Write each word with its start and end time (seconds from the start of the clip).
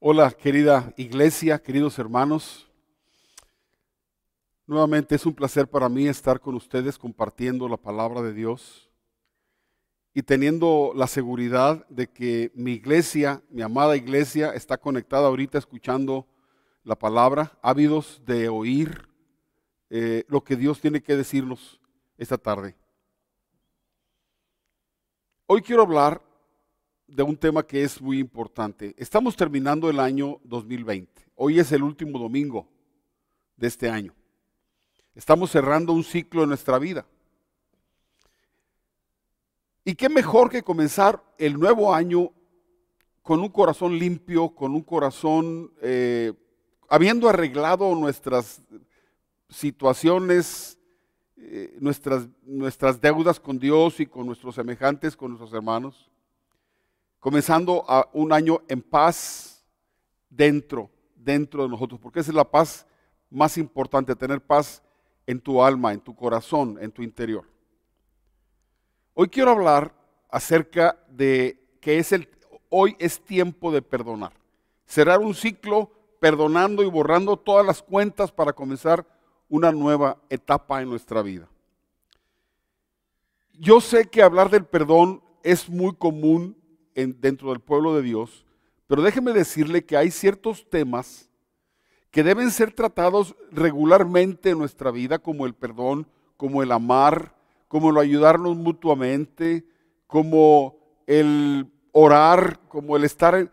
Hola 0.00 0.30
querida 0.30 0.94
iglesia, 0.96 1.60
queridos 1.60 1.98
hermanos. 1.98 2.70
Nuevamente 4.64 5.16
es 5.16 5.26
un 5.26 5.34
placer 5.34 5.66
para 5.66 5.88
mí 5.88 6.06
estar 6.06 6.38
con 6.38 6.54
ustedes 6.54 6.96
compartiendo 6.96 7.68
la 7.68 7.76
palabra 7.76 8.22
de 8.22 8.32
Dios 8.32 8.88
y 10.14 10.22
teniendo 10.22 10.92
la 10.94 11.08
seguridad 11.08 11.84
de 11.88 12.06
que 12.06 12.52
mi 12.54 12.74
iglesia, 12.74 13.42
mi 13.50 13.60
amada 13.60 13.96
iglesia, 13.96 14.54
está 14.54 14.78
conectada 14.78 15.26
ahorita 15.26 15.58
escuchando 15.58 16.28
la 16.84 16.96
palabra, 16.96 17.58
ávidos 17.60 18.22
de 18.24 18.48
oír 18.48 19.08
eh, 19.90 20.22
lo 20.28 20.44
que 20.44 20.54
Dios 20.54 20.80
tiene 20.80 21.02
que 21.02 21.16
decirnos 21.16 21.80
esta 22.16 22.38
tarde. 22.38 22.76
Hoy 25.46 25.60
quiero 25.60 25.82
hablar 25.82 26.22
de 27.08 27.22
un 27.22 27.36
tema 27.36 27.66
que 27.66 27.82
es 27.82 28.00
muy 28.00 28.18
importante. 28.18 28.94
Estamos 28.98 29.34
terminando 29.34 29.88
el 29.88 29.98
año 29.98 30.38
2020. 30.44 31.26
Hoy 31.36 31.58
es 31.58 31.72
el 31.72 31.82
último 31.82 32.18
domingo 32.18 32.68
de 33.56 33.66
este 33.66 33.88
año. 33.88 34.14
Estamos 35.14 35.50
cerrando 35.50 35.92
un 35.94 36.04
ciclo 36.04 36.42
en 36.42 36.50
nuestra 36.50 36.78
vida. 36.78 37.06
Y 39.84 39.94
qué 39.94 40.10
mejor 40.10 40.50
que 40.50 40.62
comenzar 40.62 41.24
el 41.38 41.58
nuevo 41.58 41.94
año 41.94 42.30
con 43.22 43.40
un 43.40 43.48
corazón 43.48 43.98
limpio, 43.98 44.50
con 44.50 44.74
un 44.74 44.82
corazón 44.82 45.72
eh, 45.80 46.34
habiendo 46.90 47.28
arreglado 47.28 47.94
nuestras 47.94 48.62
situaciones, 49.48 50.78
eh, 51.38 51.74
nuestras, 51.80 52.28
nuestras 52.44 53.00
deudas 53.00 53.40
con 53.40 53.58
Dios 53.58 53.98
y 53.98 54.06
con 54.06 54.26
nuestros 54.26 54.54
semejantes, 54.54 55.16
con 55.16 55.30
nuestros 55.30 55.54
hermanos 55.54 56.10
comenzando 57.20 57.84
a 57.88 58.08
un 58.12 58.32
año 58.32 58.60
en 58.68 58.82
paz 58.82 59.64
dentro, 60.30 60.90
dentro 61.16 61.62
de 61.62 61.68
nosotros, 61.68 62.00
porque 62.00 62.20
esa 62.20 62.30
es 62.30 62.34
la 62.34 62.50
paz 62.50 62.86
más 63.30 63.58
importante, 63.58 64.14
tener 64.16 64.40
paz 64.40 64.82
en 65.26 65.40
tu 65.40 65.62
alma, 65.62 65.92
en 65.92 66.00
tu 66.00 66.14
corazón, 66.14 66.78
en 66.80 66.90
tu 66.90 67.02
interior. 67.02 67.44
Hoy 69.14 69.28
quiero 69.28 69.50
hablar 69.50 69.92
acerca 70.30 70.98
de 71.08 71.58
que 71.80 71.98
es 71.98 72.12
el, 72.12 72.28
hoy 72.68 72.96
es 72.98 73.20
tiempo 73.20 73.72
de 73.72 73.82
perdonar. 73.82 74.32
Cerrar 74.86 75.20
un 75.20 75.34
ciclo 75.34 75.90
perdonando 76.20 76.82
y 76.82 76.86
borrando 76.86 77.36
todas 77.36 77.66
las 77.66 77.82
cuentas 77.82 78.32
para 78.32 78.52
comenzar 78.52 79.06
una 79.48 79.72
nueva 79.72 80.18
etapa 80.28 80.82
en 80.82 80.88
nuestra 80.88 81.22
vida. 81.22 81.48
Yo 83.54 83.80
sé 83.80 84.08
que 84.08 84.22
hablar 84.22 84.50
del 84.50 84.64
perdón 84.64 85.22
es 85.42 85.68
muy 85.68 85.94
común 85.94 86.56
dentro 87.06 87.50
del 87.50 87.60
pueblo 87.60 87.94
de 87.94 88.02
Dios, 88.02 88.44
pero 88.86 89.02
déjeme 89.02 89.32
decirle 89.32 89.84
que 89.84 89.96
hay 89.96 90.10
ciertos 90.10 90.68
temas 90.68 91.28
que 92.10 92.24
deben 92.24 92.50
ser 92.50 92.72
tratados 92.72 93.36
regularmente 93.52 94.50
en 94.50 94.58
nuestra 94.58 94.90
vida, 94.90 95.18
como 95.18 95.46
el 95.46 95.54
perdón, 95.54 96.08
como 96.36 96.62
el 96.62 96.72
amar, 96.72 97.34
como 97.68 97.90
el 97.90 97.98
ayudarnos 97.98 98.56
mutuamente, 98.56 99.66
como 100.06 100.78
el 101.06 101.70
orar, 101.92 102.60
como 102.68 102.96
el 102.96 103.04
estar 103.04 103.34
eh, 103.34 103.50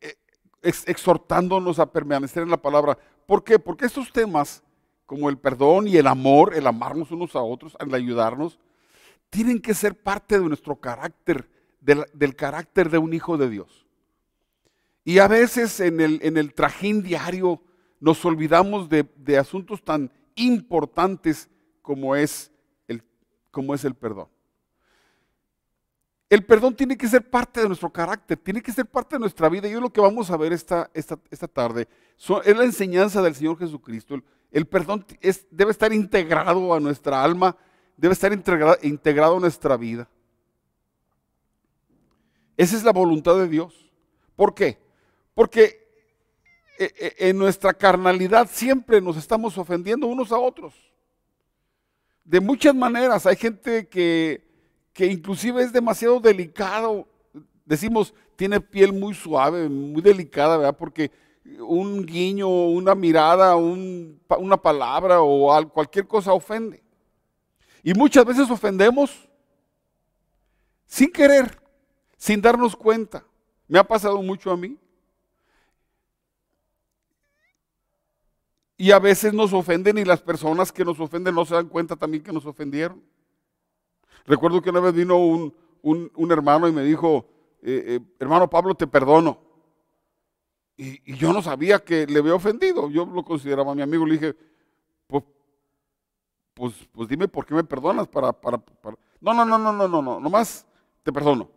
eh, 0.00 0.14
exhortándonos 0.62 1.78
a 1.78 1.90
permanecer 1.90 2.44
en 2.44 2.50
la 2.50 2.62
palabra. 2.62 2.96
¿Por 3.26 3.42
qué? 3.42 3.58
Porque 3.58 3.86
estos 3.86 4.12
temas, 4.12 4.62
como 5.04 5.28
el 5.28 5.36
perdón 5.36 5.88
y 5.88 5.96
el 5.96 6.06
amor, 6.06 6.54
el 6.54 6.66
amarnos 6.66 7.10
unos 7.10 7.34
a 7.34 7.42
otros, 7.42 7.76
el 7.80 7.92
ayudarnos, 7.92 8.58
tienen 9.30 9.60
que 9.60 9.74
ser 9.74 10.00
parte 10.00 10.38
de 10.38 10.46
nuestro 10.46 10.76
carácter 10.76 11.48
del, 11.84 12.36
carácter 12.36 12.90
de 12.90 12.98
un 12.98 13.12
hijo 13.12 13.36
de 13.36 13.50
Dios. 13.50 13.86
Y 15.04 15.18
a 15.18 15.28
veces 15.28 15.80
en 15.80 16.00
el, 16.00 16.18
en 16.22 16.36
el 16.36 16.54
trajín 16.54 17.02
diario 17.02 17.60
nos 18.00 18.24
olvidamos 18.24 18.88
de, 18.88 19.38
asuntos 19.38 19.82
tan 19.82 20.10
importantes 20.34 21.48
como 21.82 22.16
es, 22.16 22.50
el, 22.88 23.02
como 23.50 23.74
es 23.74 23.84
el 23.84 23.94
perdón. 23.94 24.28
El 26.30 26.44
perdón 26.44 26.74
tiene 26.74 26.96
que 26.96 27.06
ser 27.06 27.28
parte 27.28 27.60
de 27.60 27.68
nuestro 27.68 27.90
carácter, 27.90 28.38
tiene 28.38 28.62
que 28.62 28.72
ser 28.72 28.86
parte 28.86 29.16
de 29.16 29.20
nuestra 29.20 29.48
vida. 29.48 29.68
Y 29.68 29.72
es 29.72 29.80
lo 29.80 29.92
que 29.92 30.00
vamos 30.00 30.30
a 30.30 30.36
ver 30.36 30.52
esta, 30.52 30.90
esta, 30.94 31.18
esta 31.30 31.46
tarde. 31.46 31.86
es 32.44 32.56
la 32.56 32.64
enseñanza 32.64 33.22
del 33.22 33.34
Señor 33.34 33.58
Jesucristo. 33.58 34.18
El, 34.50 34.66
perdón 34.66 35.04
es, 35.20 35.46
debe 35.50 35.70
estar 35.70 35.92
integrado 35.92 36.74
a 36.74 36.80
nuestra 36.80 37.22
alma, 37.22 37.56
debe 37.96 38.14
estar 38.14 38.32
integrado 38.32 39.36
a 39.36 39.40
nuestra 39.40 39.76
vida. 39.76 40.08
Esa 42.56 42.76
es 42.76 42.84
la 42.84 42.92
voluntad 42.92 43.36
de 43.36 43.48
Dios. 43.48 43.90
¿Por 44.36 44.54
qué? 44.54 44.78
Porque 45.34 45.84
eh, 46.78 46.92
eh, 46.98 47.14
en 47.18 47.38
nuestra 47.38 47.72
carnalidad 47.72 48.48
siempre 48.50 49.00
nos 49.00 49.16
estamos 49.16 49.56
ofendiendo 49.58 50.06
unos 50.06 50.32
a 50.32 50.38
otros. 50.38 50.74
De 52.24 52.40
muchas 52.40 52.74
maneras. 52.74 53.26
Hay 53.26 53.36
gente 53.36 53.88
que, 53.88 54.46
que 54.92 55.06
inclusive 55.06 55.62
es 55.62 55.72
demasiado 55.72 56.20
delicado. 56.20 57.08
Decimos, 57.64 58.14
tiene 58.36 58.60
piel 58.60 58.92
muy 58.92 59.14
suave, 59.14 59.68
muy 59.68 60.02
delicada, 60.02 60.56
¿verdad? 60.56 60.76
Porque 60.76 61.10
un 61.60 62.04
guiño, 62.06 62.48
una 62.48 62.94
mirada, 62.94 63.56
una 63.56 64.56
palabra 64.56 65.20
o 65.20 65.68
cualquier 65.70 66.06
cosa 66.06 66.32
ofende. 66.32 66.82
Y 67.82 67.92
muchas 67.94 68.24
veces 68.24 68.50
ofendemos 68.50 69.28
sin 70.86 71.12
querer 71.12 71.63
sin 72.24 72.40
darnos 72.40 72.74
cuenta. 72.74 73.22
Me 73.68 73.78
ha 73.78 73.84
pasado 73.84 74.22
mucho 74.22 74.50
a 74.50 74.56
mí. 74.56 74.78
Y 78.78 78.92
a 78.92 78.98
veces 78.98 79.34
nos 79.34 79.52
ofenden 79.52 79.98
y 79.98 80.06
las 80.06 80.22
personas 80.22 80.72
que 80.72 80.86
nos 80.86 80.98
ofenden 80.98 81.34
no 81.34 81.44
se 81.44 81.54
dan 81.54 81.68
cuenta 81.68 81.96
también 81.96 82.22
que 82.22 82.32
nos 82.32 82.46
ofendieron. 82.46 83.02
Recuerdo 84.24 84.62
que 84.62 84.70
una 84.70 84.80
vez 84.80 84.94
vino 84.94 85.18
un, 85.18 86.30
hermano 86.30 86.66
y 86.66 86.72
me 86.72 86.82
dijo, 86.82 87.28
eh, 87.60 87.84
eh, 87.88 88.00
hermano 88.18 88.48
Pablo, 88.48 88.74
te 88.74 88.86
perdono. 88.86 89.38
Y, 90.78 91.14
yo 91.18 91.30
no 91.30 91.42
sabía 91.42 91.84
que 91.84 92.06
le 92.06 92.20
había 92.20 92.34
ofendido. 92.34 92.88
Yo 92.88 93.04
lo 93.04 93.22
consideraba 93.22 93.74
mi 93.74 93.82
amigo. 93.82 94.06
Le 94.06 94.14
dije, 94.14 94.36
pues, 95.08 95.24
pues, 96.54 96.88
pues 96.90 97.06
dime 97.06 97.28
por 97.28 97.44
qué 97.44 97.52
me 97.52 97.64
perdonas 97.64 98.08
para, 98.08 98.32
para, 98.32 98.56
para... 98.56 98.96
No, 99.20 99.34
no, 99.34 99.44
no, 99.44 99.58
no, 99.58 99.74
no, 99.74 99.88
no, 99.88 100.00
no, 100.00 100.20
nomás 100.20 100.66
te 101.02 101.12
perdono. 101.12 101.50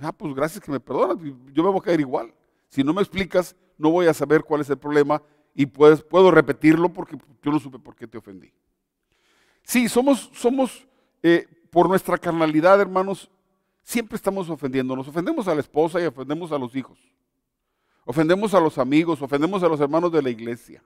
Ah, 0.00 0.12
pues 0.12 0.34
gracias 0.34 0.64
que 0.64 0.70
me 0.70 0.80
perdonas, 0.80 1.18
yo 1.52 1.62
me 1.62 1.70
voy 1.70 1.78
a 1.78 1.82
caer 1.82 2.00
igual. 2.00 2.32
Si 2.68 2.82
no 2.82 2.94
me 2.94 3.02
explicas, 3.02 3.54
no 3.76 3.90
voy 3.90 4.06
a 4.06 4.14
saber 4.14 4.42
cuál 4.42 4.62
es 4.62 4.70
el 4.70 4.78
problema 4.78 5.22
y 5.54 5.66
puedes, 5.66 6.02
puedo 6.02 6.30
repetirlo 6.30 6.90
porque 6.90 7.18
yo 7.42 7.50
no 7.50 7.60
supe 7.60 7.78
por 7.78 7.94
qué 7.94 8.06
te 8.06 8.18
ofendí. 8.18 8.52
Sí, 9.62 9.88
somos, 9.88 10.30
somos 10.32 10.86
eh, 11.22 11.46
por 11.70 11.88
nuestra 11.88 12.16
carnalidad, 12.16 12.80
hermanos, 12.80 13.30
siempre 13.82 14.16
estamos 14.16 14.48
ofendiendo. 14.48 14.96
Nos 14.96 15.08
ofendemos 15.08 15.46
a 15.48 15.54
la 15.54 15.60
esposa 15.60 16.00
y 16.00 16.06
ofendemos 16.06 16.50
a 16.52 16.58
los 16.58 16.74
hijos. 16.74 16.98
Ofendemos 18.04 18.54
a 18.54 18.60
los 18.60 18.78
amigos, 18.78 19.20
ofendemos 19.20 19.62
a 19.62 19.68
los 19.68 19.80
hermanos 19.80 20.10
de 20.10 20.22
la 20.22 20.30
iglesia. 20.30 20.82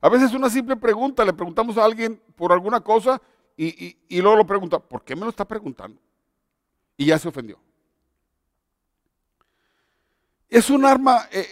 A 0.00 0.08
veces 0.08 0.34
una 0.34 0.50
simple 0.50 0.76
pregunta, 0.76 1.24
le 1.24 1.32
preguntamos 1.32 1.78
a 1.78 1.84
alguien 1.84 2.20
por 2.36 2.52
alguna 2.52 2.80
cosa 2.80 3.20
y, 3.56 3.96
y 4.08 4.20
luego 4.20 4.36
lo 4.36 4.46
pregunta, 4.46 4.78
¿por 4.78 5.02
qué 5.02 5.16
me 5.16 5.22
lo 5.22 5.30
está 5.30 5.44
preguntando? 5.46 6.00
Y 6.96 7.06
ya 7.06 7.18
se 7.18 7.28
ofendió. 7.28 7.58
Es 10.48 10.70
un 10.70 10.86
arma, 10.86 11.28
eh, 11.30 11.46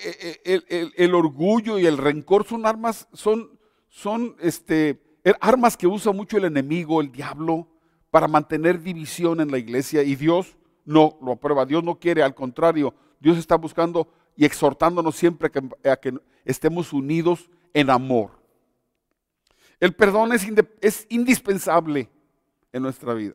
eh, 0.44 0.62
eh, 0.68 0.90
el, 0.96 1.14
orgullo 1.14 1.78
y 1.78 1.84
el 1.84 1.98
rencor 1.98 2.46
son 2.46 2.64
armas, 2.64 3.08
son, 3.12 3.58
son 3.88 4.36
este, 4.40 5.02
er, 5.22 5.36
armas 5.40 5.76
que 5.76 5.86
usa 5.86 6.12
mucho 6.12 6.38
el 6.38 6.46
enemigo, 6.46 7.02
el 7.02 7.12
diablo, 7.12 7.68
para 8.10 8.26
mantener 8.26 8.82
división 8.82 9.40
en 9.40 9.50
la 9.50 9.58
iglesia 9.58 10.02
y 10.02 10.16
Dios 10.16 10.56
no 10.86 11.18
lo 11.20 11.32
aprueba. 11.32 11.66
Dios 11.66 11.84
no 11.84 11.98
quiere, 11.98 12.22
al 12.22 12.34
contrario, 12.34 12.94
Dios 13.20 13.36
está 13.36 13.56
buscando 13.56 14.08
y 14.34 14.46
exhortándonos 14.46 15.14
siempre 15.14 15.50
a 15.84 15.96
que, 15.96 16.18
estemos 16.46 16.92
unidos 16.94 17.50
en 17.74 17.90
amor. 17.90 18.30
El 19.78 19.94
perdón 19.94 20.30
es 20.32 21.06
indispensable 21.10 22.08
en 22.72 22.82
nuestra 22.82 23.12
vida. 23.12 23.34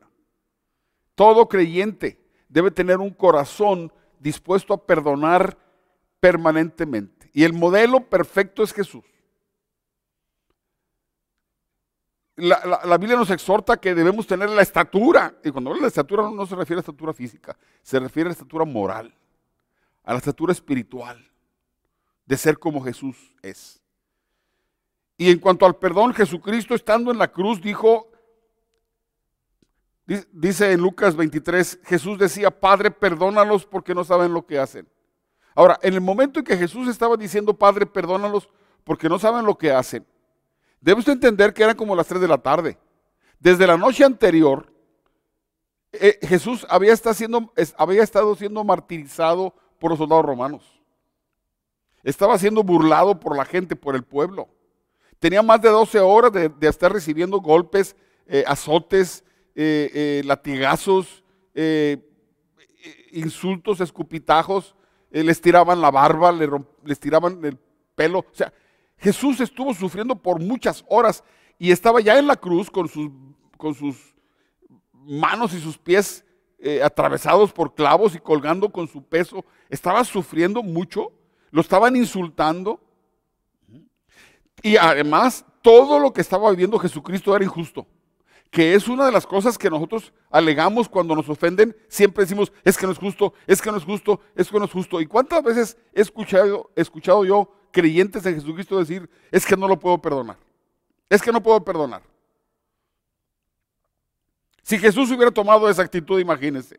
Todo 1.14 1.48
creyente 1.48 2.18
debe 2.48 2.70
tener 2.70 2.98
un 2.98 3.10
corazón 3.10 3.92
dispuesto 4.22 4.72
a 4.72 4.86
perdonar 4.86 5.58
permanentemente. 6.20 7.30
Y 7.32 7.44
el 7.44 7.52
modelo 7.52 8.08
perfecto 8.08 8.62
es 8.62 8.72
Jesús. 8.72 9.04
La, 12.36 12.96
Biblia 12.96 13.16
nos 13.16 13.30
exhorta 13.30 13.76
que 13.76 13.94
debemos 13.94 14.26
tener 14.26 14.48
la 14.48 14.62
estatura, 14.62 15.34
y 15.44 15.50
cuando 15.50 15.70
habla 15.70 15.82
de 15.82 15.88
estatura 15.88 16.30
no, 16.30 16.46
se 16.46 16.56
refiere 16.56 16.78
a 16.78 16.80
estatura 16.80 17.12
física, 17.12 17.56
se 17.82 18.00
refiere 18.00 18.30
a 18.30 18.32
estatura 18.32 18.64
moral, 18.64 19.14
a 20.02 20.12
la 20.12 20.18
estatura 20.18 20.52
espiritual, 20.52 21.30
de 22.24 22.36
ser 22.36 22.58
como 22.58 22.82
Jesús 22.82 23.34
es. 23.42 23.82
Y 25.18 25.30
en 25.30 25.38
cuanto 25.40 25.66
al 25.66 25.76
perdón, 25.76 26.14
Jesucristo 26.14 26.74
estando 26.74 27.10
en 27.10 27.18
la 27.18 27.30
cruz 27.30 27.60
dijo, 27.60 28.11
Dice 30.04 30.72
en 30.72 30.80
Lucas 30.80 31.14
23, 31.14 31.80
Jesús 31.84 32.18
decía, 32.18 32.50
Padre, 32.50 32.90
perdónalos 32.90 33.64
porque 33.64 33.94
no 33.94 34.04
saben 34.04 34.32
lo 34.32 34.44
que 34.44 34.58
hacen. 34.58 34.88
Ahora, 35.54 35.78
en 35.82 35.94
el 35.94 36.00
momento 36.00 36.40
en 36.40 36.44
que 36.44 36.56
Jesús 36.56 36.88
estaba 36.88 37.16
diciendo, 37.16 37.54
Padre, 37.54 37.86
perdónalos 37.86 38.48
porque 38.84 39.08
no 39.08 39.18
saben 39.18 39.46
lo 39.46 39.56
que 39.56 39.70
hacen, 39.70 40.04
debes 40.80 41.06
entender 41.06 41.54
que 41.54 41.62
eran 41.62 41.76
como 41.76 41.94
las 41.94 42.08
3 42.08 42.20
de 42.20 42.28
la 42.28 42.38
tarde. 42.38 42.78
Desde 43.38 43.66
la 43.66 43.76
noche 43.76 44.04
anterior, 44.04 44.72
eh, 45.92 46.18
Jesús 46.22 46.66
había, 46.68 46.96
siendo, 46.96 47.52
había 47.76 48.02
estado 48.02 48.34
siendo 48.34 48.64
martirizado 48.64 49.54
por 49.78 49.90
los 49.90 49.98
soldados 49.98 50.24
romanos. 50.24 50.82
Estaba 52.02 52.38
siendo 52.38 52.62
burlado 52.62 53.20
por 53.20 53.36
la 53.36 53.44
gente, 53.44 53.76
por 53.76 53.94
el 53.94 54.02
pueblo. 54.02 54.48
Tenía 55.20 55.42
más 55.42 55.60
de 55.60 55.68
12 55.68 56.00
horas 56.00 56.32
de, 56.32 56.52
estar 56.62 56.92
recibiendo 56.92 57.40
golpes, 57.40 57.94
eh, 58.26 58.42
azotes, 58.46 59.24
eh, 59.54 60.22
latigazos, 60.24 61.22
insultos, 63.12 63.80
escupitajos. 63.80 64.74
les 65.10 65.40
tiraban 65.40 65.80
la 65.80 65.90
barba, 65.90 66.32
les 66.32 67.00
tiraban 67.00 67.44
el 67.44 67.58
pelo. 67.94 68.20
O 68.20 68.34
sea, 68.34 68.52
Jesús 68.96 69.40
estuvo 69.40 69.74
sufriendo 69.74 70.14
por 70.16 70.40
muchas 70.40 70.84
horas 70.88 71.24
y 71.58 71.70
estaba 71.70 72.00
ya 72.00 72.18
en 72.18 72.26
la 72.26 72.36
cruz 72.36 72.70
con 72.70 72.88
sus, 72.88 73.10
con 73.56 73.74
sus 73.74 74.14
manos 74.92 75.52
y 75.54 75.60
sus 75.60 75.78
pies 75.78 76.24
eh, 76.58 76.80
atravesados 76.82 77.52
por 77.52 77.74
clavos 77.74 78.14
y 78.14 78.20
colgando 78.20 78.70
con 78.70 78.86
su 78.86 79.02
peso. 79.02 79.44
Estaba 79.68 80.04
sufriendo 80.04 80.62
mucho, 80.62 81.12
lo 81.50 81.60
estaban 81.60 81.96
insultando. 81.96 82.80
Y 84.62 84.76
además, 84.76 85.44
todo 85.60 85.98
lo 85.98 86.12
que 86.12 86.20
estaba 86.20 86.50
viviendo 86.50 86.78
Jesucristo 86.78 87.34
era 87.34 87.44
injusto. 87.44 87.86
Que 88.52 88.74
es 88.74 88.86
una 88.86 89.06
de 89.06 89.12
las 89.12 89.26
cosas 89.26 89.56
que 89.56 89.70
nosotros 89.70 90.12
alegamos 90.30 90.86
cuando 90.86 91.16
nos 91.16 91.26
ofenden. 91.26 91.74
Siempre 91.88 92.24
decimos, 92.24 92.52
es 92.64 92.76
que 92.76 92.84
no 92.84 92.92
es 92.92 92.98
justo, 92.98 93.32
es 93.46 93.62
que 93.62 93.70
no 93.70 93.78
es 93.78 93.84
justo, 93.84 94.20
es 94.36 94.50
que 94.50 94.58
no 94.58 94.66
es 94.66 94.70
justo. 94.70 95.00
¿Y 95.00 95.06
cuántas 95.06 95.42
veces 95.42 95.78
he 95.94 96.02
escuchado, 96.02 96.70
escuchado 96.76 97.24
yo 97.24 97.50
creyentes 97.72 98.26
en 98.26 98.34
Jesucristo 98.34 98.78
decir, 98.78 99.08
es 99.30 99.46
que 99.46 99.56
no 99.56 99.66
lo 99.66 99.78
puedo 99.78 99.96
perdonar? 99.96 100.36
Es 101.08 101.22
que 101.22 101.32
no 101.32 101.42
puedo 101.42 101.64
perdonar. 101.64 102.02
Si 104.62 104.78
Jesús 104.78 105.10
hubiera 105.10 105.30
tomado 105.30 105.70
esa 105.70 105.80
actitud, 105.80 106.20
imagínense. 106.20 106.78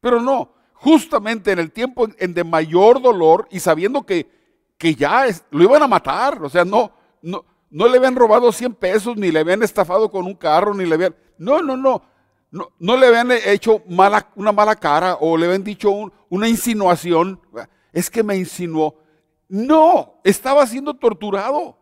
Pero 0.00 0.18
no, 0.18 0.54
justamente 0.72 1.52
en 1.52 1.58
el 1.58 1.70
tiempo 1.70 2.08
en 2.18 2.32
de 2.32 2.44
mayor 2.44 3.02
dolor 3.02 3.46
y 3.50 3.60
sabiendo 3.60 4.06
que, 4.06 4.26
que 4.78 4.94
ya 4.94 5.26
lo 5.50 5.62
iban 5.62 5.82
a 5.82 5.88
matar, 5.88 6.42
o 6.42 6.48
sea, 6.48 6.64
no, 6.64 6.90
no, 7.20 7.44
no 7.70 7.88
le 7.88 7.98
habían 7.98 8.16
robado 8.16 8.50
100 8.52 8.74
pesos, 8.74 9.16
ni 9.16 9.30
le 9.30 9.40
habían 9.40 9.62
estafado 9.62 10.10
con 10.10 10.26
un 10.26 10.34
carro, 10.34 10.74
ni 10.74 10.86
le 10.86 10.94
habían... 10.94 11.16
No, 11.36 11.62
no, 11.62 11.76
no. 11.76 12.02
No, 12.50 12.96
le 12.96 13.06
habían 13.06 13.30
hecho 13.44 13.82
una 13.86 14.52
mala 14.52 14.74
cara 14.76 15.16
o 15.20 15.36
le 15.36 15.46
habían 15.46 15.64
dicho 15.64 15.90
una 16.30 16.48
insinuación. 16.48 17.40
Es 17.92 18.08
que 18.08 18.22
me 18.22 18.36
insinuó. 18.36 18.96
No, 19.48 20.20
estaba 20.24 20.66
siendo 20.66 20.94
torturado. 20.94 21.78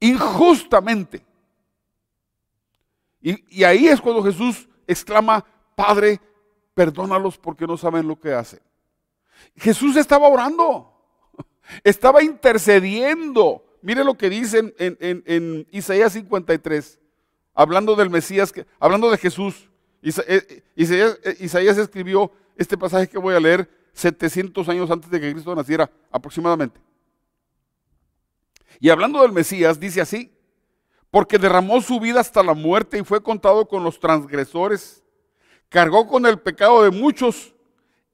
Injustamente. 0.00 1.24
Y, 3.20 3.64
ahí 3.64 3.88
es 3.88 4.00
cuando 4.00 4.22
Jesús 4.22 4.68
exclama, 4.86 5.44
Padre, 5.74 6.20
perdónalos 6.74 7.36
porque 7.36 7.66
no 7.66 7.76
saben 7.76 8.06
lo 8.06 8.18
que 8.18 8.32
hacen. 8.32 8.60
Jesús 9.56 9.96
estaba 9.96 10.28
orando, 10.28 10.92
estaba 11.84 12.22
intercediendo. 12.22 13.64
Mire 13.82 14.04
lo 14.04 14.14
que 14.14 14.28
dice 14.28 14.74
en, 14.78 15.66
Isaías 15.70 16.12
53, 16.12 16.98
hablando 17.54 17.94
del 17.94 18.10
Mesías, 18.10 18.52
hablando 18.78 19.10
de 19.10 19.18
Jesús. 19.18 19.68
Eh, 20.02 20.62
Isaías, 20.74 21.18
eh, 21.24 21.36
Isaías 21.40 21.78
escribió 21.78 22.30
este 22.56 22.76
pasaje 22.76 23.08
que 23.08 23.18
voy 23.18 23.34
a 23.34 23.40
leer 23.40 23.68
700 23.92 24.68
años 24.68 24.90
antes 24.90 25.10
de 25.10 25.20
que 25.20 25.32
Cristo 25.32 25.54
naciera, 25.54 25.90
aproximadamente. 26.10 26.80
Y 28.80 28.90
hablando 28.90 29.22
del 29.22 29.32
Mesías, 29.32 29.78
dice 29.80 30.00
así, 30.00 30.32
porque 31.10 31.38
derramó 31.38 31.80
su 31.80 31.98
vida 31.98 32.20
hasta 32.20 32.42
la 32.42 32.54
muerte 32.54 32.98
y 32.98 33.04
fue 33.04 33.22
contado 33.22 33.66
con 33.66 33.82
los 33.82 33.98
transgresores, 33.98 35.02
cargó 35.68 36.06
con 36.06 36.26
el 36.26 36.38
pecado 36.38 36.82
de 36.82 36.90
muchos 36.90 37.54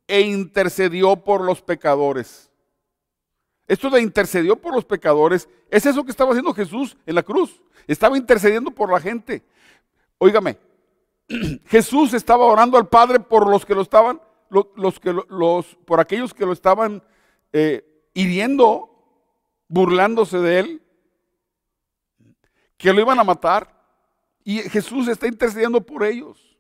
e 0.07 0.21
intercedió 0.21 1.17
por 1.17 1.43
los 1.43 1.61
pecadores. 1.61 2.51
Esto 3.67 3.91
de 3.91 4.03
intercedió 4.03 4.57
por 4.57 4.75
los 4.75 4.85
pecadores 4.85 5.49
es 5.71 5.87
eso 5.87 6.05
que 6.05 6.11
estaba 6.11 6.31
haciendo 6.31 6.53
Jesús 6.53 6.97
en 7.07 7.15
la 7.15 7.23
cruz. 7.23 7.63
Estaba 7.87 8.17
intercediendo 8.17 8.71
por 8.71 8.93
la 8.93 9.01
gente. 9.01 9.43
Óigame, 10.19 10.59
Jesús 11.67 12.15
estaba 12.15 12.45
orando 12.45 12.77
al 12.77 12.89
Padre 12.89 13.21
por 13.21 13.49
los 13.49 13.65
que 13.65 13.75
lo 13.75 13.83
estaban, 13.83 14.21
los, 14.51 15.01
que 15.01 15.15
los, 15.29 15.67
por 15.85 16.01
aquellos 16.01 16.35
que 16.35 16.47
lo 16.47 16.53
estaban 16.53 17.03
eh, 17.53 17.85
hiriendo, 18.13 18.91
burlándose 19.69 20.39
de 20.39 20.59
él 20.59 20.81
que 22.85 22.93
lo 22.93 23.01
iban 23.01 23.19
a 23.19 23.25
matar. 23.25 23.73
Y 24.45 24.59
Jesús 24.59 25.09
está 25.09 25.27
intercediendo 25.27 25.81
por 25.81 26.05
ellos. 26.05 26.55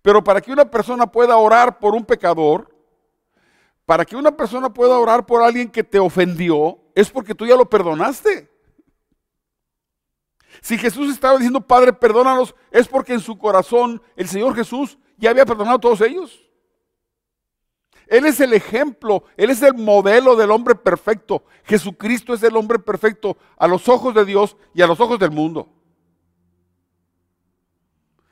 Pero 0.00 0.24
para 0.24 0.40
que 0.40 0.50
una 0.50 0.70
persona 0.70 1.06
pueda 1.06 1.36
orar 1.36 1.78
por 1.78 1.94
un 1.94 2.06
pecador, 2.06 2.74
para 3.88 4.04
que 4.04 4.16
una 4.16 4.36
persona 4.36 4.68
pueda 4.68 4.98
orar 4.98 5.24
por 5.24 5.42
alguien 5.42 5.70
que 5.70 5.82
te 5.82 5.98
ofendió, 5.98 6.78
es 6.94 7.08
porque 7.08 7.34
tú 7.34 7.46
ya 7.46 7.56
lo 7.56 7.70
perdonaste. 7.70 8.46
Si 10.60 10.76
Jesús 10.76 11.10
estaba 11.10 11.38
diciendo, 11.38 11.66
Padre, 11.66 11.94
perdónanos, 11.94 12.54
es 12.70 12.86
porque 12.86 13.14
en 13.14 13.20
su 13.20 13.38
corazón 13.38 14.02
el 14.14 14.28
Señor 14.28 14.54
Jesús 14.54 14.98
ya 15.16 15.30
había 15.30 15.46
perdonado 15.46 15.78
a 15.78 15.80
todos 15.80 16.02
ellos. 16.02 16.38
Él 18.08 18.26
es 18.26 18.38
el 18.40 18.52
ejemplo, 18.52 19.24
Él 19.38 19.48
es 19.48 19.62
el 19.62 19.72
modelo 19.72 20.36
del 20.36 20.50
hombre 20.50 20.74
perfecto. 20.74 21.44
Jesucristo 21.64 22.34
es 22.34 22.42
el 22.42 22.58
hombre 22.58 22.78
perfecto 22.78 23.38
a 23.56 23.66
los 23.66 23.88
ojos 23.88 24.14
de 24.14 24.26
Dios 24.26 24.54
y 24.74 24.82
a 24.82 24.86
los 24.86 25.00
ojos 25.00 25.18
del 25.18 25.30
mundo. 25.30 25.66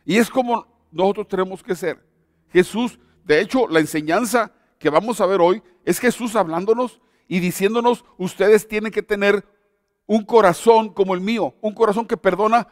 Y 0.04 0.18
es 0.18 0.28
como 0.28 0.66
nosotros 0.92 1.28
tenemos 1.28 1.62
que 1.62 1.74
ser. 1.74 2.06
Jesús, 2.52 2.98
de 3.24 3.40
hecho, 3.40 3.66
la 3.68 3.80
enseñanza 3.80 4.52
que 4.78 4.90
vamos 4.90 5.20
a 5.20 5.26
ver 5.26 5.40
hoy 5.40 5.62
es 5.84 5.98
Jesús 5.98 6.36
hablándonos 6.36 7.00
y 7.28 7.40
diciéndonos, 7.40 8.04
ustedes 8.18 8.68
tienen 8.68 8.92
que 8.92 9.02
tener 9.02 9.46
un 10.06 10.24
corazón 10.24 10.90
como 10.90 11.14
el 11.14 11.20
mío, 11.20 11.54
un 11.60 11.74
corazón 11.74 12.06
que 12.06 12.16
perdona 12.16 12.68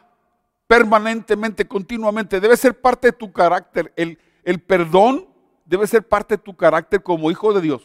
permanentemente, 0.67 1.67
continuamente. 1.67 2.39
Debe 2.39 2.57
ser 2.57 2.79
parte 2.79 3.07
de 3.07 3.13
tu 3.13 3.31
carácter. 3.31 3.93
El, 3.95 4.19
el 4.43 4.59
perdón 4.59 5.27
debe 5.65 5.87
ser 5.87 6.07
parte 6.07 6.37
de 6.37 6.43
tu 6.43 6.55
carácter 6.55 7.03
como 7.03 7.29
hijo 7.31 7.53
de 7.53 7.61
Dios. 7.61 7.83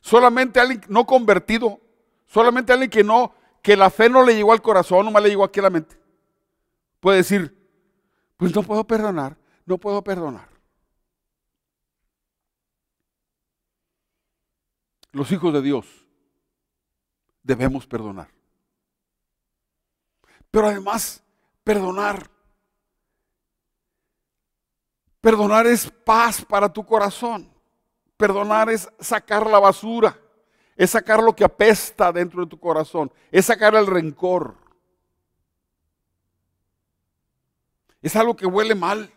Solamente 0.00 0.60
alguien 0.60 0.80
no 0.88 1.04
convertido, 1.06 1.80
solamente 2.26 2.72
alguien 2.72 2.90
que 2.90 3.04
no, 3.04 3.34
que 3.62 3.76
la 3.76 3.90
fe 3.90 4.08
no 4.08 4.24
le 4.24 4.34
llegó 4.34 4.52
al 4.52 4.62
corazón, 4.62 5.04
no 5.04 5.10
más 5.10 5.22
le 5.22 5.30
llegó 5.30 5.44
aquí 5.44 5.60
a 5.60 5.64
la 5.64 5.70
mente. 5.70 5.98
Puede 7.00 7.18
decir, 7.18 7.56
pues 8.36 8.54
no 8.54 8.62
puedo 8.62 8.84
perdonar, 8.84 9.36
no 9.66 9.78
puedo 9.78 10.02
perdonar. 10.02 10.48
Los 15.12 15.30
hijos 15.32 15.52
de 15.52 15.62
Dios 15.62 15.86
debemos 17.42 17.86
perdonar. 17.86 18.28
Pero 20.50 20.68
además, 20.68 21.22
perdonar 21.64 22.30
Perdonar 25.20 25.66
es 25.66 25.90
paz 25.90 26.44
para 26.44 26.72
tu 26.72 26.84
corazón. 26.84 27.50
Perdonar 28.16 28.70
es 28.70 28.88
sacar 28.98 29.46
la 29.46 29.58
basura, 29.58 30.18
es 30.76 30.90
sacar 30.90 31.22
lo 31.22 31.34
que 31.34 31.44
apesta 31.44 32.12
dentro 32.12 32.42
de 32.42 32.48
tu 32.48 32.58
corazón, 32.58 33.12
es 33.30 33.46
sacar 33.46 33.74
el 33.74 33.86
rencor. 33.86 34.56
Es 38.00 38.16
algo 38.16 38.36
que 38.36 38.46
huele 38.46 38.74
mal. 38.74 39.12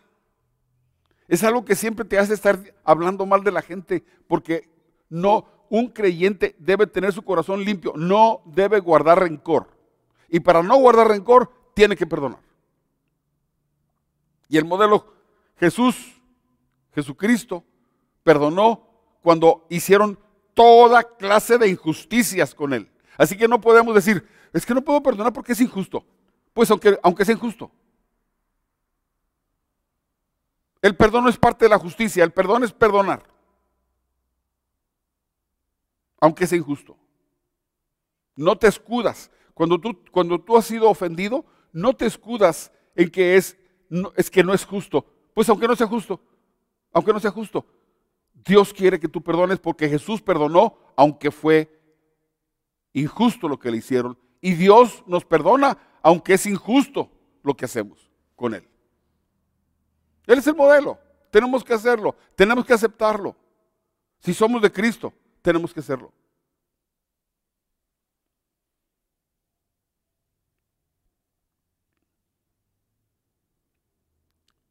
Es 1.28 1.42
algo 1.44 1.64
que 1.64 1.76
siempre 1.76 2.04
te 2.04 2.18
hace 2.18 2.34
estar 2.34 2.58
hablando 2.84 3.24
mal 3.24 3.42
de 3.42 3.52
la 3.52 3.62
gente, 3.62 4.04
porque 4.28 4.68
no, 5.08 5.46
un 5.72 5.88
creyente 5.88 6.54
debe 6.58 6.86
tener 6.86 7.14
su 7.14 7.22
corazón 7.22 7.64
limpio, 7.64 7.94
no 7.96 8.42
debe 8.44 8.78
guardar 8.78 9.20
rencor. 9.20 9.68
Y 10.28 10.40
para 10.40 10.62
no 10.62 10.76
guardar 10.76 11.08
rencor, 11.08 11.50
tiene 11.72 11.96
que 11.96 12.06
perdonar. 12.06 12.40
Y 14.50 14.58
el 14.58 14.66
modelo 14.66 15.14
Jesús, 15.56 16.20
Jesucristo, 16.94 17.64
perdonó 18.22 18.86
cuando 19.22 19.66
hicieron 19.70 20.18
toda 20.52 21.04
clase 21.04 21.56
de 21.56 21.70
injusticias 21.70 22.54
con 22.54 22.74
él. 22.74 22.90
Así 23.16 23.38
que 23.38 23.48
no 23.48 23.58
podemos 23.58 23.94
decir, 23.94 24.28
es 24.52 24.66
que 24.66 24.74
no 24.74 24.82
puedo 24.82 25.02
perdonar 25.02 25.32
porque 25.32 25.52
es 25.52 25.60
injusto. 25.62 26.04
Pues 26.52 26.70
aunque, 26.70 26.98
aunque 27.02 27.24
sea 27.24 27.34
injusto. 27.34 27.70
El 30.82 30.94
perdón 30.96 31.24
no 31.24 31.30
es 31.30 31.38
parte 31.38 31.64
de 31.64 31.70
la 31.70 31.78
justicia, 31.78 32.24
el 32.24 32.32
perdón 32.32 32.62
es 32.62 32.74
perdonar. 32.74 33.31
Aunque 36.22 36.46
sea 36.46 36.56
injusto. 36.56 36.96
No 38.36 38.56
te 38.56 38.68
escudas. 38.68 39.28
Cuando 39.54 39.80
tú, 39.80 39.98
cuando 40.12 40.40
tú 40.40 40.56
has 40.56 40.64
sido 40.64 40.88
ofendido, 40.88 41.44
no 41.72 41.94
te 41.94 42.06
escudas 42.06 42.70
en 42.94 43.10
que 43.10 43.36
es, 43.36 43.58
es 44.14 44.30
que 44.30 44.44
no 44.44 44.54
es 44.54 44.64
justo. 44.64 45.04
Pues 45.34 45.48
aunque 45.48 45.66
no 45.66 45.74
sea 45.74 45.88
justo, 45.88 46.20
aunque 46.92 47.12
no 47.12 47.18
sea 47.18 47.32
justo, 47.32 47.66
Dios 48.32 48.72
quiere 48.72 49.00
que 49.00 49.08
tú 49.08 49.20
perdones 49.20 49.58
porque 49.58 49.88
Jesús 49.88 50.22
perdonó, 50.22 50.78
aunque 50.94 51.32
fue 51.32 51.76
injusto 52.92 53.48
lo 53.48 53.58
que 53.58 53.72
le 53.72 53.78
hicieron. 53.78 54.16
Y 54.40 54.52
Dios 54.52 55.02
nos 55.08 55.24
perdona, 55.24 55.76
aunque 56.02 56.34
es 56.34 56.46
injusto 56.46 57.10
lo 57.42 57.56
que 57.56 57.64
hacemos 57.64 58.12
con 58.36 58.54
Él. 58.54 58.68
Él 60.28 60.38
es 60.38 60.46
el 60.46 60.54
modelo. 60.54 61.00
Tenemos 61.32 61.64
que 61.64 61.74
hacerlo. 61.74 62.14
Tenemos 62.36 62.64
que 62.64 62.74
aceptarlo. 62.74 63.34
Si 64.20 64.32
somos 64.32 64.62
de 64.62 64.70
Cristo, 64.70 65.12
tenemos 65.42 65.74
que 65.74 65.80
hacerlo. 65.80 66.12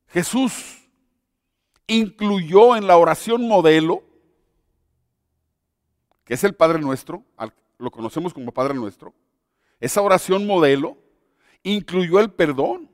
Jesús 0.07 0.89
incluyó 1.87 2.75
en 2.75 2.85
la 2.85 2.97
oración 2.97 3.47
modelo, 3.47 4.03
que 6.25 6.33
es 6.33 6.43
el 6.43 6.53
Padre 6.53 6.79
Nuestro, 6.79 7.23
lo 7.77 7.91
conocemos 7.91 8.33
como 8.33 8.51
Padre 8.51 8.73
Nuestro, 8.73 9.13
esa 9.79 10.01
oración 10.01 10.45
modelo 10.45 10.97
incluyó 11.63 12.19
el 12.19 12.31
perdón. 12.31 12.89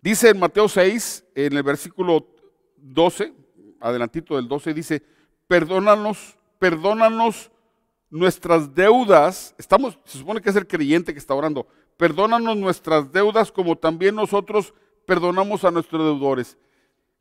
Dice 0.00 0.30
en 0.30 0.38
Mateo 0.38 0.68
6, 0.68 1.26
en 1.34 1.56
el 1.56 1.62
versículo 1.62 2.28
12, 2.76 3.34
adelantito 3.80 4.36
del 4.36 4.46
12, 4.48 4.74
dice, 4.74 5.02
perdónanos, 5.46 6.36
perdónanos 6.58 7.50
nuestras 8.10 8.74
deudas. 8.74 9.54
Estamos, 9.58 9.98
se 10.04 10.18
supone 10.18 10.40
que 10.40 10.50
es 10.50 10.56
el 10.56 10.66
creyente 10.66 11.12
que 11.12 11.18
está 11.18 11.34
orando. 11.34 11.66
Perdónanos 11.96 12.56
nuestras 12.56 13.10
deudas 13.12 13.50
como 13.50 13.76
también 13.76 14.14
nosotros 14.14 14.74
perdonamos 15.06 15.64
a 15.64 15.70
nuestros 15.70 16.02
deudores. 16.02 16.58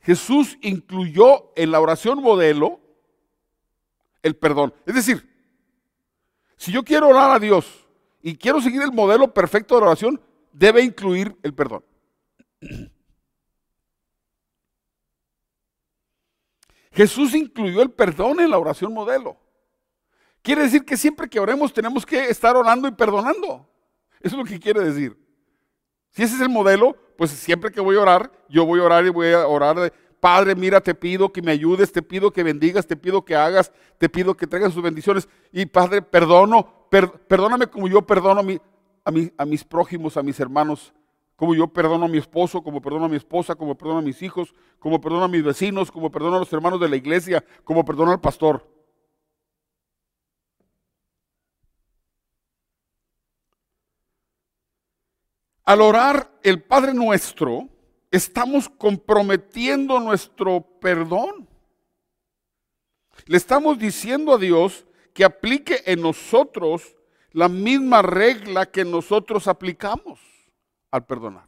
Jesús 0.01 0.57
incluyó 0.61 1.51
en 1.55 1.71
la 1.71 1.79
oración 1.79 2.21
modelo 2.21 2.79
el 4.21 4.35
perdón. 4.35 4.73
Es 4.85 4.95
decir, 4.95 5.27
si 6.57 6.71
yo 6.71 6.83
quiero 6.83 7.09
orar 7.09 7.31
a 7.31 7.39
Dios 7.39 7.87
y 8.21 8.35
quiero 8.35 8.61
seguir 8.61 8.81
el 8.81 8.91
modelo 8.91 9.33
perfecto 9.33 9.75
de 9.75 9.85
oración, 9.85 10.21
debe 10.51 10.81
incluir 10.81 11.35
el 11.43 11.53
perdón. 11.53 11.83
Jesús 16.95 17.35
incluyó 17.35 17.81
el 17.81 17.91
perdón 17.91 18.39
en 18.39 18.49
la 18.49 18.57
oración 18.57 18.93
modelo. 18.93 19.37
Quiere 20.41 20.63
decir 20.63 20.85
que 20.85 20.95
siempre 20.95 21.27
que 21.27 21.41
oremos 21.41 21.73
tenemos 21.73 22.05
que 22.05 22.29
estar 22.29 22.55
orando 22.55 22.87
y 22.87 22.91
perdonando. 22.91 23.69
Eso 24.21 24.35
es 24.35 24.39
lo 24.39 24.45
que 24.45 24.59
quiere 24.59 24.79
decir. 24.79 25.17
Si 26.11 26.23
ese 26.23 26.35
es 26.35 26.41
el 26.41 26.49
modelo, 26.49 26.95
pues 27.17 27.31
siempre 27.31 27.69
que 27.69 27.81
voy 27.81 27.97
a 27.97 28.01
orar, 28.01 28.31
yo 28.47 28.65
voy 28.65 28.79
a 28.79 28.83
orar 28.83 29.05
y 29.05 29.09
voy 29.09 29.33
a 29.33 29.45
orar 29.45 29.91
Padre, 30.21 30.55
mira, 30.55 30.81
te 30.81 30.95
pido 30.95 31.31
que 31.31 31.41
me 31.41 31.51
ayudes, 31.51 31.91
te 31.91 32.01
pido 32.01 32.31
que 32.31 32.41
bendigas, 32.41 32.87
te 32.87 32.95
pido 32.95 33.23
que 33.23 33.35
hagas, 33.35 33.71
te 33.99 34.09
pido 34.09 34.35
que 34.35 34.47
traigas 34.47 34.73
sus 34.73 34.81
bendiciones. 34.81 35.27
Y 35.51 35.67
Padre, 35.67 36.01
perdono, 36.01 36.87
perdóname 36.89 37.67
como 37.67 37.87
yo 37.87 38.01
perdono 38.01 38.41
a, 38.41 39.11
a 39.37 39.45
mis 39.45 39.63
prójimos, 39.63 40.17
a 40.17 40.23
mis 40.23 40.39
hermanos, 40.39 40.94
como 41.35 41.53
yo 41.53 41.67
perdono 41.67 42.05
a 42.05 42.09
mi 42.09 42.17
esposo, 42.17 42.63
como 42.63 42.81
perdono 42.81 43.05
a 43.05 43.09
mi 43.09 43.17
esposa, 43.17 43.55
como 43.55 43.75
perdono 43.75 43.99
a 43.99 44.01
mis 44.01 44.21
hijos, 44.21 44.53
como 44.79 45.01
perdono 45.01 45.25
a 45.25 45.27
mis 45.27 45.43
vecinos, 45.43 45.91
como 45.91 46.09
perdono 46.09 46.37
a 46.37 46.39
los 46.39 46.53
hermanos 46.53 46.79
de 46.79 46.89
la 46.89 46.95
iglesia, 46.95 47.43
como 47.63 47.83
perdono 47.83 48.11
al 48.11 48.21
pastor. 48.21 48.65
Al 55.65 55.81
orar 55.81 56.31
el 56.43 56.61
Padre 56.61 56.93
nuestro, 56.93 57.67
estamos 58.11 58.69
comprometiendo 58.69 59.99
nuestro 59.99 60.61
perdón. 60.79 61.49
Le 63.25 63.37
estamos 63.37 63.79
diciendo 63.79 64.35
a 64.35 64.37
Dios 64.37 64.85
que 65.13 65.25
aplique 65.25 65.81
en 65.85 66.01
nosotros 66.01 66.95
la 67.31 67.49
misma 67.49 68.01
regla 68.03 68.67
que 68.67 68.85
nosotros 68.85 69.47
aplicamos 69.47 70.34
al 70.95 71.05
perdonar. 71.05 71.45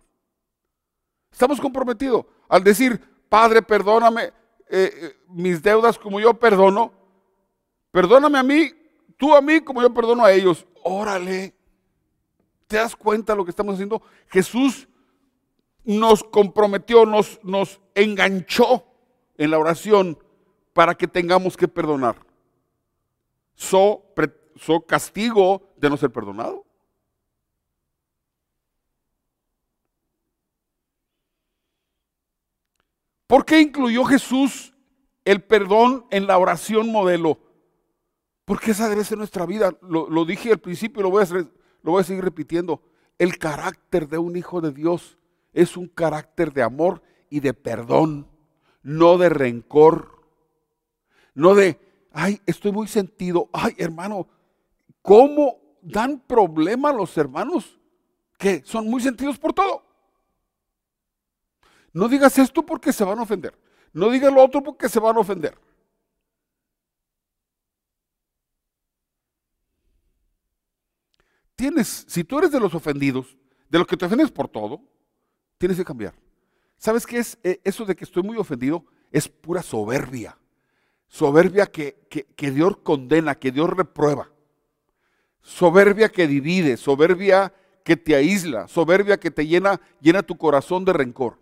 Estamos 1.32 1.62
comprometidos 1.62 2.26
al 2.50 2.64
decir, 2.64 3.00
Padre, 3.30 3.62
perdóname 3.62 4.24
eh, 4.24 4.34
eh, 4.70 5.16
mis 5.30 5.64
deudas 5.64 5.98
como 5.98 6.20
yo 6.20 6.34
perdono. 6.34 6.92
Perdóname 7.92 8.38
a 8.38 8.44
mí, 8.44 8.74
tú 9.16 9.34
a 9.34 9.42
mí 9.42 9.62
como 9.62 9.82
yo 9.82 9.94
perdono 9.94 10.26
a 10.26 10.34
ellos. 10.34 10.68
Órale. 10.84 11.56
¿Te 12.68 12.76
das 12.76 12.94
cuenta 12.94 13.32
de 13.32 13.38
lo 13.38 13.46
que 13.46 13.52
estamos 13.52 13.76
haciendo? 13.76 14.02
Jesús 14.28 14.90
nos 15.86 16.22
comprometió, 16.26 17.06
nos, 17.06 17.40
nos 17.42 17.80
enganchó 17.96 18.84
en 19.38 19.52
la 19.52 19.60
oración 19.60 20.18
para 20.74 20.94
que 20.94 21.08
tengamos 21.08 21.56
que 21.56 21.70
perdonar. 21.70 22.18
So, 23.56 24.04
so 24.58 24.82
castigo 24.82 25.72
de 25.78 25.90
no 25.90 25.96
ser 25.96 26.12
perdonado. 26.12 26.67
¿Por 33.28 33.44
qué 33.46 33.60
incluyó 33.60 34.06
Jesús 34.06 34.74
el 35.26 35.44
perdón 35.44 36.06
en 36.10 36.28
la 36.28 36.38
oración 36.38 36.92
modelo? 36.92 37.38
Porque 38.46 38.72
esa 38.72 38.88
debe 38.88 39.04
ser 39.04 39.18
nuestra 39.18 39.46
vida. 39.46 39.78
Lo, 39.82 40.24
dije 40.24 40.52
al 40.54 40.60
principio 40.60 41.02
y 41.02 41.04
lo 41.04 41.10
voy, 41.10 41.24
a, 41.24 41.28
lo 41.36 41.92
voy 41.92 42.02
a 42.02 42.06
seguir 42.06 42.24
repitiendo. 42.24 42.82
El 43.20 43.38
carácter 43.38 44.08
de 44.08 44.18
un 44.18 44.38
hijo 44.38 44.62
de 44.62 44.72
Dios 44.72 45.18
es 45.52 45.76
un 45.76 45.88
carácter 45.88 46.54
de 46.54 46.64
amor 46.64 47.02
y 47.30 47.42
de 47.42 47.54
perdón, 47.54 48.28
no 48.84 49.18
de 49.18 49.28
rencor, 49.28 50.22
no 51.34 51.56
de, 51.56 51.80
ay, 52.14 52.40
estoy 52.46 52.72
muy 52.72 52.88
sentido, 52.88 53.50
ay, 53.52 53.74
hermano, 53.78 54.28
¿cómo 55.02 55.58
dan 55.82 56.20
problema 56.20 56.90
a 56.90 56.94
los 56.94 57.18
hermanos 57.18 57.80
que 58.38 58.62
son 58.64 58.88
muy 58.88 59.02
sentidos 59.02 59.38
por 59.38 59.52
todo? 59.52 59.87
No 61.98 62.08
digas 62.08 62.38
esto 62.38 62.64
porque 62.64 62.94
se 62.94 63.04
van 63.04 63.18
a 63.20 63.24
ofender, 63.24 63.58
no 63.92 64.10
digas 64.10 64.32
lo 64.32 64.44
otro 64.44 64.62
porque 64.62 64.88
se 64.88 65.00
van 65.00 65.18
a 65.18 65.20
ofender. 65.20 65.58
Tienes, 71.56 72.06
si 72.08 72.24
tú 72.24 72.38
eres 72.38 72.52
de 72.52 72.60
los 72.60 72.76
ofendidos, 72.76 73.36
de 73.68 73.80
los 73.80 73.88
que 73.88 73.98
te 73.98 74.06
ofendes 74.06 74.30
por 74.30 74.48
todo, 74.48 74.80
Tienes 75.58 75.78
que 75.78 75.86
cambiar. 75.86 76.14
¿Sabes 76.78 77.06
qué 77.06 77.18
es 77.18 77.38
eh, 77.44 77.60
eso 77.64 77.84
de 77.84 77.96
que 77.96 78.04
estoy 78.04 78.22
muy 78.24 78.38
ofendido? 78.38 78.86
Es 79.12 79.28
pura 79.28 79.64
soberbia. 79.64 80.38
Soberbia 81.08 81.66
que, 81.66 81.96
que, 82.10 82.52
Dios 82.52 82.78
condena, 82.84 83.36
que 83.36 83.52
Dios 83.52 83.70
reprueba. 83.70 84.30
Soberbia 85.42 86.10
que 86.10 86.28
divide, 86.28 86.78
soberbia 86.78 87.54
que 87.84 87.96
te 87.96 88.14
aísla, 88.14 88.68
soberbia 88.68 89.18
que 89.18 89.32
te 89.32 89.48
llena, 89.48 89.80
llena 90.02 90.22
tu 90.22 90.38
corazón 90.38 90.84
de 90.84 90.94
rencor. 90.94 91.40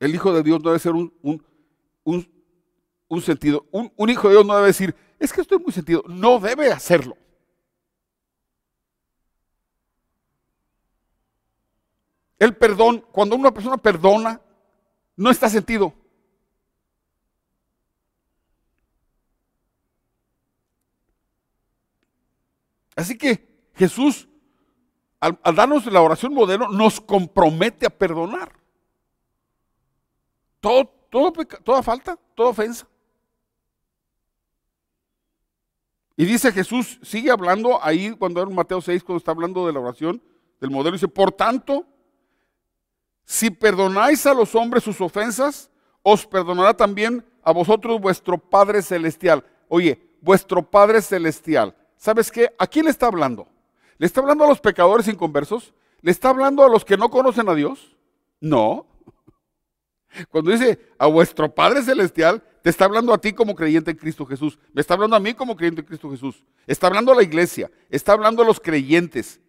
El 0.00 0.14
Hijo 0.14 0.32
de 0.32 0.42
Dios 0.42 0.60
no 0.62 0.70
debe 0.70 0.80
ser 0.80 0.92
un, 0.92 1.12
un, 2.02 3.22
sentido. 3.22 3.66
Un, 3.70 3.92
un, 3.96 4.10
Hijo 4.10 4.28
de 4.28 4.34
Dios 4.34 4.46
no 4.46 4.56
debe 4.56 4.68
decir, 4.68 4.94
es 5.18 5.32
que 5.32 5.42
estoy 5.42 5.58
muy 5.58 5.72
sentido. 5.72 6.02
No 6.08 6.38
debe 6.40 6.72
hacerlo. 6.72 7.16
El 12.38 12.56
perdón, 12.56 13.04
cuando 13.12 13.36
una 13.36 13.52
persona 13.52 13.76
perdona, 13.76 14.40
no 15.14 15.30
está 15.30 15.50
sentido. 15.50 15.92
Así 22.96 23.16
que 23.16 23.70
Jesús, 23.74 24.28
al, 25.20 25.38
darnos 25.54 25.84
la 25.86 26.00
oración 26.00 26.32
modelo, 26.32 26.68
nos 26.68 27.00
compromete 27.00 27.86
a 27.86 27.90
perdonar. 27.90 28.59
Todo, 30.60 30.84
todo, 31.10 31.32
toda 31.64 31.82
falta, 31.82 32.18
toda 32.34 32.50
ofensa. 32.50 32.86
Y 36.16 36.26
dice 36.26 36.52
Jesús, 36.52 36.98
sigue 37.02 37.30
hablando 37.30 37.82
ahí 37.82 38.10
cuando 38.10 38.42
en 38.42 38.54
Mateo 38.54 38.80
6, 38.80 39.02
cuando 39.02 39.18
está 39.18 39.30
hablando 39.30 39.66
de 39.66 39.72
la 39.72 39.80
oración, 39.80 40.22
del 40.60 40.70
modelo, 40.70 40.92
dice, 40.92 41.08
por 41.08 41.32
tanto, 41.32 41.86
si 43.24 43.50
perdonáis 43.50 44.26
a 44.26 44.34
los 44.34 44.54
hombres 44.54 44.84
sus 44.84 45.00
ofensas, 45.00 45.70
os 46.02 46.26
perdonará 46.26 46.74
también 46.74 47.24
a 47.42 47.52
vosotros 47.52 48.00
vuestro 48.00 48.36
Padre 48.36 48.82
Celestial. 48.82 49.44
Oye, 49.68 50.10
vuestro 50.20 50.62
Padre 50.62 51.00
Celestial. 51.00 51.74
¿Sabes 51.96 52.30
qué? 52.30 52.50
¿A 52.58 52.66
quién 52.66 52.84
le 52.84 52.90
está 52.90 53.06
hablando? 53.06 53.48
¿Le 53.98 54.06
está 54.06 54.20
hablando 54.20 54.44
a 54.44 54.48
los 54.48 54.60
pecadores 54.60 55.08
inconversos? 55.08 55.72
¿Le 56.02 56.10
está 56.10 56.30
hablando 56.30 56.64
a 56.64 56.68
los 56.68 56.84
que 56.84 56.96
no 56.96 57.10
conocen 57.10 57.48
a 57.48 57.54
Dios? 57.54 57.96
No. 58.40 58.86
Cuando 60.28 60.50
dice 60.50 60.78
a 60.98 61.06
vuestro 61.06 61.54
Padre 61.54 61.82
Celestial, 61.82 62.42
te 62.62 62.70
está 62.70 62.84
hablando 62.84 63.14
a 63.14 63.20
ti 63.20 63.32
como 63.32 63.54
creyente 63.54 63.90
en 63.90 63.96
Cristo 63.96 64.26
Jesús. 64.26 64.58
Me 64.72 64.80
está 64.80 64.94
hablando 64.94 65.16
a 65.16 65.20
mí 65.20 65.34
como 65.34 65.56
creyente 65.56 65.80
en 65.80 65.86
Cristo 65.86 66.10
Jesús. 66.10 66.44
Está 66.66 66.88
hablando 66.88 67.12
a 67.12 67.14
la 67.14 67.22
iglesia. 67.22 67.70
Está 67.88 68.12
hablando 68.12 68.42
a 68.42 68.46
los 68.46 68.60
creyentes. 68.60 69.40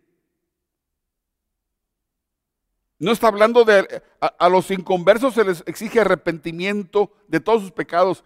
No 2.99 3.11
está 3.11 3.27
hablando 3.27 3.65
de... 3.65 4.01
A, 4.19 4.47
los 4.47 4.69
inconversos 4.71 5.33
se 5.33 5.43
les 5.43 5.63
exige 5.65 5.99
arrepentimiento 5.99 7.11
de 7.27 7.39
todos 7.39 7.63
sus 7.63 7.71
pecados. 7.71 8.23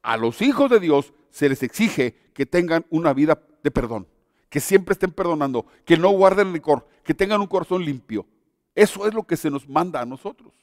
A 0.00 0.16
los 0.16 0.40
hijos 0.40 0.70
de 0.70 0.80
Dios 0.80 1.12
se 1.30 1.48
les 1.48 1.62
exige 1.62 2.16
que 2.32 2.46
tengan 2.46 2.86
una 2.88 3.12
vida 3.12 3.42
de 3.62 3.70
perdón, 3.70 4.06
que 4.48 4.60
siempre 4.60 4.92
estén 4.92 5.10
perdonando, 5.10 5.66
que 5.84 5.96
no 5.96 6.10
guarden 6.10 6.52
licor, 6.52 6.86
que 7.04 7.14
tengan 7.14 7.40
un 7.40 7.46
corazón 7.48 7.84
limpio. 7.84 8.26
Eso 8.74 9.06
es 9.06 9.14
lo 9.14 9.24
que 9.24 9.36
se 9.36 9.50
nos 9.50 9.68
manda 9.68 10.00
a 10.00 10.06
nosotros. 10.06 10.54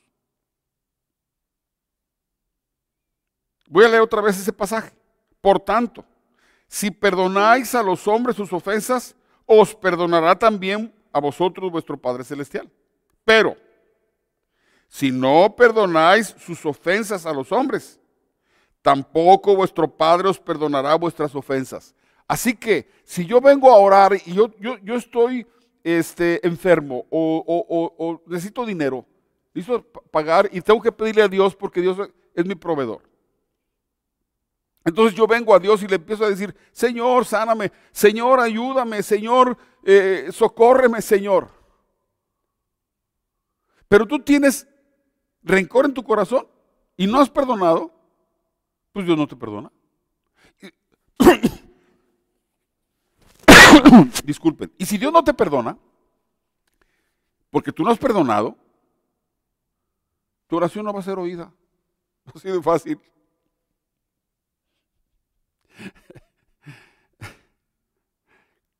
Voy 3.69 3.85
a 3.85 3.87
leer 3.87 4.01
otra 4.01 4.19
vez 4.19 4.37
ese 4.37 4.51
pasaje. 4.51 4.91
Por 5.39 5.59
tanto, 5.59 6.03
si 6.67 6.89
perdonáis 6.89 7.73
a 7.75 7.83
los 7.83 8.07
hombres 8.07 8.35
sus 8.35 8.51
ofensas, 8.51 9.15
os 9.45 9.73
perdonará 9.73 10.37
también 10.37 10.93
a 11.13 11.19
vosotros 11.19 11.71
vuestro 11.71 11.95
Padre 11.95 12.23
Celestial. 12.23 12.69
Pero, 13.23 13.55
si 14.87 15.11
no 15.11 15.55
perdonáis 15.55 16.35
sus 16.39 16.65
ofensas 16.65 17.27
a 17.27 17.33
los 17.33 17.51
hombres, 17.51 17.99
tampoco 18.81 19.55
vuestro 19.55 19.87
Padre 19.87 20.29
os 20.29 20.39
perdonará 20.39 20.95
vuestras 20.95 21.33
ofensas. 21.35 21.95
Así 22.27 22.55
que, 22.55 22.89
si 23.03 23.25
yo 23.25 23.39
vengo 23.39 23.71
a 23.71 23.77
orar 23.77 24.13
y 24.25 24.33
yo, 24.33 24.51
yo, 24.59 24.95
estoy 24.95 25.45
este, 25.83 26.45
enfermo 26.45 27.05
o, 27.09 27.43
o 27.97 28.21
necesito 28.27 28.65
dinero, 28.65 29.05
necesito 29.53 29.83
pagar 30.11 30.49
y 30.51 30.61
tengo 30.61 30.81
que 30.81 30.91
pedirle 30.91 31.21
a 31.21 31.27
Dios 31.27 31.55
porque 31.55 31.81
Dios 31.81 31.97
es 32.33 32.45
mi 32.45 32.55
proveedor. 32.55 33.08
Entonces 34.89 35.15
yo 35.15 35.27
vengo 35.27 35.53
a 35.53 35.59
Dios 35.59 35.83
y 35.83 35.87
le 35.87 35.97
empiezo 35.97 36.25
a 36.25 36.29
decir, 36.29 36.55
Señor, 36.71 37.23
sáname, 37.23 37.71
Señor, 37.91 38.39
ayúdame, 38.39 39.03
Señor, 39.03 39.55
eh, 39.83 40.29
socórreme, 40.31 40.99
Señor. 41.01 41.47
Pero 43.87 44.07
tú 44.07 44.17
tienes 44.19 44.67
rencor 45.43 45.85
en 45.85 45.93
tu 45.93 46.03
corazón 46.03 46.47
y 46.97 47.05
no 47.05 47.19
has 47.19 47.29
perdonado, 47.29 47.93
pues 48.91 49.05
Dios 49.05 49.15
no 49.15 49.27
te 49.27 49.35
perdona. 49.35 49.71
Disculpen. 54.25 54.73
Y 54.79 54.87
si 54.87 54.97
Dios 54.97 55.13
no 55.13 55.23
te 55.23 55.35
perdona, 55.35 55.77
porque 57.51 57.71
tú 57.71 57.83
no 57.83 57.91
has 57.91 57.99
perdonado, 57.99 58.57
tu 60.47 60.57
oración 60.57 60.83
no 60.83 60.93
va 60.93 60.99
a 60.99 61.03
ser 61.03 61.19
oída. 61.19 61.53
Así 62.33 62.49
de 62.49 62.59
fácil. 62.59 62.99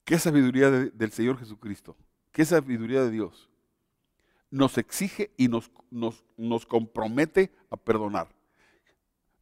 Qué 0.09 0.17
sabiduría 0.17 0.71
del 0.71 1.11
Señor 1.11 1.37
Jesucristo, 1.37 1.95
qué 2.31 2.43
sabiduría 2.43 3.03
de 3.03 3.11
Dios. 3.11 3.47
Nos 4.49 4.75
exige 4.79 5.31
y 5.37 5.47
nos, 5.47 5.69
nos, 5.91 6.65
compromete 6.65 7.51
a 7.69 7.77
perdonar. 7.77 8.27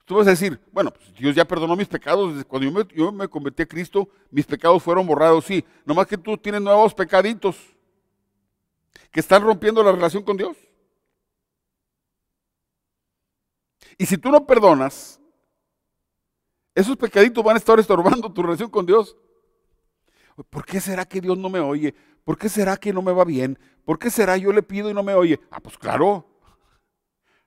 Tú 0.03 0.15
vas 0.15 0.27
a 0.27 0.31
decir, 0.31 0.59
bueno, 0.73 0.91
pues 0.91 1.13
Dios 1.13 1.33
ya 1.33 1.45
perdonó 1.45 1.77
mis 1.77 1.87
pecados. 1.87 2.33
Desde 2.33 2.45
cuando 2.45 2.69
yo 2.69 2.73
me, 2.73 2.85
yo 2.93 3.11
me 3.13 3.29
convertí 3.29 3.63
a 3.63 3.65
Cristo, 3.65 4.09
mis 4.29 4.45
pecados 4.45 4.83
fueron 4.83 5.07
borrados. 5.07 5.45
Sí, 5.45 5.63
nomás 5.85 6.05
que 6.05 6.17
tú 6.17 6.37
tienes 6.37 6.61
nuevos 6.61 6.93
pecaditos 6.93 7.55
que 9.09 9.21
están 9.21 9.43
rompiendo 9.43 9.81
la 9.81 9.93
relación 9.93 10.21
con 10.21 10.35
Dios. 10.35 10.57
Y 13.97 14.05
si 14.05 14.17
tú 14.17 14.31
no 14.31 14.45
perdonas, 14.45 15.19
esos 16.77 16.95
pecaditos 16.95 17.43
van 17.43 17.55
a 17.55 17.57
estar 17.57 17.79
estorbando 17.79 18.31
tu 18.31 18.43
relación 18.43 18.69
con 18.69 18.85
Dios. 18.85 19.17
¿Por 20.47 20.63
qué 20.63 20.79
será 20.79 21.05
que 21.05 21.19
Dios 21.19 21.35
no 21.35 21.49
me 21.49 21.59
oye? 21.59 21.95
¿Por 22.23 22.37
qué 22.37 22.49
será 22.49 22.77
que 22.77 22.93
no 22.93 23.01
me 23.01 23.11
va 23.11 23.25
bien? 23.25 23.57
¿Por 23.83 23.97
qué 23.97 24.11
será 24.11 24.37
yo 24.37 24.53
le 24.53 24.61
pido 24.61 24.87
y 24.87 24.93
no 24.93 25.01
me 25.01 25.15
oye? 25.15 25.39
Ah, 25.49 25.59
pues 25.59 25.75
claro. 25.75 26.27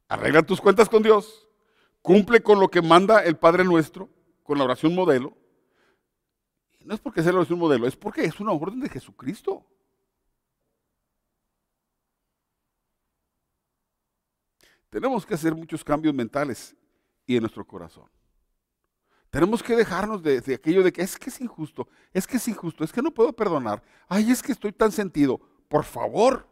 Arregla 0.09 0.43
tus 0.43 0.61
cuentas 0.61 0.89
con 0.89 1.05
Dios. 1.05 1.49
Cumple 2.03 2.43
con 2.43 2.59
lo 2.59 2.69
que 2.69 2.83
manda 2.83 3.23
el 3.23 3.37
Padre 3.37 3.63
nuestro, 3.63 4.09
con 4.43 4.59
la 4.59 4.65
oración 4.65 4.97
modelo. 4.97 5.37
no 6.81 6.93
es 6.93 6.99
porque 6.99 7.23
sea 7.23 7.31
la 7.31 7.39
oración 7.39 7.61
modelo, 7.61 7.87
es 7.87 7.95
porque 7.95 8.25
es 8.25 8.41
una 8.41 8.51
orden 8.51 8.81
de 8.81 8.89
Jesucristo. 8.89 9.65
Tenemos 14.89 15.25
que 15.25 15.35
hacer 15.35 15.55
muchos 15.55 15.85
cambios 15.85 16.13
mentales 16.13 16.75
y 17.27 17.37
en 17.37 17.43
nuestro 17.43 17.65
corazón. 17.65 18.11
Tenemos 19.31 19.63
que 19.63 19.77
dejarnos 19.77 20.23
de, 20.23 20.43
aquello 20.55 20.83
de 20.83 20.93
que 20.93 21.03
es 21.03 21.17
que 21.17 21.31
es 21.31 21.41
injusto, 21.41 21.87
es 22.13 22.27
que 22.27 22.37
es 22.37 22.49
injusto, 22.49 22.83
es 22.83 22.93
que 22.93 23.01
no 23.01 23.13
puedo 23.13 23.33
perdonar. 23.33 23.81
Ay, 24.09 24.31
es 24.31 24.43
que 24.43 24.51
estoy 24.51 24.73
tan 24.73 24.91
sentido. 24.91 25.41
Por 25.69 25.85
favor. 25.85 26.47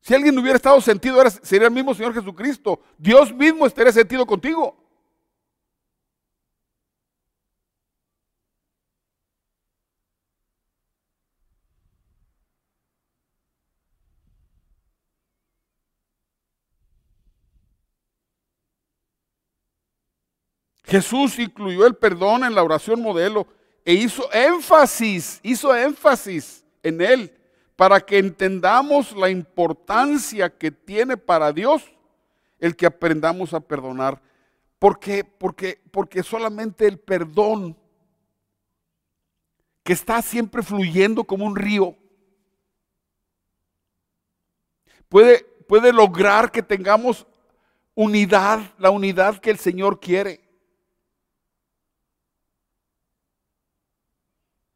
Si 0.00 0.14
alguien 0.14 0.36
hubiera 0.38 0.56
estado 0.56 0.80
sentido, 0.80 1.22
sería 1.30 1.68
el 1.68 1.72
mismo 1.74 1.94
Señor 1.94 2.12
Jesucristo. 2.12 2.80
Dios 2.98 3.32
mismo 3.32 3.66
estaría 3.66 3.92
sentido 3.92 4.26
contigo. 4.26 4.76
Jesús 20.86 21.38
incluyó 21.38 21.84
el 21.84 21.96
perdón 21.96 22.44
en 22.44 22.54
la 22.54 22.62
oración 22.62 23.02
modelo 23.02 23.46
e 23.84 23.94
hizo 23.94 24.32
énfasis, 24.32 25.40
hizo 25.42 25.74
énfasis 25.74 26.64
en 26.82 27.00
él 27.00 27.36
para 27.74 28.00
que 28.00 28.18
entendamos 28.18 29.14
la 29.16 29.28
importancia 29.28 30.48
que 30.48 30.70
tiene 30.70 31.16
para 31.16 31.52
Dios 31.52 31.82
el 32.60 32.76
que 32.76 32.86
aprendamos 32.86 33.52
a 33.52 33.60
perdonar. 33.60 34.22
¿Por 34.78 35.00
qué? 35.00 35.24
Porque, 35.24 35.80
porque 35.90 36.22
solamente 36.22 36.86
el 36.86 36.98
perdón 36.98 37.76
que 39.82 39.92
está 39.92 40.22
siempre 40.22 40.62
fluyendo 40.62 41.24
como 41.24 41.44
un 41.44 41.56
río 41.56 41.96
puede, 45.08 45.40
puede 45.68 45.92
lograr 45.92 46.52
que 46.52 46.62
tengamos 46.62 47.26
unidad, 47.94 48.60
la 48.78 48.90
unidad 48.90 49.38
que 49.38 49.50
el 49.50 49.58
Señor 49.58 49.98
quiere. 49.98 50.45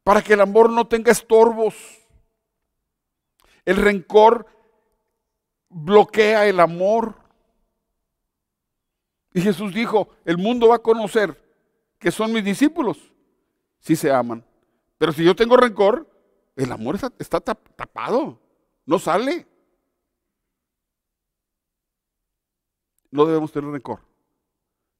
Para 0.03 0.21
que 0.21 0.33
el 0.33 0.41
amor 0.41 0.69
no 0.69 0.87
tenga 0.87 1.11
estorbos. 1.11 1.75
El 3.65 3.77
rencor 3.77 4.47
bloquea 5.69 6.47
el 6.47 6.59
amor. 6.59 7.15
Y 9.33 9.41
Jesús 9.41 9.73
dijo, 9.73 10.09
el 10.25 10.37
mundo 10.37 10.69
va 10.69 10.75
a 10.75 10.79
conocer 10.79 11.41
que 11.97 12.11
son 12.11 12.33
mis 12.33 12.43
discípulos 12.43 12.97
si 13.79 13.95
se 13.95 14.11
aman. 14.11 14.45
Pero 14.97 15.11
si 15.11 15.23
yo 15.23 15.35
tengo 15.35 15.55
rencor, 15.57 16.07
el 16.55 16.71
amor 16.71 16.97
está, 17.17 17.39
tapado, 17.39 18.39
no 18.85 18.99
sale. 18.99 19.47
No 23.09 23.25
debemos 23.25 23.51
tener 23.51 23.69
rencor, 23.71 23.99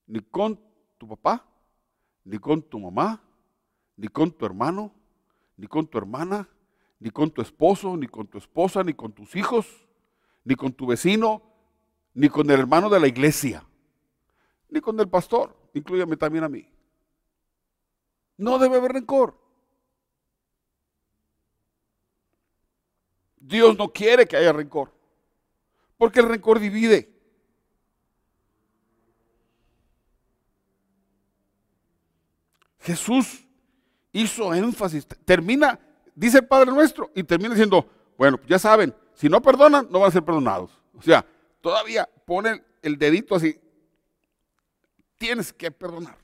ni 0.06 0.20
con 0.20 0.60
tu 0.98 1.08
papá, 1.08 1.46
ni 2.24 2.38
con 2.38 2.62
tu 2.62 2.80
mamá, 2.80 3.22
ni 3.96 4.08
con 4.08 4.32
tu 4.32 4.46
hermano, 4.46 4.94
ni 5.58 5.68
con 5.68 5.88
tu 5.88 5.98
hermana, 5.98 6.50
ni 7.00 7.10
con 7.10 7.32
tu 7.32 7.42
esposo, 7.42 7.98
ni 7.98 8.08
con 8.08 8.28
tu 8.28 8.38
esposa, 8.38 8.84
ni 8.84 8.94
con 8.94 9.12
tus 9.12 9.36
hijos, 9.36 9.68
ni 10.44 10.56
con 10.56 10.74
tu 10.74 10.86
vecino, 10.86 11.42
ni 12.14 12.30
con 12.30 12.50
el 12.50 12.60
hermano 12.60 12.90
de 12.90 13.00
la 13.00 13.08
iglesia, 13.08 13.66
ni 14.70 14.82
con 14.82 15.00
el 15.00 15.10
pastor, 15.10 15.56
incluyame 15.74 16.18
también 16.18 16.44
a 16.44 16.50
mí. 16.50 16.68
No 18.38 18.58
debe 18.58 18.78
haber 18.78 18.94
rencor. 18.94 19.40
Dios 23.38 23.78
no 23.78 23.92
quiere 23.92 24.28
que 24.28 24.38
haya 24.38 24.54
rencor, 24.54 24.94
porque 25.98 26.20
el 26.20 26.30
rencor 26.30 26.60
divide. 26.60 27.12
Jesús 32.80 33.46
hizo 34.12 34.54
énfasis. 34.54 35.08
Termina, 35.26 35.80
dice 36.16 36.40
el 36.40 36.48
Padre 36.48 36.72
nuestro, 36.72 37.12
y 37.16 37.24
termina 37.24 37.52
diciendo, 37.52 37.86
bueno, 38.18 38.40
ya 38.48 38.60
saben, 38.60 38.94
si 39.14 39.30
no 39.30 39.42
perdonan, 39.42 39.88
no 39.90 40.00
van 40.00 40.10
a 40.10 40.12
ser 40.12 40.24
perdonados. 40.24 40.72
O 40.98 41.02
sea, 41.02 41.26
todavía 41.62 42.08
pone 42.26 42.64
el 42.82 42.98
dedito 42.98 43.36
así. 43.36 43.60
Tienes 45.18 45.54
que 45.54 45.72
perdonar. 45.72 46.18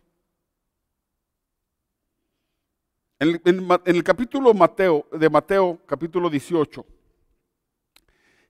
En, 3.20 3.42
el 3.86 4.04
capítulo 4.04 4.54
Mateo, 4.54 5.08
de 5.12 5.30
Mateo, 5.30 5.80
capítulo 5.88 6.30
18, 6.30 6.86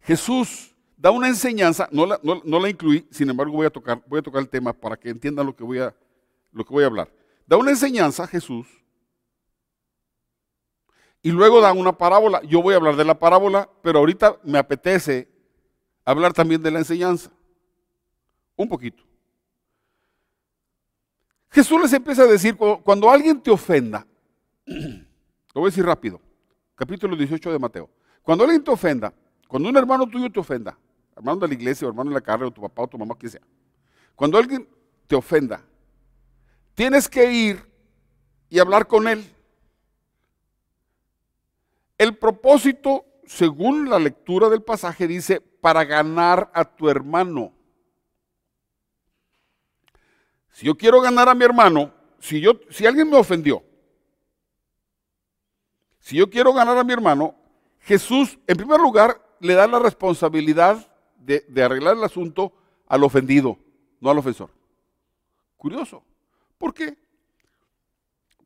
Jesús 0.02 0.76
da 0.98 1.12
una 1.12 1.30
enseñanza, 1.30 1.88
no 1.92 2.06
la, 2.06 2.20
no, 2.22 2.60
la, 2.60 2.70
incluí, 2.70 3.08
sin 3.10 3.30
embargo 3.30 3.54
voy 3.54 3.68
a, 3.68 3.70
tocar, 3.70 4.04
voy 4.08 4.20
a 4.20 4.22
tocar 4.22 4.42
el 4.42 4.50
tema 4.50 4.74
para 4.74 4.98
que 4.98 5.10
entiendan 5.10 5.46
lo 5.46 5.56
que 5.56 5.64
voy 5.64 5.80
a, 5.80 5.96
lo 6.52 6.66
que 6.66 6.74
voy 6.74 6.84
a 6.84 6.88
hablar. 6.88 7.10
Da 7.46 7.56
una 7.56 7.72
enseñanza 7.72 8.28
Jesús 8.28 8.68
y 11.28 11.32
luego 11.34 11.60
da 11.60 11.74
una 11.74 11.92
parábola. 11.92 12.42
Yo 12.44 12.62
voy 12.62 12.74
a 12.74 12.78
hablar 12.78 12.96
de 12.96 13.04
la 13.04 13.20
parábola, 13.20 13.70
pero 13.82 14.00
ahorita 14.00 14.38
me 14.44 14.58
apetece 14.58 15.28
hablar 16.06 16.32
también 16.32 16.64
de 16.64 16.72
la 16.72 16.80
enseñanza. 16.80 17.30
Un 18.56 18.70
poquito. 18.70 19.04
Jesús 21.50 21.82
les 21.82 21.92
empieza 21.92 22.22
a 22.22 22.28
decir, 22.28 22.56
cuando 22.56 23.12
alguien 23.12 23.42
te 23.42 23.52
ofenda, 23.52 24.08
lo 24.66 24.76
voy 25.56 25.64
a 25.64 25.66
decir 25.66 25.86
rápido, 25.86 26.22
capítulo 26.76 27.14
18 27.14 27.52
de 27.52 27.60
Mateo, 27.60 27.90
cuando 28.24 28.46
alguien 28.46 28.64
te 28.64 28.72
ofenda, 28.72 29.14
cuando 29.50 29.68
un 29.68 29.76
hermano 29.76 30.08
tuyo 30.08 30.32
te 30.32 30.40
ofenda, 30.40 30.80
hermano 31.14 31.42
de 31.42 31.50
la 31.50 31.54
iglesia 31.56 31.88
o 31.88 31.90
hermano 31.90 32.10
de 32.10 32.14
la 32.14 32.22
carne 32.22 32.46
o 32.46 32.52
tu 32.52 32.62
papá 32.62 32.84
o 32.84 32.88
tu 32.88 32.98
mamá, 32.98 33.16
quien 33.16 33.34
sea, 33.34 33.42
cuando 34.16 34.38
alguien 34.38 34.66
te 35.08 35.16
ofenda, 35.18 35.62
tienes 36.74 37.10
que 37.10 37.30
ir 37.30 37.70
y 38.50 38.60
hablar 38.60 38.88
con 38.88 39.10
él. 39.10 39.30
El 41.98 42.18
propósito, 42.18 43.06
según 43.26 43.90
la 43.90 44.00
lectura 44.00 44.50
del 44.50 44.62
pasaje, 44.62 45.08
dice, 45.08 45.42
para 45.42 45.84
ganar 45.84 46.52
a 46.54 46.64
tu 46.64 46.90
hermano. 46.90 47.54
Si 50.52 50.66
yo 50.66 50.76
quiero 50.76 51.02
ganar 51.02 51.30
a 51.30 51.36
mi 51.36 51.46
hermano, 51.46 51.94
si, 52.20 52.40
yo, 52.40 52.60
si 52.70 52.86
alguien 52.86 53.10
me 53.10 53.18
ofendió, 53.18 53.64
si 56.00 56.16
yo 56.16 56.30
quiero 56.30 56.54
ganar 56.54 56.78
a 56.78 56.84
mi 56.84 56.94
hermano, 56.94 57.36
Jesús, 57.80 58.40
en 58.48 58.58
primer 58.58 58.80
lugar, 58.80 59.22
le 59.40 59.54
da 59.54 59.68
la 59.68 59.80
responsabilidad 59.80 60.92
de, 61.18 61.44
arreglar 61.64 61.98
el 61.98 62.04
asunto 62.04 62.54
al 62.88 63.04
ofendido, 63.04 63.58
no 64.00 64.10
al 64.10 64.18
ofensor. 64.18 64.50
Curioso. 65.58 66.04
¿Por 66.58 66.74
qué? 66.74 66.98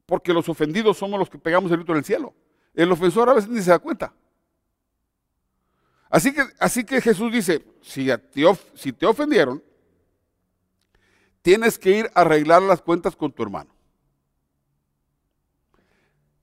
Porque 0.05 0.33
los 0.33 0.49
ofendidos 0.49 0.97
somos 0.97 1.19
los 1.19 1.29
que 1.29 1.37
pegamos 1.37 1.71
el 1.71 1.77
grito 1.77 1.91
en 1.91 1.99
el 1.99 2.05
cielo. 2.05 2.33
El 2.73 2.91
ofensor 2.91 3.29
a 3.29 3.33
veces 3.33 3.49
ni 3.49 3.61
se 3.61 3.71
da 3.71 3.79
cuenta. 3.79 4.13
Así 6.09 6.33
que, 6.33 6.43
así 6.59 6.83
que 6.83 7.01
Jesús 7.01 7.31
dice, 7.31 7.65
si 7.81 8.05
te, 8.05 8.43
si 8.75 8.91
te 8.91 9.05
ofendieron, 9.05 9.63
tienes 11.41 11.79
que 11.79 11.91
ir 11.91 12.11
a 12.13 12.21
arreglar 12.21 12.61
las 12.61 12.81
cuentas 12.81 13.15
con 13.15 13.31
tu 13.31 13.43
hermano. 13.43 13.73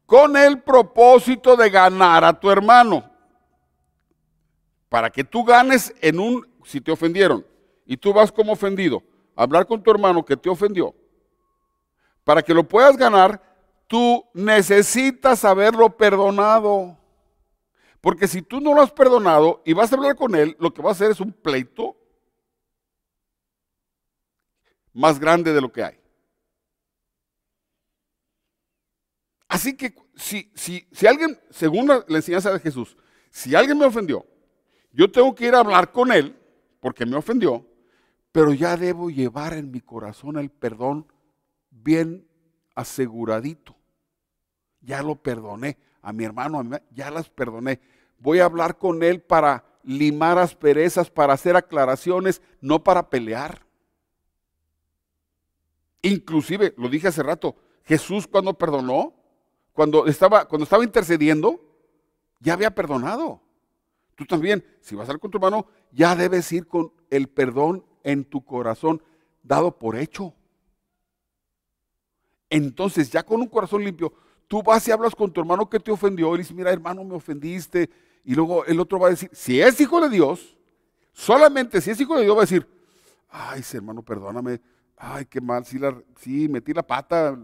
Con 0.06 0.36
el 0.36 0.62
propósito 0.62 1.54
de 1.54 1.68
ganar 1.68 2.24
a 2.24 2.38
tu 2.38 2.50
hermano. 2.50 3.10
Para 4.88 5.10
que 5.10 5.22
tú 5.22 5.44
ganes 5.44 5.94
en 6.00 6.18
un, 6.18 6.48
si 6.64 6.80
te 6.80 6.90
ofendieron, 6.90 7.46
y 7.84 7.96
tú 7.96 8.12
vas 8.12 8.32
como 8.32 8.52
ofendido, 8.52 9.02
a 9.36 9.42
hablar 9.42 9.66
con 9.66 9.82
tu 9.82 9.90
hermano 9.90 10.24
que 10.24 10.36
te 10.36 10.48
ofendió, 10.48 10.94
para 12.24 12.42
que 12.42 12.54
lo 12.54 12.64
puedas 12.64 12.96
ganar, 12.96 13.40
tú 13.88 14.24
necesitas 14.34 15.44
haberlo 15.44 15.96
perdonado. 15.96 16.96
Porque 18.00 18.28
si 18.28 18.42
tú 18.42 18.60
no 18.60 18.74
lo 18.74 18.82
has 18.82 18.92
perdonado 18.92 19.60
y 19.64 19.72
vas 19.72 19.92
a 19.92 19.96
hablar 19.96 20.14
con 20.14 20.36
él, 20.36 20.56
lo 20.60 20.72
que 20.72 20.82
va 20.82 20.90
a 20.90 20.92
hacer 20.92 21.10
es 21.10 21.20
un 21.20 21.32
pleito 21.32 21.96
más 24.92 25.18
grande 25.18 25.52
de 25.52 25.60
lo 25.60 25.72
que 25.72 25.82
hay. 25.82 25.98
Así 29.48 29.76
que 29.76 29.94
si, 30.14 30.52
si, 30.54 30.86
si 30.92 31.06
alguien, 31.06 31.38
según 31.50 31.88
la, 31.88 32.04
enseñanza 32.08 32.52
de 32.52 32.60
Jesús, 32.60 32.96
si 33.30 33.54
alguien 33.54 33.78
me 33.78 33.86
ofendió, 33.86 34.26
yo 34.92 35.10
tengo 35.10 35.34
que 35.34 35.46
ir 35.46 35.54
a 35.54 35.60
hablar 35.60 35.90
con 35.90 36.12
él 36.12 36.36
porque 36.80 37.06
me 37.06 37.16
ofendió, 37.16 37.66
pero 38.30 38.52
ya 38.52 38.76
debo 38.76 39.10
llevar 39.10 39.54
en 39.54 39.70
mi 39.70 39.80
corazón 39.80 40.36
el 40.36 40.50
perdón 40.50 41.10
bien 41.70 42.28
aseguradito. 42.74 43.77
Ya 44.88 45.02
lo 45.02 45.16
perdoné. 45.16 45.76
A 46.00 46.14
mi 46.14 46.24
hermano, 46.24 46.62
ya 46.94 47.10
las 47.10 47.28
perdoné. 47.28 47.78
Voy 48.18 48.38
a 48.38 48.46
hablar 48.46 48.78
con 48.78 49.02
él 49.02 49.20
para 49.20 49.62
limar 49.82 50.38
asperezas, 50.38 51.10
para 51.10 51.34
hacer 51.34 51.56
aclaraciones, 51.56 52.40
no 52.62 52.82
para 52.82 53.10
pelear. 53.10 53.66
Inclusive, 56.00 56.72
lo 56.78 56.88
dije 56.88 57.08
hace 57.08 57.22
rato, 57.22 57.54
Jesús 57.84 58.26
cuando 58.26 58.54
perdonó, 58.54 59.12
cuando 59.74 60.06
estaba, 60.06 60.48
cuando 60.48 60.64
estaba 60.64 60.84
intercediendo, 60.84 61.60
ya 62.40 62.54
había 62.54 62.74
perdonado. 62.74 63.42
Tú 64.14 64.24
también, 64.24 64.64
si 64.80 64.96
vas 64.96 65.10
a 65.10 65.12
ir 65.12 65.18
con 65.18 65.30
tu 65.30 65.36
hermano, 65.36 65.66
ya 65.92 66.16
debes 66.16 66.50
ir 66.50 66.66
con 66.66 66.94
el 67.10 67.28
perdón 67.28 67.84
en 68.04 68.24
tu 68.24 68.42
corazón 68.42 69.02
dado 69.42 69.78
por 69.78 69.96
hecho. 69.96 70.32
Entonces, 72.48 73.10
ya 73.10 73.22
con 73.22 73.42
un 73.42 73.48
corazón 73.48 73.84
limpio, 73.84 74.14
tú 74.48 74.62
vas 74.62 74.88
y 74.88 74.90
hablas 74.90 75.14
con 75.14 75.30
tu 75.30 75.40
hermano 75.40 75.68
que 75.68 75.78
te 75.78 75.92
ofendió 75.92 76.34
y 76.34 76.38
dices, 76.38 76.56
mira 76.56 76.72
hermano, 76.72 77.04
me 77.04 77.14
ofendiste. 77.14 77.88
Y 78.24 78.34
luego 78.34 78.64
el 78.64 78.80
otro 78.80 78.98
va 78.98 79.08
a 79.08 79.10
decir, 79.10 79.30
si 79.32 79.60
es 79.60 79.80
hijo 79.80 80.00
de 80.00 80.08
Dios, 80.08 80.56
solamente 81.12 81.80
si 81.80 81.90
es 81.90 82.00
hijo 82.00 82.16
de 82.16 82.24
Dios 82.24 82.34
va 82.34 82.40
a 82.40 82.44
decir, 82.44 82.66
ay, 83.28 83.62
hermano, 83.72 84.02
perdóname, 84.02 84.60
ay, 84.96 85.26
qué 85.26 85.40
mal, 85.40 85.64
sí, 85.64 85.78
la, 85.78 85.96
sí 86.20 86.48
metí 86.48 86.72
la 86.72 86.82
pata, 86.82 87.38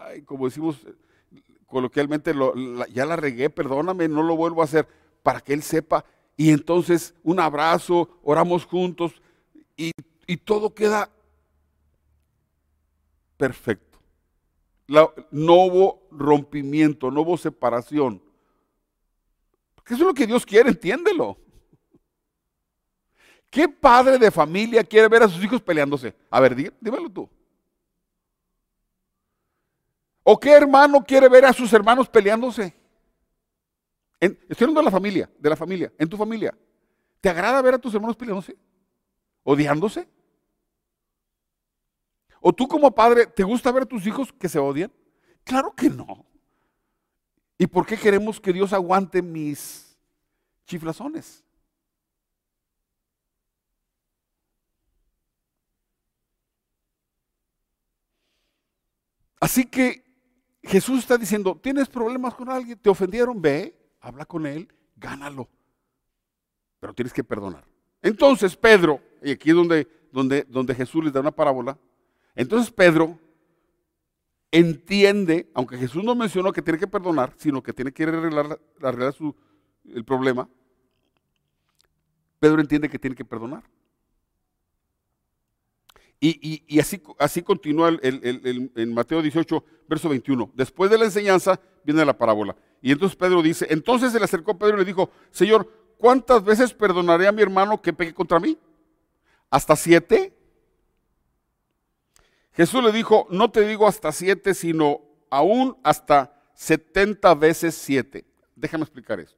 ay, 0.00 0.22
como 0.22 0.46
decimos 0.46 0.86
coloquialmente, 1.66 2.32
ya 2.92 3.04
la 3.04 3.16
regué, 3.16 3.50
perdóname, 3.50 4.06
no 4.08 4.22
lo 4.22 4.36
vuelvo 4.36 4.62
a 4.62 4.64
hacer, 4.64 4.86
para 5.22 5.40
que 5.40 5.52
él 5.52 5.62
sepa. 5.62 6.04
Y 6.36 6.50
entonces 6.50 7.14
un 7.24 7.40
abrazo, 7.40 8.08
oramos 8.22 8.64
juntos 8.64 9.20
y, 9.76 9.90
y 10.26 10.36
todo 10.36 10.72
queda 10.72 11.10
perfecto 13.36 13.83
no 14.86 15.54
hubo 15.54 16.06
rompimiento, 16.10 17.10
no 17.10 17.22
hubo 17.22 17.36
separación. 17.36 18.22
Porque 19.74 19.94
eso 19.94 20.02
es 20.02 20.08
lo 20.08 20.14
que 20.14 20.26
Dios 20.26 20.44
quiere, 20.44 20.70
entiéndelo. 20.70 21.38
¿Qué 23.50 23.68
padre 23.68 24.18
de 24.18 24.30
familia 24.30 24.82
quiere 24.82 25.08
ver 25.08 25.22
a 25.22 25.28
sus 25.28 25.42
hijos 25.44 25.62
peleándose? 25.62 26.14
A 26.30 26.40
ver, 26.40 26.56
dímelo 26.80 27.08
tú. 27.08 27.28
¿O 30.24 30.40
qué 30.40 30.52
hermano 30.52 31.04
quiere 31.04 31.28
ver 31.28 31.44
a 31.44 31.52
sus 31.52 31.72
hermanos 31.72 32.08
peleándose? 32.08 32.74
estoy 34.18 34.64
hablando 34.64 34.80
de 34.80 34.84
la 34.86 34.90
familia, 34.90 35.30
de 35.38 35.50
la 35.50 35.56
familia, 35.56 35.92
en 35.98 36.08
tu 36.08 36.16
familia. 36.16 36.56
¿Te 37.20 37.28
agrada 37.28 37.60
ver 37.60 37.74
a 37.74 37.78
tus 37.78 37.94
hermanos 37.94 38.16
peleándose? 38.16 38.56
¿Odiándose? 39.42 40.08
¿O 42.46 42.52
tú 42.52 42.68
como 42.68 42.94
padre, 42.94 43.26
te 43.26 43.42
gusta 43.42 43.72
ver 43.72 43.84
a 43.84 43.86
tus 43.86 44.06
hijos 44.06 44.30
que 44.30 44.50
se 44.50 44.58
odian? 44.58 44.92
Claro 45.44 45.74
que 45.74 45.88
no. 45.88 46.26
¿Y 47.56 47.66
por 47.66 47.86
qué 47.86 47.96
queremos 47.96 48.38
que 48.38 48.52
Dios 48.52 48.74
aguante 48.74 49.22
mis 49.22 49.98
chiflazones? 50.66 51.42
Así 59.40 59.64
que 59.64 60.04
Jesús 60.62 60.98
está 60.98 61.16
diciendo, 61.16 61.58
¿tienes 61.62 61.88
problemas 61.88 62.34
con 62.34 62.50
alguien? 62.50 62.78
¿Te 62.78 62.90
ofendieron? 62.90 63.40
Ve, 63.40 63.74
habla 64.02 64.26
con 64.26 64.44
él, 64.44 64.70
gánalo. 64.96 65.48
Pero 66.78 66.92
tienes 66.92 67.14
que 67.14 67.24
perdonar. 67.24 67.64
Entonces 68.02 68.54
Pedro, 68.54 69.00
y 69.22 69.30
aquí 69.30 69.48
es 69.48 69.56
donde, 69.56 69.88
donde, 70.12 70.42
donde 70.42 70.74
Jesús 70.74 71.04
les 71.04 71.12
da 71.14 71.20
una 71.20 71.30
parábola, 71.30 71.78
entonces 72.34 72.70
Pedro 72.70 73.18
entiende, 74.50 75.50
aunque 75.54 75.76
Jesús 75.76 76.04
no 76.04 76.14
mencionó 76.14 76.52
que 76.52 76.62
tiene 76.62 76.78
que 76.78 76.86
perdonar, 76.86 77.32
sino 77.36 77.62
que 77.62 77.72
tiene 77.72 77.92
que 77.92 78.04
arreglar, 78.04 78.60
el 79.84 80.04
problema, 80.04 80.48
Pedro 82.38 82.60
entiende 82.60 82.88
que 82.88 82.98
tiene 82.98 83.16
que 83.16 83.24
perdonar. 83.24 83.64
Y, 86.20 86.80
así, 87.18 87.42
continúa 87.42 87.98
en 88.00 88.94
Mateo 88.94 89.20
18, 89.20 89.64
verso 89.88 90.08
21. 90.08 90.52
Después 90.54 90.90
de 90.90 90.98
la 90.98 91.04
enseñanza 91.04 91.60
viene 91.84 92.04
la 92.04 92.16
parábola. 92.16 92.56
Y 92.80 92.92
entonces 92.92 93.16
Pedro 93.16 93.42
dice, 93.42 93.66
entonces 93.70 94.12
se 94.12 94.18
le 94.18 94.24
acercó 94.24 94.58
Pedro 94.58 94.76
y 94.76 94.80
le 94.80 94.84
dijo, 94.84 95.10
Señor, 95.30 95.70
¿cuántas 95.98 96.44
veces 96.44 96.72
perdonaré 96.72 97.26
a 97.26 97.32
mi 97.32 97.42
hermano 97.42 97.80
que 97.80 97.92
pegue 97.92 98.14
contra 98.14 98.38
mí? 98.38 98.58
¿Hasta 99.50 99.74
siete? 99.74 100.33
Jesús 102.54 102.82
le 102.82 102.92
dijo, 102.92 103.26
no 103.30 103.50
te 103.50 103.66
digo 103.66 103.86
hasta 103.86 104.12
siete, 104.12 104.54
sino 104.54 105.00
aún 105.28 105.76
hasta 105.82 106.40
setenta 106.54 107.34
veces 107.34 107.74
siete. 107.74 108.24
Déjame 108.54 108.84
explicar 108.84 109.18
esto. 109.18 109.36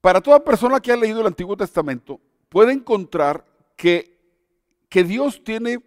Para 0.00 0.20
toda 0.20 0.44
persona 0.44 0.80
que 0.80 0.92
ha 0.92 0.96
leído 0.96 1.20
el 1.20 1.26
Antiguo 1.26 1.56
Testamento, 1.56 2.20
puede 2.48 2.72
encontrar 2.72 3.46
que, 3.76 4.18
que 4.88 5.04
Dios 5.04 5.42
tiene, 5.42 5.82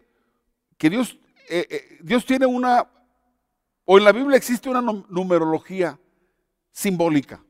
que 0.78 0.90
Dios, 0.90 1.20
eh, 1.50 1.68
eh, 1.70 1.98
Dios 2.02 2.26
tiene 2.26 2.48
una, 2.48 2.90
o 3.84 3.98
en 3.98 4.04
la 4.04 4.12
Biblia 4.12 4.38
existe 4.38 4.70
una 4.70 4.82
numerología 4.82 6.00
simbólica. 6.72 7.44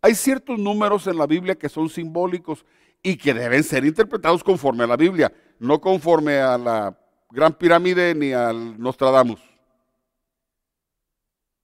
Hay 0.00 0.14
ciertos 0.14 0.58
números 0.58 1.06
en 1.06 1.18
la 1.18 1.26
Biblia 1.26 1.54
que 1.54 1.68
son 1.68 1.90
simbólicos 1.90 2.64
y 3.02 3.16
que 3.16 3.34
deben 3.34 3.62
ser 3.62 3.84
interpretados 3.84 4.42
conforme 4.42 4.84
a 4.84 4.86
la 4.86 4.96
Biblia, 4.96 5.30
no 5.58 5.80
conforme 5.80 6.38
a 6.38 6.56
la 6.56 6.98
Gran 7.30 7.52
Pirámide 7.52 8.14
ni 8.14 8.32
al 8.32 8.80
Nostradamus, 8.80 9.40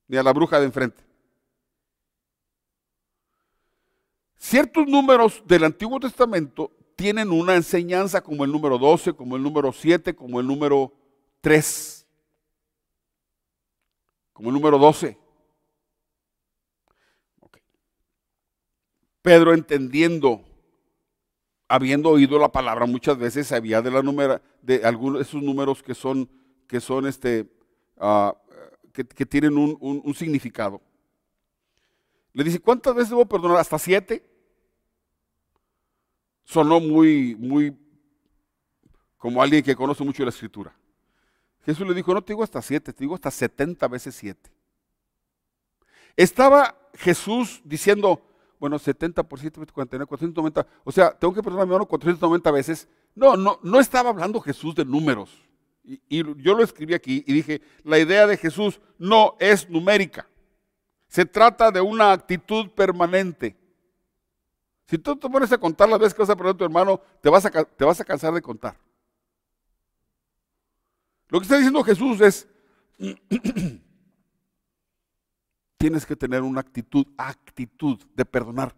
ni 0.06 0.16
a 0.16 0.22
la 0.22 0.32
bruja 0.32 0.60
de 0.60 0.66
enfrente. 0.66 1.02
Ciertos 4.36 4.86
números 4.86 5.42
del 5.44 5.64
Antiguo 5.64 5.98
Testamento 5.98 6.70
tienen 6.94 7.30
una 7.30 7.56
enseñanza 7.56 8.22
como 8.22 8.44
el 8.44 8.52
número 8.52 8.78
12, 8.78 9.12
como 9.14 9.36
el 9.36 9.42
número 9.42 9.72
7, 9.72 10.14
como 10.14 10.38
el 10.40 10.46
número 10.46 10.92
3, 11.40 12.06
como 14.32 14.48
el 14.48 14.54
número 14.54 14.78
12. 14.78 15.18
Pedro 19.20 19.52
entendiendo, 19.52 20.44
habiendo 21.68 22.10
oído 22.10 22.38
la 22.38 22.50
palabra 22.50 22.86
muchas 22.86 23.18
veces, 23.18 23.48
sabía 23.48 23.82
de 23.82 23.90
la 23.90 24.02
número, 24.02 24.40
de 24.62 24.84
algunos 24.84 25.18
de 25.18 25.22
esos 25.22 25.42
números 25.42 25.82
que 25.82 25.94
son, 25.94 26.28
que 26.66 26.80
son 26.80 27.06
este, 27.06 27.50
ah, 27.98 28.36
que, 28.92 29.04
tienen 29.26 29.56
un, 29.56 29.76
un 29.80 30.14
significado. 30.14 30.80
Le 32.32 32.44
dice, 32.44 32.60
¿cuántas 32.60 32.94
veces 32.94 33.10
debo 33.10 33.26
perdonar? 33.26 33.58
¿Hasta 33.58 33.78
siete? 33.78 34.24
Sonó 36.44 36.80
muy, 36.80 37.34
muy 37.34 37.76
como 39.16 39.42
alguien 39.42 39.62
que 39.62 39.74
conoce 39.74 40.04
mucho 40.04 40.22
la 40.22 40.30
escritura. 40.30 40.76
Jesús 41.64 41.86
le 41.86 41.94
dijo, 41.94 42.14
no 42.14 42.22
te 42.22 42.32
digo 42.32 42.44
hasta 42.44 42.62
siete, 42.62 42.92
te 42.92 43.00
digo 43.00 43.14
hasta 43.16 43.30
setenta 43.30 43.88
veces 43.88 44.14
siete. 44.14 44.52
Estaba 46.16 46.76
Jesús 46.94 47.60
diciendo, 47.64 48.22
bueno, 48.58 48.78
70 48.78 49.22
por 49.22 49.38
7, 49.38 49.60
49, 49.72 50.06
490. 50.06 50.66
O 50.84 50.92
sea, 50.92 51.10
tengo 51.12 51.34
que 51.34 51.42
perdonar 51.42 51.64
a 51.64 51.66
mi 51.66 51.72
hermano 51.72 51.86
490 51.86 52.50
veces. 52.50 52.88
No, 53.14 53.36
no, 53.36 53.58
no 53.62 53.80
estaba 53.80 54.10
hablando 54.10 54.40
Jesús 54.40 54.74
de 54.74 54.84
números. 54.84 55.30
Y, 55.84 56.22
yo 56.42 56.54
lo 56.54 56.62
escribí 56.62 56.94
aquí 56.94 57.24
y 57.26 57.32
dije, 57.32 57.62
la 57.84 57.98
idea 57.98 58.26
de 58.26 58.36
Jesús 58.36 58.80
no 58.98 59.36
es 59.38 59.68
numérica. 59.68 60.28
Se 61.08 61.24
trata 61.24 61.70
de 61.70 61.80
una 61.80 62.12
actitud 62.12 62.70
permanente. 62.70 63.56
Si 64.86 64.98
tú 64.98 65.16
te 65.16 65.28
pones 65.28 65.52
a 65.52 65.58
contar 65.58 65.88
las 65.88 65.98
veces 65.98 66.14
que 66.14 66.22
vas 66.22 66.30
a 66.30 66.36
perdonar 66.36 66.54
a 66.54 66.58
tu 66.58 66.64
hermano, 66.64 67.00
te 67.20 67.28
vas 67.28 67.44
a, 67.44 67.50
te 67.50 67.84
vas 67.84 68.00
a 68.00 68.04
cansar 68.04 68.32
de 68.32 68.42
contar. 68.42 68.76
Lo 71.28 71.40
que 71.40 71.44
está 71.44 71.56
diciendo 71.56 71.82
Jesús 71.82 72.20
es, 72.20 72.48
tienes 75.76 76.06
que 76.06 76.16
tener 76.16 76.42
una 76.42 76.60
actitud, 76.60 77.06
actitud 77.16 77.98
de 78.14 78.24
perdonar 78.24 78.74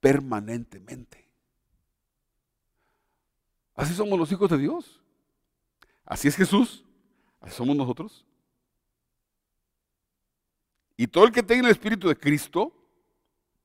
permanentemente. 0.00 1.26
Así 3.74 3.94
somos 3.94 4.18
los 4.18 4.30
hijos 4.32 4.50
de 4.50 4.58
Dios. 4.58 5.00
Así 6.04 6.28
es 6.28 6.36
Jesús. 6.36 6.84
Así 7.40 7.54
somos 7.54 7.76
nosotros. 7.76 8.24
Y 10.96 11.06
todo 11.06 11.24
el 11.24 11.32
que 11.32 11.42
tenga 11.42 11.66
el 11.66 11.72
Espíritu 11.72 12.08
de 12.08 12.16
Cristo 12.16 12.72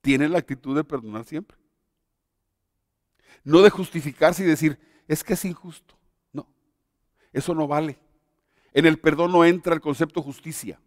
tiene 0.02 0.28
la 0.28 0.39
actitud 0.39 0.76
de 0.76 0.84
perdonar 0.84 1.24
siempre. 1.26 1.58
No 3.43 3.62
de 3.62 3.69
justificarse 3.69 4.43
y 4.43 4.47
decir, 4.47 4.78
es 5.08 5.24
que 5.24 5.34
es 5.34 5.45
injusto. 5.45 5.95
No, 6.34 6.47
eso 7.32 7.56
no 7.56 7.67
vale. 7.67 7.97
En 8.74 8.86
el 8.86 9.00
perdón 9.00 9.32
no 9.32 9.45
entra 9.45 9.74
el 9.74 9.82
concepto 9.82 10.21
justicia. 10.21 10.80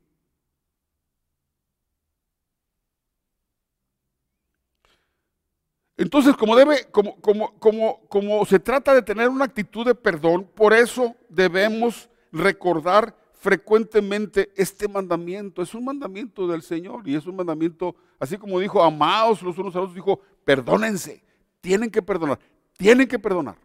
Entonces, 5.96 6.36
como 6.36 6.56
debe, 6.56 6.88
como, 6.90 8.44
se 8.46 8.58
trata 8.58 8.94
de 8.94 9.02
tener 9.02 9.28
una 9.28 9.44
actitud 9.44 9.86
de 9.86 9.94
perdón, 9.94 10.50
por 10.54 10.72
eso 10.72 11.14
debemos 11.28 12.08
recordar 12.32 13.16
frecuentemente 13.34 14.52
este 14.56 14.88
mandamiento. 14.88 15.62
Es 15.62 15.72
un 15.72 15.84
mandamiento 15.84 16.48
del 16.48 16.62
Señor 16.62 17.06
y 17.06 17.14
es 17.14 17.26
un 17.26 17.36
mandamiento, 17.36 17.94
así 18.18 18.36
como 18.36 18.58
dijo, 18.58 18.82
amados 18.82 19.40
los 19.42 19.56
unos 19.56 19.74
a 19.76 19.78
los 19.78 19.84
otros, 19.84 19.94
dijo, 19.94 20.20
perdónense, 20.44 21.22
tienen 21.60 21.90
que 21.90 22.02
perdonar, 22.02 22.40
tienen 22.76 23.06
que 23.06 23.18
perdonar. 23.18 23.56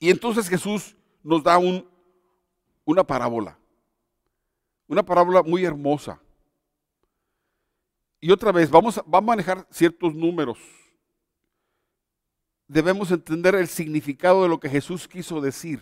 Y 0.00 0.10
entonces 0.10 0.48
Jesús 0.48 0.96
nos 1.22 1.42
da 1.42 1.56
un, 1.58 1.88
una 2.84 3.04
parábola. 3.04 3.58
Una 4.88 5.04
parábola 5.04 5.42
muy 5.42 5.64
hermosa. 5.64 6.20
Y 8.20 8.30
otra 8.30 8.52
vez, 8.52 8.70
vamos 8.70 8.98
a, 8.98 9.20
manejar 9.20 9.66
ciertos 9.70 10.14
números. 10.14 10.58
Debemos 12.68 13.10
entender 13.10 13.54
el 13.54 13.68
significado 13.68 14.42
de 14.42 14.48
lo 14.48 14.58
que 14.58 14.68
Jesús 14.68 15.06
quiso 15.06 15.40
decir. 15.40 15.80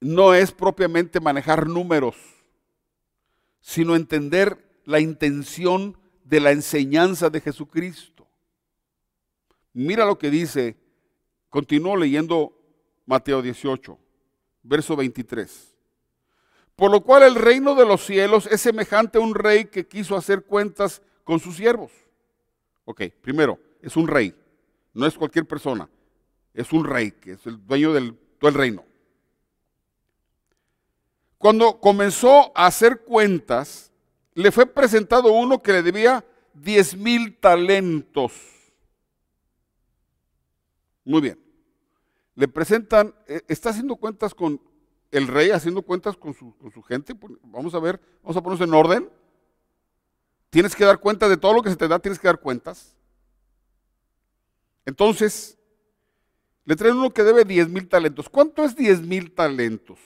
No 0.00 0.34
es 0.34 0.52
propiamente 0.52 1.20
manejar 1.20 1.66
números, 1.66 2.16
sino 3.60 3.94
entender 3.94 4.80
la 4.84 5.00
intención 5.00 5.96
de 6.24 6.40
la 6.40 6.52
enseñanza 6.52 7.30
de 7.30 7.40
Jesucristo. 7.40 8.26
Mira 9.72 10.04
lo 10.04 10.18
que 10.18 10.30
dice, 10.30 10.76
continúo 11.50 11.96
leyendo 11.96 12.52
Mateo 13.06 13.42
18, 13.42 13.98
verso 14.62 14.96
23. 14.96 15.77
Por 16.78 16.92
lo 16.92 17.00
cual 17.00 17.24
el 17.24 17.34
reino 17.34 17.74
de 17.74 17.84
los 17.84 18.06
cielos 18.06 18.46
es 18.46 18.60
semejante 18.60 19.18
a 19.18 19.20
un 19.20 19.34
rey 19.34 19.64
que 19.64 19.88
quiso 19.88 20.14
hacer 20.14 20.44
cuentas 20.44 21.02
con 21.24 21.40
sus 21.40 21.56
siervos. 21.56 21.90
Ok, 22.84 23.02
primero, 23.20 23.58
es 23.82 23.96
un 23.96 24.06
rey, 24.06 24.32
no 24.94 25.04
es 25.04 25.18
cualquier 25.18 25.44
persona, 25.44 25.88
es 26.54 26.72
un 26.72 26.84
rey 26.84 27.10
que 27.10 27.32
es 27.32 27.44
el 27.46 27.66
dueño 27.66 27.92
del 27.92 28.16
todo 28.38 28.50
el 28.50 28.54
reino. 28.54 28.84
Cuando 31.36 31.80
comenzó 31.80 32.52
a 32.54 32.66
hacer 32.66 33.00
cuentas, 33.00 33.90
le 34.34 34.52
fue 34.52 34.64
presentado 34.64 35.32
uno 35.32 35.60
que 35.60 35.72
le 35.72 35.82
debía 35.82 36.24
10 36.54 36.96
mil 36.96 37.36
talentos. 37.38 38.34
Muy 41.04 41.22
bien. 41.22 41.40
Le 42.36 42.46
presentan, 42.46 43.12
eh, 43.26 43.42
está 43.48 43.70
haciendo 43.70 43.96
cuentas 43.96 44.32
con 44.32 44.60
el 45.10 45.26
rey 45.26 45.50
haciendo 45.50 45.82
cuentas 45.82 46.16
con 46.16 46.34
su, 46.34 46.54
gente. 46.82 47.14
Pues, 47.14 47.34
vamos 47.42 47.74
a 47.74 47.78
ver, 47.78 48.00
vamos 48.22 48.36
a 48.36 48.42
ponernos 48.42 48.68
en 48.68 48.74
orden. 48.74 49.10
Tienes 50.50 50.74
que 50.74 50.84
dar 50.84 50.98
cuenta 50.98 51.28
de 51.28 51.36
todo 51.36 51.52
lo 51.52 51.62
que 51.62 51.70
se 51.70 51.76
te 51.76 51.88
da, 51.88 51.98
tienes 51.98 52.18
que 52.18 52.28
dar 52.28 52.40
cuentas. 52.40 52.96
Entonces, 54.86 55.58
le 56.64 56.76
traen 56.76 56.96
uno 56.96 57.10
que 57.10 57.22
debe 57.22 57.44
10 57.44 57.68
mil 57.68 57.88
talentos. 57.88 58.28
¿Cuánto 58.28 58.64
es 58.64 58.74
10 58.74 59.02
mil 59.02 59.32
talentos? 59.32 59.98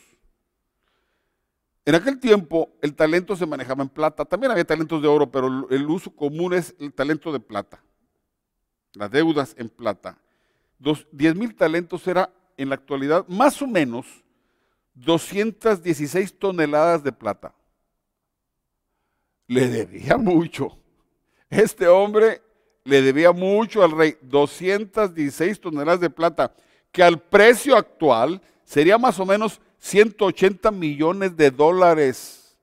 En 1.84 1.96
aquel 1.96 2.20
tiempo 2.20 2.70
el 2.80 2.94
talento 2.94 3.34
se 3.34 3.46
manejaba 3.46 3.82
en 3.82 3.88
plata. 3.88 4.24
También 4.24 4.52
había 4.52 4.64
talentos 4.64 5.02
de 5.02 5.08
oro, 5.08 5.30
pero 5.30 5.68
el 5.70 5.86
uso 5.86 6.14
común 6.14 6.54
es 6.54 6.74
el 6.78 6.92
talento 6.92 7.32
de 7.32 7.40
plata. 7.40 7.82
Las 8.94 9.10
deudas 9.10 9.54
en 9.58 9.68
plata. 9.68 10.18
10 10.78 11.36
mil 11.36 11.54
talentos 11.54 12.06
era 12.06 12.32
en 12.56 12.68
la 12.68 12.74
actualidad 12.74 13.26
más 13.28 13.60
o 13.62 13.66
menos 13.66 14.21
216 14.94 16.38
toneladas 16.38 17.02
de 17.02 17.12
plata. 17.12 17.54
Le 19.46 19.68
debía 19.68 20.16
mucho. 20.16 20.78
Este 21.50 21.86
hombre 21.86 22.42
le 22.84 23.02
debía 23.02 23.32
mucho 23.32 23.82
al 23.82 23.92
rey, 23.92 24.16
216 24.22 25.60
toneladas 25.60 26.00
de 26.00 26.10
plata, 26.10 26.54
que 26.90 27.02
al 27.02 27.20
precio 27.20 27.76
actual 27.76 28.40
sería 28.64 28.98
más 28.98 29.20
o 29.20 29.26
menos 29.26 29.60
180 29.78 30.70
millones 30.70 31.36
de 31.36 31.50
dólares. 31.50 32.58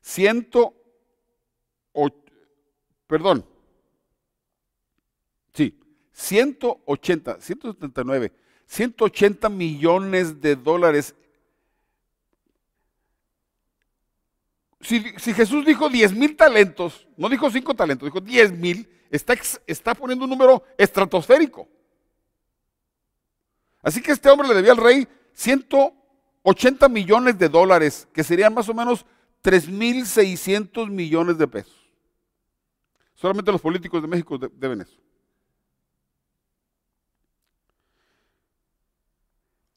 100, 0.00 0.48
perdón, 3.06 3.44
sí, 5.52 5.78
180, 6.12 7.40
179 7.40 8.32
180 8.68 9.48
millones 9.48 10.40
de 10.40 10.54
dólares. 10.54 11.14
Si, 14.80 15.00
Jesús 15.34 15.66
dijo 15.66 15.88
10 15.88 16.12
mil 16.12 16.36
talentos, 16.36 17.08
no 17.16 17.28
dijo 17.28 17.50
5 17.50 17.74
talentos, 17.74 18.06
dijo 18.06 18.20
10 18.20 18.52
mil, 18.52 18.88
está, 19.10 19.34
está 19.66 19.94
poniendo 19.94 20.24
un 20.24 20.30
número 20.30 20.62
estratosférico. 20.76 21.66
Así 23.82 24.00
que 24.02 24.12
este 24.12 24.28
hombre 24.30 24.48
le 24.48 24.54
debía 24.54 24.72
al 24.72 24.78
rey 24.78 25.08
180 25.32 26.88
millones 26.88 27.38
de 27.38 27.48
dólares, 27.48 28.06
que 28.12 28.22
serían 28.22 28.54
más 28.54 28.68
o 28.68 28.74
menos 28.74 29.06
3.600 29.42 30.90
millones 30.90 31.38
de 31.38 31.48
pesos. 31.48 31.90
Solamente 33.14 33.50
los 33.50 33.60
políticos 33.60 34.02
de 34.02 34.08
México 34.08 34.38
deben 34.38 34.82
eso. 34.82 35.07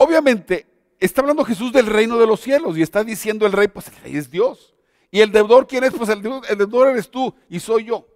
Obviamente, 0.03 0.65
está 0.99 1.21
hablando 1.21 1.45
Jesús 1.45 1.71
del 1.71 1.85
reino 1.85 2.17
de 2.17 2.25
los 2.25 2.39
cielos 2.39 2.75
y 2.75 2.81
está 2.81 3.03
diciendo 3.03 3.45
el 3.45 3.51
rey, 3.51 3.67
pues 3.67 3.87
el 3.87 3.95
rey 3.97 4.17
es 4.17 4.31
Dios. 4.31 4.73
¿Y 5.11 5.19
el 5.19 5.31
deudor 5.31 5.67
quién 5.67 5.83
es? 5.83 5.93
Pues 5.93 6.09
el, 6.09 6.23
deudor 6.23 6.87
eres 6.87 7.11
tú 7.11 7.31
y 7.47 7.59
soy 7.59 7.85
yo. 7.85 8.07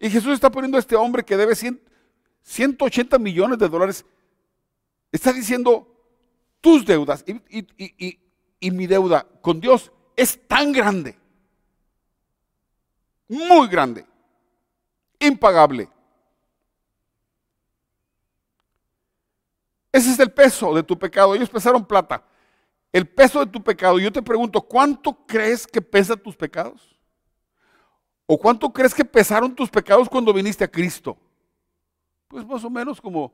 Y 0.00 0.10
Jesús 0.10 0.32
está 0.32 0.50
poniendo 0.50 0.78
a 0.78 0.80
este 0.80 0.96
hombre 0.96 1.24
que 1.24 1.36
debe 1.36 1.54
180 1.54 3.20
millones 3.20 3.56
de 3.60 3.68
dólares. 3.68 4.04
Está 5.12 5.32
diciendo 5.32 5.86
tus 6.60 6.84
deudas. 6.84 7.24
Y 8.58 8.70
mi 8.72 8.88
deuda 8.88 9.24
con 9.40 9.60
Dios 9.60 9.92
es 10.16 10.40
tan 10.48 10.72
grande, 10.72 11.16
muy 13.28 13.68
grande, 13.68 14.04
impagable. 15.20 15.88
Ese 19.92 20.10
es 20.10 20.18
el 20.18 20.32
peso 20.32 20.74
de 20.74 20.82
tu 20.82 20.98
pecado. 20.98 21.34
Ellos 21.34 21.50
pesaron 21.50 21.84
plata. 21.84 22.24
El 22.90 23.06
peso 23.06 23.40
de 23.40 23.46
tu 23.46 23.62
pecado. 23.62 23.98
Yo 23.98 24.10
te 24.10 24.22
pregunto, 24.22 24.60
¿cuánto 24.62 25.14
crees 25.26 25.66
que 25.66 25.82
pesan 25.82 26.18
tus 26.18 26.34
pecados? 26.34 26.98
¿O 28.26 28.38
cuánto 28.38 28.72
crees 28.72 28.94
que 28.94 29.04
pesaron 29.04 29.54
tus 29.54 29.68
pecados 29.68 30.08
cuando 30.08 30.32
viniste 30.32 30.64
a 30.64 30.70
Cristo? 30.70 31.18
Pues 32.28 32.46
más 32.46 32.64
o 32.64 32.70
menos 32.70 33.00
como 33.00 33.32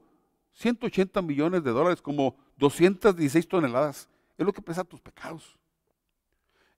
180 0.54 1.22
millones 1.22 1.62
de 1.62 1.70
dólares, 1.70 2.02
como 2.02 2.36
216 2.56 3.46
toneladas. 3.46 4.08
Es 4.36 4.44
lo 4.44 4.52
que 4.52 4.62
pesa 4.62 4.82
tus 4.82 5.00
pecados. 5.00 5.56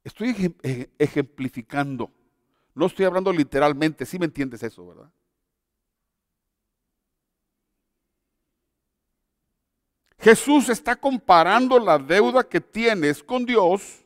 Estoy 0.04 0.54
ejemplificando. 0.98 2.10
No 2.74 2.86
estoy 2.86 3.06
hablando 3.06 3.32
literalmente, 3.32 4.04
si 4.04 4.18
me 4.18 4.26
entiendes 4.26 4.62
eso, 4.62 4.86
¿verdad? 4.86 5.10
Jesús 10.20 10.68
está 10.68 10.96
comparando 10.96 11.78
la 11.78 11.98
deuda 11.98 12.42
que 12.44 12.60
tienes 12.60 13.22
con 13.22 13.46
Dios 13.46 14.04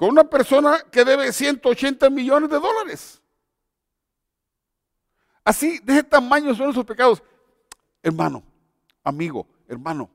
con 0.00 0.08
una 0.08 0.24
persona 0.24 0.80
que 0.90 1.04
debe 1.04 1.30
180 1.30 2.08
millones 2.08 2.48
de 2.48 2.58
dólares. 2.58 3.20
Así, 5.44 5.78
de 5.80 5.92
ese 5.92 6.04
tamaño 6.04 6.54
son 6.54 6.70
esos 6.70 6.86
pecados. 6.86 7.22
Hermano, 8.02 8.42
amigo, 9.04 9.46
hermano, 9.68 10.08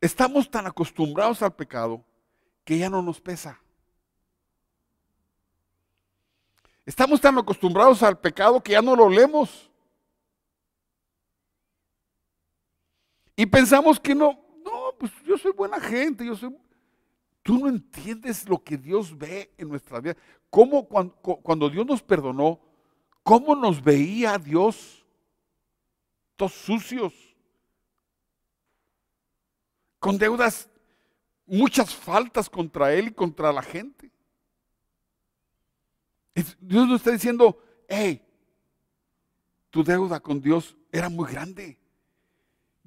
estamos 0.00 0.48
tan 0.48 0.64
acostumbrados 0.66 1.42
al 1.42 1.54
pecado 1.54 2.04
que 2.64 2.78
ya 2.78 2.88
no 2.88 3.02
nos 3.02 3.20
pesa. 3.20 3.60
Estamos 6.84 7.20
tan 7.20 7.36
acostumbrados 7.36 8.00
al 8.04 8.16
pecado 8.16 8.62
que 8.62 8.72
ya 8.72 8.82
no 8.82 8.94
lo 8.94 9.08
leemos. 9.08 9.68
Y 13.36 13.44
pensamos 13.44 14.00
que 14.00 14.14
no, 14.14 14.38
no, 14.64 14.94
pues 14.98 15.12
yo 15.26 15.36
soy 15.36 15.52
buena 15.52 15.78
gente, 15.78 16.24
yo 16.24 16.34
soy... 16.34 16.56
Tú 17.42 17.58
no 17.58 17.68
entiendes 17.68 18.48
lo 18.48 18.58
que 18.58 18.76
Dios 18.76 19.16
ve 19.16 19.52
en 19.56 19.68
nuestra 19.68 20.00
vida. 20.00 20.16
Cómo 20.50 20.88
cuando, 20.88 21.14
cuando 21.14 21.70
Dios 21.70 21.86
nos 21.86 22.02
perdonó, 22.02 22.60
cómo 23.22 23.54
nos 23.54 23.84
veía 23.84 24.36
Dios, 24.38 25.06
todos 26.34 26.54
sucios, 26.54 27.14
con 30.00 30.18
deudas, 30.18 30.68
muchas 31.46 31.94
faltas 31.94 32.50
contra 32.50 32.92
Él 32.94 33.08
y 33.08 33.12
contra 33.12 33.52
la 33.52 33.62
gente. 33.62 34.10
Dios 36.60 36.88
nos 36.88 37.00
está 37.00 37.10
diciendo, 37.12 37.62
hey, 37.88 38.22
tu 39.70 39.82
deuda 39.84 40.20
con 40.20 40.40
Dios 40.40 40.76
era 40.90 41.08
muy 41.08 41.30
grande. 41.30 41.78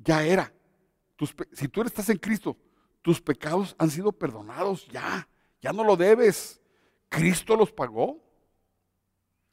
Ya 0.03 0.23
era. 0.23 0.51
si 1.53 1.67
tú 1.67 1.81
estás 1.81 2.09
en 2.09 2.17
Cristo, 2.17 2.57
tus 3.01 3.21
pecados 3.21 3.75
han 3.77 3.89
sido 3.89 4.11
perdonados 4.11 4.87
ya. 4.87 5.27
Ya 5.61 5.73
no 5.73 5.83
lo 5.83 5.95
debes. 5.95 6.61
Cristo 7.09 7.55
los 7.55 7.71
pagó. 7.71 8.21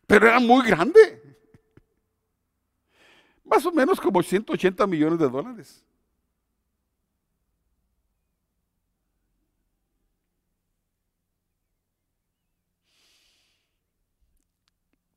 Pero 0.06 0.28
era 0.28 0.38
muy 0.38 0.64
grande. 0.66 1.38
Más 3.44 3.66
o 3.66 3.72
menos 3.72 4.00
como 4.00 4.22
180 4.22 4.87
millones 4.87 5.18
de 5.18 5.28
dólares. 5.28 5.85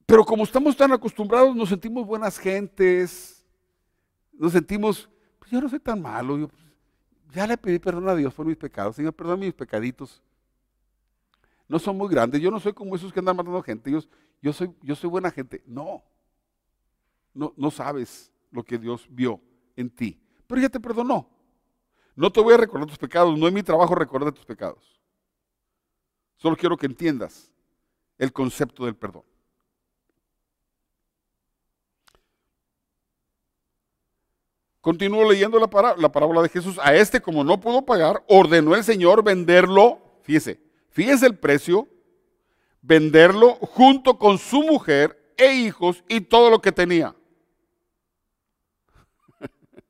Pero 0.10 0.26
como 0.26 0.44
estamos 0.44 0.76
tan 0.76 0.92
acostumbrados, 0.92 1.56
nos 1.56 1.70
sentimos 1.70 2.04
buenas 2.04 2.40
gentes, 2.40 3.46
nos 4.34 4.54
sentimos, 4.54 5.08
pues 5.50 5.58
yo 5.58 5.62
no 5.62 5.70
soy 5.70 5.80
tan 5.80 6.00
malo, 6.00 6.38
yo, 6.38 6.48
pues, 6.48 6.62
ya 7.34 7.48
le 7.48 7.58
pedí 7.58 7.80
perdón 7.80 8.08
a 8.08 8.16
Dios 8.16 8.34
por 8.36 8.46
mis 8.46 8.56
pecados, 8.56 8.96
Señor, 8.96 9.14
perdón 9.14 9.40
mis 9.40 9.54
pecaditos. 9.54 10.22
No 11.68 11.80
son 11.80 11.98
muy 11.98 12.08
grandes, 12.08 12.40
yo 12.40 12.52
no 12.52 12.60
soy 12.60 12.74
como 12.74 12.96
esos 12.96 13.12
que 13.12 13.20
andan 13.20 13.36
matando 13.36 13.62
gente, 13.64 13.92
yo, 13.92 14.00
yo, 14.44 14.54
soy, 14.54 14.72
yo 14.84 14.96
soy 14.96 15.10
buena 15.10 15.32
gente. 15.32 15.64
No, 15.66 16.04
no, 17.34 17.54
no 17.58 17.72
sabes 17.72 18.32
lo 18.52 18.64
que 18.64 18.78
Dios 18.78 19.08
vio 19.10 19.42
en 19.76 19.90
ti, 19.90 20.22
pero 20.46 20.62
ya 20.62 20.70
te 20.70 20.80
perdonó. 20.80 21.28
No 22.16 22.32
te 22.32 22.42
voy 22.42 22.54
a 22.54 22.58
recordar 22.58 22.88
tus 22.88 22.98
pecados, 22.98 23.38
no 23.38 23.48
es 23.48 23.54
mi 23.54 23.64
trabajo 23.64 23.96
recordar 23.96 24.32
tus 24.32 24.46
pecados. 24.46 25.00
Solo 26.38 26.56
quiero 26.56 26.78
que 26.78 26.86
entiendas 26.86 27.52
el 28.20 28.32
concepto 28.32 28.86
del 28.86 28.96
perdón. 28.96 29.24
Continúo 34.82 35.30
leyendo 35.30 35.60
la, 35.60 35.68
parábola 35.68 36.42
de 36.42 36.50
Jesús. 36.50 36.80
A 36.82 36.96
este, 36.96 37.22
como 37.22 37.44
no 37.44 37.60
pudo 37.60 37.86
pagar, 37.86 38.24
ordenó 38.28 38.76
el 38.76 38.84
Señor 38.84 39.24
venderlo. 39.24 40.00
Fíjese, 40.24 40.60
fíjese 40.90 41.26
el 41.26 41.38
precio. 41.38 41.88
Venderlo 42.82 43.56
junto 43.56 44.18
con 44.18 44.38
su 44.38 44.64
mujer 44.64 45.34
e 45.36 45.54
hijos 45.54 46.02
y 46.08 46.22
todo 46.22 46.50
lo 46.50 46.62
que 46.62 46.72
tenía. 46.72 47.14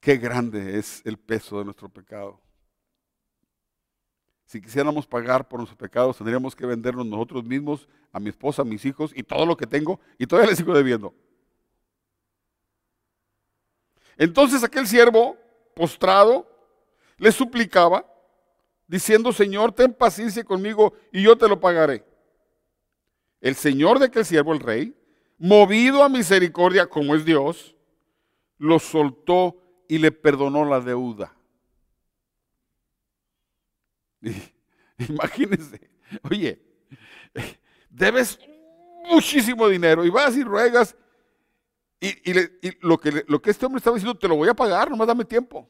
Qué 0.00 0.18
grande 0.18 0.78
es 0.78 1.00
el 1.06 1.16
peso 1.16 1.58
de 1.58 1.64
nuestro 1.64 1.88
pecado. 1.88 2.43
Si 4.54 4.60
quisiéramos 4.60 5.04
pagar 5.04 5.48
por 5.48 5.58
nuestros 5.58 5.76
pecados, 5.76 6.16
tendríamos 6.16 6.54
que 6.54 6.64
vendernos 6.64 7.04
nosotros 7.04 7.42
mismos, 7.42 7.88
a 8.12 8.20
mi 8.20 8.28
esposa, 8.28 8.62
a 8.62 8.64
mis 8.64 8.84
hijos 8.84 9.10
y 9.12 9.24
todo 9.24 9.44
lo 9.44 9.56
que 9.56 9.66
tengo, 9.66 9.98
y 10.16 10.28
todavía 10.28 10.50
le 10.50 10.56
sigo 10.56 10.72
debiendo. 10.72 11.12
Entonces 14.16 14.62
aquel 14.62 14.86
siervo, 14.86 15.36
postrado, 15.74 16.48
le 17.18 17.32
suplicaba, 17.32 18.06
diciendo, 18.86 19.32
Señor, 19.32 19.72
ten 19.72 19.92
paciencia 19.92 20.44
conmigo 20.44 20.94
y 21.10 21.24
yo 21.24 21.36
te 21.36 21.48
lo 21.48 21.58
pagaré. 21.58 22.04
El 23.40 23.56
Señor 23.56 23.98
de 23.98 24.04
aquel 24.04 24.24
siervo, 24.24 24.52
el 24.52 24.60
rey, 24.60 24.96
movido 25.36 26.04
a 26.04 26.08
misericordia 26.08 26.86
como 26.86 27.16
es 27.16 27.24
Dios, 27.24 27.74
lo 28.58 28.78
soltó 28.78 29.56
y 29.88 29.98
le 29.98 30.12
perdonó 30.12 30.64
la 30.64 30.78
deuda. 30.78 31.34
Imagínense, 35.08 35.90
oye, 36.22 36.60
debes 37.90 38.38
muchísimo 39.10 39.68
dinero 39.68 40.04
y 40.04 40.10
vas 40.10 40.36
y 40.36 40.44
ruegas 40.44 40.96
y, 42.00 42.34
lo, 42.80 42.98
que, 42.98 43.24
lo 43.26 43.40
que 43.40 43.50
este 43.50 43.64
hombre 43.64 43.78
estaba 43.78 43.96
diciendo, 43.96 44.18
te 44.18 44.28
lo 44.28 44.36
voy 44.36 44.48
a 44.48 44.54
pagar, 44.54 44.90
nomás 44.90 45.06
dame 45.06 45.24
tiempo. 45.24 45.68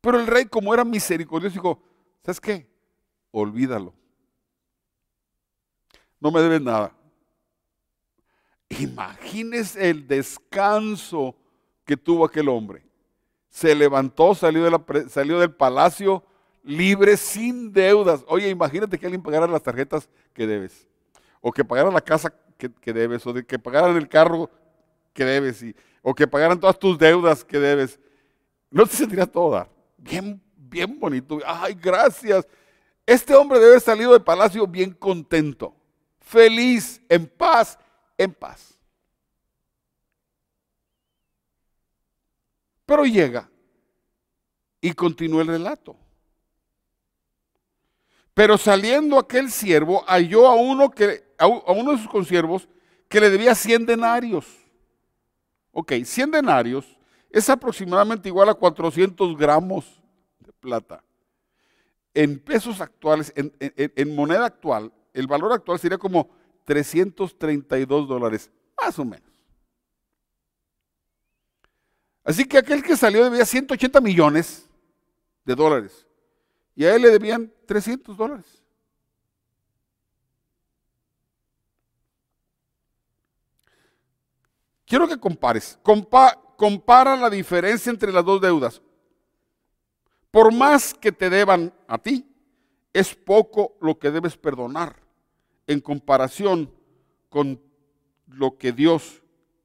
Pero 0.00 0.20
el 0.20 0.26
rey, 0.28 0.44
como 0.44 0.72
era 0.72 0.84
misericordioso, 0.84 1.54
dijo, 1.54 1.82
¿sabes 2.22 2.40
qué? 2.40 2.70
Olvídalo. 3.32 3.92
No 6.20 6.30
me 6.30 6.40
debes 6.40 6.60
nada. 6.60 6.96
Imagínese 8.68 9.90
el 9.90 10.06
descanso 10.06 11.36
que 11.84 11.96
tuvo 11.96 12.24
aquel 12.24 12.48
hombre. 12.48 12.84
Se 13.48 13.74
levantó, 13.74 14.34
salió, 14.36 14.84
salió 15.08 15.40
del 15.40 15.54
palacio 15.54 16.24
libre, 16.66 17.16
sin 17.16 17.72
deudas. 17.72 18.24
Oye, 18.26 18.50
imagínate 18.50 18.98
que 18.98 19.06
alguien 19.06 19.22
pagara 19.22 19.46
las 19.46 19.62
tarjetas 19.62 20.10
que 20.34 20.46
debes, 20.46 20.86
o 21.40 21.52
que 21.52 21.64
pagara 21.64 21.90
la 21.90 22.00
casa 22.00 22.34
que, 22.58 22.92
debes, 22.92 23.24
o 23.26 23.32
que 23.32 23.58
pagaran 23.58 23.96
el 23.96 24.08
carro 24.08 24.50
que 25.14 25.24
debes, 25.24 25.64
o 26.02 26.14
que 26.14 26.26
pagaran 26.26 26.58
todas 26.58 26.78
tus 26.78 26.98
deudas 26.98 27.44
que 27.44 27.58
debes. 27.58 28.00
No 28.70 28.84
te 28.84 28.96
sentirías 28.96 29.30
todo 29.30 29.52
dar. 29.52 29.70
Bien, 29.96 30.42
bien 30.56 30.98
bonito. 30.98 31.38
Ay, 31.46 31.74
gracias. 31.74 32.46
Este 33.06 33.34
hombre 33.36 33.58
debe 33.58 33.70
haber 33.70 33.80
salido 33.80 34.12
del 34.12 34.24
palacio 34.24 34.66
bien 34.66 34.90
contento, 34.90 35.72
feliz, 36.20 37.00
en 37.08 37.26
paz, 37.26 37.78
en 38.18 38.34
paz. 38.34 38.76
Pero 42.84 43.04
llega 43.04 43.48
y 44.80 44.92
continúa 44.92 45.42
el 45.42 45.48
relato. 45.48 45.96
Pero 48.36 48.58
saliendo 48.58 49.18
aquel 49.18 49.50
siervo, 49.50 50.04
halló 50.06 50.46
a 50.46 50.54
uno, 50.54 50.90
que, 50.90 51.24
a 51.38 51.46
uno 51.46 51.92
de 51.92 51.96
sus 51.96 52.06
consiervos 52.06 52.68
que 53.08 53.18
le 53.18 53.30
debía 53.30 53.54
100 53.54 53.86
denarios. 53.86 54.44
Ok, 55.72 55.92
100 56.04 56.32
denarios 56.32 56.98
es 57.30 57.48
aproximadamente 57.48 58.28
igual 58.28 58.50
a 58.50 58.54
400 58.54 59.38
gramos 59.38 60.02
de 60.40 60.52
plata. 60.52 61.02
En 62.12 62.38
pesos 62.38 62.82
actuales, 62.82 63.32
en, 63.34 64.14
moneda 64.14 64.44
actual, 64.44 64.92
el 65.14 65.26
valor 65.26 65.54
actual 65.54 65.78
sería 65.78 65.96
como 65.96 66.28
332 66.64 68.06
dólares, 68.06 68.50
más 68.76 68.98
o 68.98 69.04
menos. 69.06 69.32
Así 72.22 72.44
que 72.44 72.58
aquel 72.58 72.82
que 72.82 72.98
salió 72.98 73.24
debía 73.24 73.46
180 73.46 73.98
millones 74.02 74.68
de 75.46 75.54
dólares 75.54 76.06
y 76.74 76.84
a 76.84 76.94
él 76.94 77.00
le 77.00 77.10
debían 77.10 77.50
300 77.66 78.16
dólares. 78.16 78.62
Quiero 84.86 85.08
que 85.08 85.18
compares. 85.18 85.78
compara 85.82 87.16
la 87.16 87.28
diferencia 87.28 87.90
entre 87.90 88.12
las 88.12 88.24
dos 88.24 88.40
deudas. 88.40 88.80
Por 90.30 90.52
más 90.54 90.94
que 90.94 91.12
te 91.12 91.28
deban 91.28 91.72
a 91.88 91.98
ti, 91.98 92.24
es 92.92 93.14
poco 93.14 93.76
lo 93.80 93.98
que 93.98 94.10
debes 94.10 94.36
perdonar 94.36 94.96
en 95.66 95.80
comparación 95.80 96.72
con 97.28 97.60
lo 98.26 98.56
que 98.56 98.72
Dios 98.72 99.22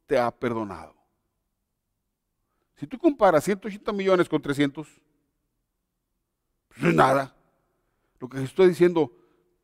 te 0.08 0.18
ha 0.18 0.32
perdonado. 0.32 0.96
Si 2.76 2.88
tú 2.88 2.98
comparas 2.98 3.44
180 3.44 3.92
millones 3.94 4.28
con 4.28 4.42
300, 4.42 4.88
pues 6.68 6.82
no 6.82 6.90
es 6.90 6.96
nada. 6.96 7.36
Lo 8.22 8.30
que 8.30 8.44
estoy 8.44 8.70
diciendo, 8.70 9.12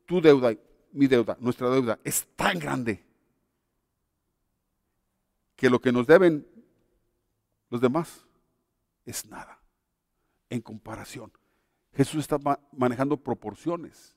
tu 0.04 0.20
deuda, 0.20 0.52
mi 0.90 1.06
deuda, 1.06 1.36
nuestra 1.38 1.70
deuda 1.70 2.00
es 2.02 2.26
tan 2.34 2.58
grande 2.58 3.04
que 5.54 5.70
lo 5.70 5.80
que 5.80 5.92
nos 5.92 6.08
deben 6.08 6.44
los 7.70 7.80
demás 7.80 8.26
es 9.06 9.24
nada 9.26 9.60
en 10.50 10.60
comparación. 10.60 11.30
Jesús 11.94 12.22
está 12.22 12.38
manejando 12.72 13.16
proporciones. 13.16 14.16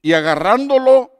Y 0.00 0.12
agarrándolo, 0.12 1.10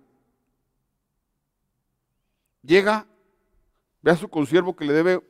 llega 2.64 3.06
Ve 4.02 4.12
a 4.12 4.16
su 4.16 4.30
consiervo 4.30 4.76
que 4.76 4.86
le 4.86 4.94
debe 4.94 5.22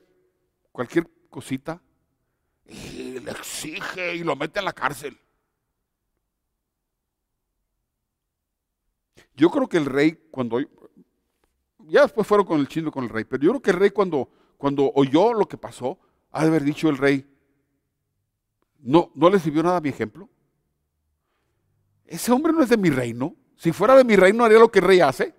cualquier 0.71 1.09
cosita 1.29 1.81
y 2.67 3.19
le 3.19 3.31
exige 3.31 4.15
y 4.15 4.23
lo 4.23 4.35
mete 4.35 4.59
en 4.59 4.65
la 4.65 4.73
cárcel. 4.73 5.17
Yo 9.35 9.49
creo 9.49 9.67
que 9.67 9.77
el 9.77 9.85
rey 9.85 10.27
cuando 10.29 10.59
ya 11.79 12.01
después 12.03 12.27
fueron 12.27 12.45
con 12.45 12.59
el 12.59 12.67
chino 12.67 12.91
con 12.91 13.05
el 13.05 13.09
rey, 13.09 13.23
pero 13.23 13.41
yo 13.41 13.49
creo 13.51 13.61
que 13.61 13.71
el 13.71 13.77
rey 13.77 13.89
cuando 13.89 14.29
cuando 14.57 14.91
oyó 14.93 15.33
lo 15.33 15.47
que 15.47 15.57
pasó, 15.57 15.97
ha 16.31 16.41
de 16.41 16.49
haber 16.49 16.63
dicho 16.63 16.89
el 16.89 16.97
rey, 16.97 17.25
no, 18.81 19.11
no 19.15 19.29
le 19.29 19.39
sirvió 19.39 19.63
nada 19.63 19.81
mi 19.81 19.89
ejemplo. 19.89 20.29
Ese 22.05 22.31
hombre 22.31 22.53
no 22.53 22.63
es 22.63 22.69
de 22.69 22.77
mi 22.77 22.89
reino. 22.89 23.35
Si 23.55 23.71
fuera 23.71 23.95
de 23.95 24.03
mi 24.03 24.15
reino 24.15 24.43
haría 24.43 24.57
lo 24.57 24.71
que 24.71 24.79
el 24.79 24.85
rey 24.85 24.99
hace. 24.99 25.35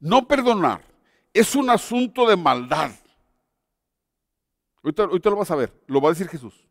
No 0.00 0.28
perdonar 0.28 0.84
es 1.32 1.54
un 1.56 1.70
asunto 1.70 2.28
de 2.28 2.36
maldad. 2.36 2.92
Ahorita, 4.82 5.30
lo 5.30 5.36
vas 5.36 5.50
a 5.50 5.56
ver, 5.56 5.72
lo 5.86 6.00
va 6.00 6.08
a 6.08 6.12
decir 6.12 6.28
Jesús. 6.28 6.66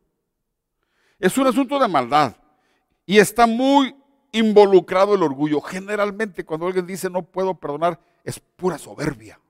Es 1.18 1.36
un 1.36 1.46
asunto 1.46 1.78
de 1.78 1.88
maldad 1.88 2.36
y 3.04 3.18
está 3.18 3.46
muy 3.46 3.94
involucrado 4.32 5.14
el 5.14 5.22
orgullo. 5.22 5.60
Generalmente 5.60 6.44
cuando 6.44 6.66
alguien 6.66 6.86
dice 6.86 7.10
no 7.10 7.22
puedo 7.22 7.54
perdonar 7.54 8.00
es 8.24 8.38
pura 8.40 8.78
soberbia, 8.78 9.40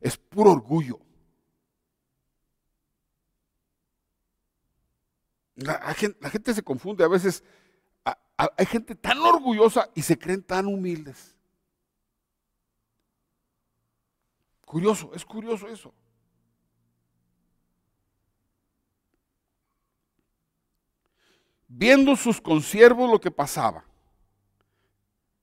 es 0.00 0.16
puro 0.16 0.52
orgullo. 0.52 1.00
La, 5.56 5.94
gente, 5.94 6.52
se 6.52 6.62
confunde 6.62 7.04
a 7.04 7.08
veces. 7.08 7.44
hay 8.36 8.66
gente 8.66 8.94
tan 8.94 9.18
orgullosa 9.18 9.88
y 9.94 10.02
se 10.02 10.18
creen 10.18 10.42
tan 10.42 10.66
humildes. 10.66 11.34
Curioso, 14.64 15.12
es 15.14 15.24
curioso 15.24 15.68
eso. 15.68 15.94
Viendo 21.68 22.16
sus 22.16 22.40
consiervos 22.40 23.10
lo 23.10 23.20
que 23.20 23.30
pasaba, 23.30 23.84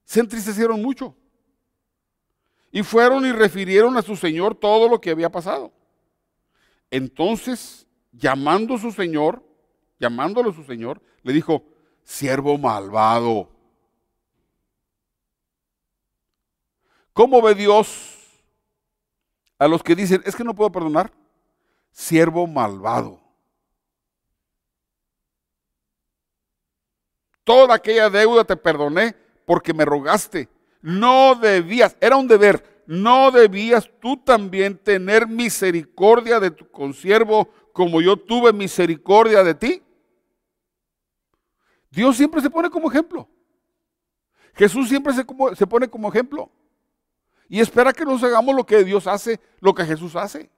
se 0.03 0.19
entristecieron 0.19 0.81
mucho. 0.81 1.15
Y 2.71 2.83
fueron 2.83 3.25
y 3.25 3.31
refirieron 3.31 3.97
a 3.97 4.01
su 4.01 4.15
señor 4.15 4.55
todo 4.55 4.87
lo 4.87 5.01
que 5.01 5.11
había 5.11 5.29
pasado. 5.29 5.71
Entonces, 6.89 7.85
llamando 8.11 8.75
a 8.75 8.79
su 8.79 8.91
señor, 8.91 9.43
llamándolo 9.99 10.51
a 10.51 10.53
su 10.53 10.63
señor, 10.63 11.01
le 11.23 11.33
dijo, 11.33 11.63
siervo 12.03 12.57
malvado. 12.57 13.49
¿Cómo 17.13 17.41
ve 17.41 17.55
Dios 17.55 18.21
a 19.61 19.67
los 19.67 19.83
que 19.83 19.95
dicen, 19.95 20.23
es 20.25 20.35
que 20.35 20.43
no 20.43 20.55
puedo 20.55 20.71
perdonar, 20.71 21.13
siervo 21.91 22.47
malvado. 22.47 23.21
Toda 27.43 27.75
aquella 27.75 28.09
deuda 28.09 28.43
te 28.43 28.57
perdoné 28.57 29.15
porque 29.45 29.71
me 29.71 29.85
rogaste. 29.85 30.49
No 30.81 31.35
debías, 31.35 31.95
era 31.99 32.15
un 32.15 32.27
deber, 32.27 32.83
no 32.87 33.31
debías 33.31 33.89
tú 33.99 34.17
también 34.17 34.77
tener 34.77 35.27
misericordia 35.27 36.39
de 36.39 36.51
tu 36.51 36.69
consiervo 36.69 37.49
como 37.71 38.01
yo 38.01 38.17
tuve 38.17 38.51
misericordia 38.51 39.43
de 39.43 39.55
ti. 39.55 39.83
Dios 41.89 42.17
siempre 42.17 42.41
se 42.41 42.49
pone 42.49 42.69
como 42.69 42.89
ejemplo. 42.89 43.27
Jesús 44.53 44.89
siempre 44.89 45.13
se, 45.13 45.25
se 45.55 45.67
pone 45.67 45.87
como 45.87 46.09
ejemplo 46.09 46.49
y 47.51 47.59
espera 47.59 47.91
que 47.91 48.05
nos 48.05 48.23
hagamos 48.23 48.55
lo 48.55 48.65
que 48.65 48.81
Dios 48.85 49.07
hace, 49.07 49.37
lo 49.59 49.75
que 49.75 49.83
Jesús 49.83 50.15
hace. 50.15 50.49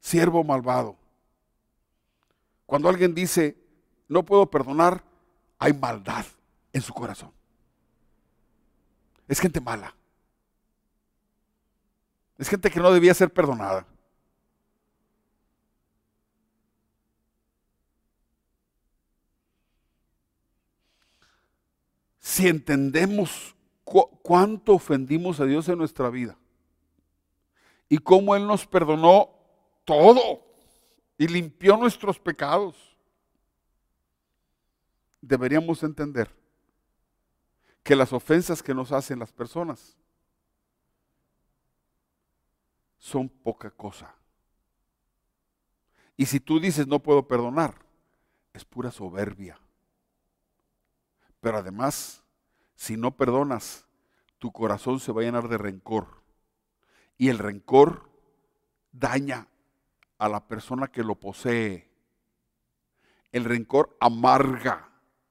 Siervo 0.00 0.42
malvado. 0.42 0.96
Cuando 2.66 2.88
alguien 2.88 3.14
dice, 3.14 3.56
no 4.08 4.24
puedo 4.24 4.50
perdonar, 4.50 5.04
hay 5.58 5.72
maldad 5.72 6.24
en 6.72 6.82
su 6.82 6.92
corazón. 6.92 7.32
Es 9.26 9.40
gente 9.40 9.60
mala. 9.60 9.94
Es 12.38 12.48
gente 12.48 12.70
que 12.70 12.80
no 12.80 12.92
debía 12.92 13.14
ser 13.14 13.32
perdonada. 13.32 13.86
si 22.28 22.46
entendemos 22.46 23.56
cuánto 23.84 24.74
ofendimos 24.74 25.40
a 25.40 25.44
Dios 25.44 25.68
en 25.68 25.78
nuestra 25.78 26.10
vida 26.10 26.36
y 27.88 27.98
cómo 27.98 28.36
Él 28.36 28.46
nos 28.46 28.66
perdonó 28.66 29.30
todo 29.84 30.44
y 31.16 31.26
limpió 31.26 31.76
nuestros 31.78 32.18
pecados. 32.18 32.87
Deberíamos 35.20 35.82
entender 35.82 36.30
que 37.82 37.96
las 37.96 38.12
ofensas 38.12 38.62
que 38.62 38.74
nos 38.74 38.92
hacen 38.92 39.18
las 39.18 39.32
personas 39.32 39.96
son 42.98 43.28
poca 43.28 43.70
cosa. 43.70 44.14
Y 46.16 46.26
si 46.26 46.40
tú 46.40 46.60
dices 46.60 46.86
no 46.86 46.98
puedo 46.98 47.26
perdonar, 47.26 47.74
es 48.52 48.64
pura 48.64 48.90
soberbia. 48.90 49.60
Pero 51.40 51.58
además, 51.58 52.24
si 52.74 52.96
no 52.96 53.16
perdonas, 53.16 53.86
tu 54.38 54.52
corazón 54.52 55.00
se 55.00 55.12
va 55.12 55.22
a 55.22 55.24
llenar 55.24 55.48
de 55.48 55.58
rencor. 55.58 56.22
Y 57.16 57.28
el 57.28 57.38
rencor 57.38 58.10
daña 58.92 59.48
a 60.18 60.28
la 60.28 60.46
persona 60.46 60.88
que 60.88 61.04
lo 61.04 61.14
posee. 61.14 61.90
El 63.30 63.44
rencor 63.44 63.96
amarga 64.00 64.87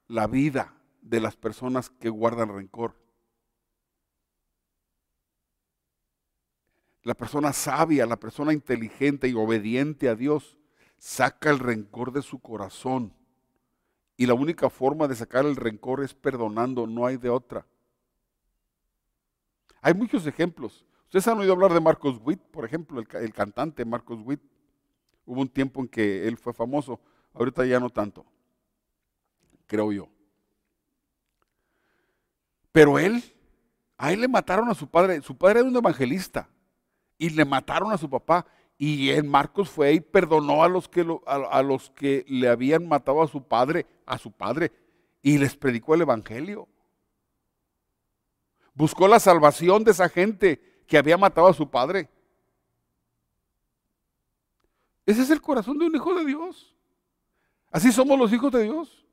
la 0.08 0.28
vida 0.28 0.74
de 1.02 1.20
las 1.20 1.36
personas 1.36 1.90
que 1.90 2.10
guardan 2.10 2.54
rencor. 2.54 2.96
La 7.04 7.14
persona 7.14 7.54
sabia, 7.54 8.06
la 8.06 8.20
persona 8.20 8.52
inteligente 8.52 9.28
y 9.28 9.34
obediente 9.34 10.10
a 10.10 10.16
Dios, 10.16 10.58
saca 10.98 11.50
el 11.50 11.60
rencor 11.60 12.12
de 12.12 12.22
su 12.22 12.40
corazón. 12.40 13.14
Y 14.18 14.26
la 14.26 14.34
única 14.34 14.70
forma 14.70 15.08
de 15.08 15.16
sacar 15.16 15.46
el 15.46 15.56
rencor 15.56 16.04
es 16.04 16.14
perdonando, 16.14 16.88
no 16.88 17.06
hay 17.06 17.18
de 17.18 17.30
otra. 17.30 17.66
Hay 19.82 19.94
muchos 19.94 20.26
ejemplos. 20.26 20.86
Ustedes 21.04 21.28
han 21.30 21.38
oído 21.38 21.54
hablar 21.54 21.74
de 21.74 21.80
Marcos 21.80 22.20
Witt, 22.24 22.42
por 22.42 22.66
ejemplo, 22.66 23.00
el, 23.00 23.34
cantante 23.34 23.86
Marcos 23.86 24.20
Witt. 24.26 24.42
Hubo 25.26 25.40
un 25.40 25.48
tiempo 25.48 25.80
en 25.80 25.88
que 25.88 26.28
él 26.28 26.36
fue 26.38 26.52
famoso, 26.54 27.00
ahorita 27.34 27.66
ya 27.66 27.80
no 27.80 27.90
tanto, 27.90 28.26
creo 29.68 29.92
yo. 29.92 30.10
Pero 32.72 33.00
él, 33.00 33.24
a 33.98 34.12
él 34.12 34.22
le 34.22 34.28
mataron 34.28 34.70
a 34.70 34.76
su 34.76 34.88
padre, 34.88 35.22
su 35.22 35.38
padre 35.38 35.60
era 35.60 35.70
un 35.70 35.76
evangelista, 35.76 36.50
y 37.18 37.30
le 37.30 37.46
mataron 37.46 37.92
a 37.92 37.98
su 37.98 38.10
papá. 38.10 38.46
Y 38.80 39.10
en 39.10 39.28
Marcos 39.28 39.70
fue 39.70 39.94
y 39.94 40.00
perdonó 40.00 40.64
a 40.64 40.68
los, 40.68 40.88
que 40.88 41.04
a 41.26 41.62
los 41.64 41.90
que 41.90 42.24
le 42.28 42.48
habían 42.48 42.88
matado 42.88 43.24
a 43.24 43.28
su 43.28 43.44
padre, 43.44 43.88
a 44.06 44.20
su 44.20 44.32
padre, 44.32 44.72
y 45.24 45.40
les 45.40 45.56
predicó 45.56 45.96
el 45.96 46.02
evangelio. 46.02 46.68
Buscó 48.76 49.08
la 49.08 49.20
salvación 49.20 49.84
de 49.84 49.92
esa 49.92 50.08
gente 50.08 50.84
que 50.88 51.00
había 51.00 51.18
matado 51.18 51.48
a 51.48 51.54
su 51.54 51.68
padre. 51.68 52.08
Ese 55.08 55.24
es 55.24 55.32
el 55.32 55.42
corazón 55.42 55.80
de 55.80 55.88
un 55.88 55.96
hijo 55.96 56.14
de 56.14 56.26
Dios. 56.26 56.76
Así 57.72 57.92
somos 57.92 58.20
los 58.20 58.32
hijos 58.32 58.52
de 58.52 58.64
Dios. 58.64 59.07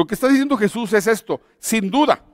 Lo 0.00 0.06
que 0.06 0.14
está 0.14 0.28
diciendo 0.28 0.56
Jesús 0.56 0.90
es 0.94 1.06
esto, 1.06 1.42
sin 1.58 1.90
duda. 1.90 2.24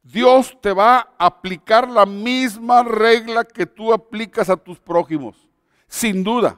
Dios 0.00 0.56
te 0.60 0.72
va 0.72 1.12
a 1.18 1.26
aplicar 1.26 1.90
la 1.90 2.06
misma 2.06 2.84
regla 2.84 3.42
que 3.42 3.66
tú 3.66 3.92
aplicas 3.92 4.48
a 4.48 4.56
tus 4.56 4.78
prójimos. 4.78 5.48
Sin 5.88 6.22
duda. 6.22 6.56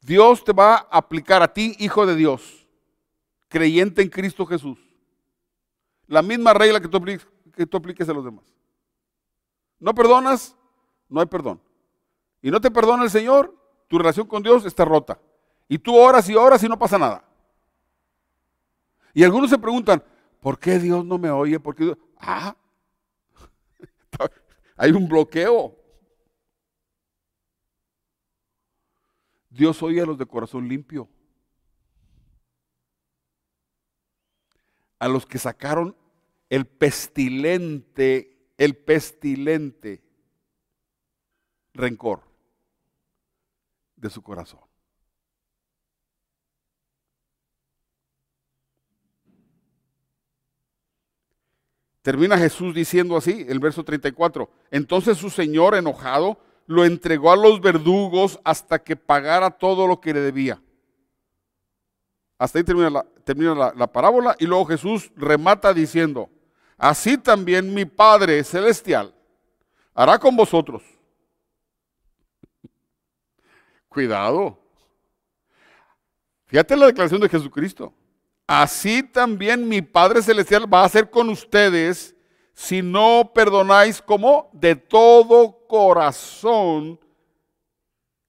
Dios 0.00 0.42
te 0.42 0.54
va 0.54 0.76
a 0.90 0.96
aplicar 0.96 1.42
a 1.42 1.52
ti, 1.52 1.76
hijo 1.80 2.06
de 2.06 2.16
Dios, 2.16 2.66
creyente 3.48 4.00
en 4.00 4.08
Cristo 4.08 4.46
Jesús. 4.46 4.78
La 6.06 6.22
misma 6.22 6.54
regla 6.54 6.80
que 6.80 6.88
tú, 6.88 6.98
que 7.54 7.66
tú 7.66 7.76
apliques 7.76 8.08
a 8.08 8.14
los 8.14 8.24
demás. 8.24 8.46
No 9.80 9.94
perdonas, 9.94 10.56
no 11.10 11.20
hay 11.20 11.26
perdón. 11.26 11.60
Y 12.40 12.50
no 12.50 12.58
te 12.58 12.70
perdona 12.70 13.04
el 13.04 13.10
Señor, 13.10 13.54
tu 13.88 13.98
relación 13.98 14.26
con 14.26 14.42
Dios 14.42 14.64
está 14.64 14.86
rota. 14.86 15.20
Y 15.68 15.76
tú 15.76 15.94
oras 15.94 16.26
y 16.30 16.36
oras 16.36 16.64
y 16.64 16.70
no 16.70 16.78
pasa 16.78 16.96
nada. 16.96 17.22
Y 19.14 19.24
algunos 19.24 19.50
se 19.50 19.58
preguntan, 19.58 20.02
¿Por 20.42 20.58
qué 20.58 20.80
Dios 20.80 21.04
no 21.04 21.18
me 21.18 21.30
oye? 21.30 21.60
Porque 21.60 21.96
ah, 22.16 22.56
hay 24.76 24.90
un 24.90 25.06
bloqueo. 25.06 25.78
Dios 29.48 29.80
oye 29.84 30.00
a 30.00 30.04
los 30.04 30.18
de 30.18 30.26
corazón 30.26 30.68
limpio. 30.68 31.08
A 34.98 35.06
los 35.06 35.26
que 35.26 35.38
sacaron 35.38 35.96
el 36.50 36.66
pestilente, 36.66 38.52
el 38.58 38.76
pestilente 38.76 40.02
rencor 41.72 42.24
de 43.94 44.10
su 44.10 44.22
corazón. 44.22 44.71
Termina 52.02 52.36
Jesús 52.36 52.74
diciendo 52.74 53.16
así, 53.16 53.46
el 53.48 53.60
verso 53.60 53.84
34. 53.84 54.50
Entonces 54.72 55.16
su 55.16 55.30
señor 55.30 55.76
enojado 55.76 56.38
lo 56.66 56.84
entregó 56.84 57.30
a 57.30 57.36
los 57.36 57.60
verdugos 57.60 58.40
hasta 58.44 58.80
que 58.80 58.96
pagara 58.96 59.50
todo 59.50 59.86
lo 59.86 60.00
que 60.00 60.12
le 60.12 60.20
debía. 60.20 60.60
Hasta 62.38 62.58
ahí 62.58 62.64
termina, 62.64 62.90
la, 62.90 63.06
termina 63.24 63.72
la, 63.76 63.86
parábola 63.86 64.34
y 64.40 64.46
luego 64.46 64.66
Jesús 64.66 65.12
remata 65.14 65.72
diciendo, 65.72 66.28
así 66.76 67.16
también 67.16 67.72
mi 67.72 67.84
Padre 67.84 68.42
Celestial 68.42 69.14
hará 69.94 70.18
con 70.18 70.34
vosotros. 70.34 70.82
Cuidado. 73.88 74.58
Fíjate 76.46 76.76
la 76.76 76.86
declaración 76.86 77.20
de 77.20 77.28
Jesucristo 77.28 77.94
así 78.46 79.02
también 79.02 79.68
mi 79.68 79.82
Padre 79.82 80.22
Celestial 80.22 80.72
va 80.72 80.82
a 80.82 80.86
hacer 80.86 81.10
con 81.10 81.28
ustedes 81.28 82.14
si 82.54 82.82
no 82.82 83.32
perdonáis 83.34 84.00
como 84.02 84.50
de 84.52 84.76
todo 84.76 85.66
corazón 85.66 87.00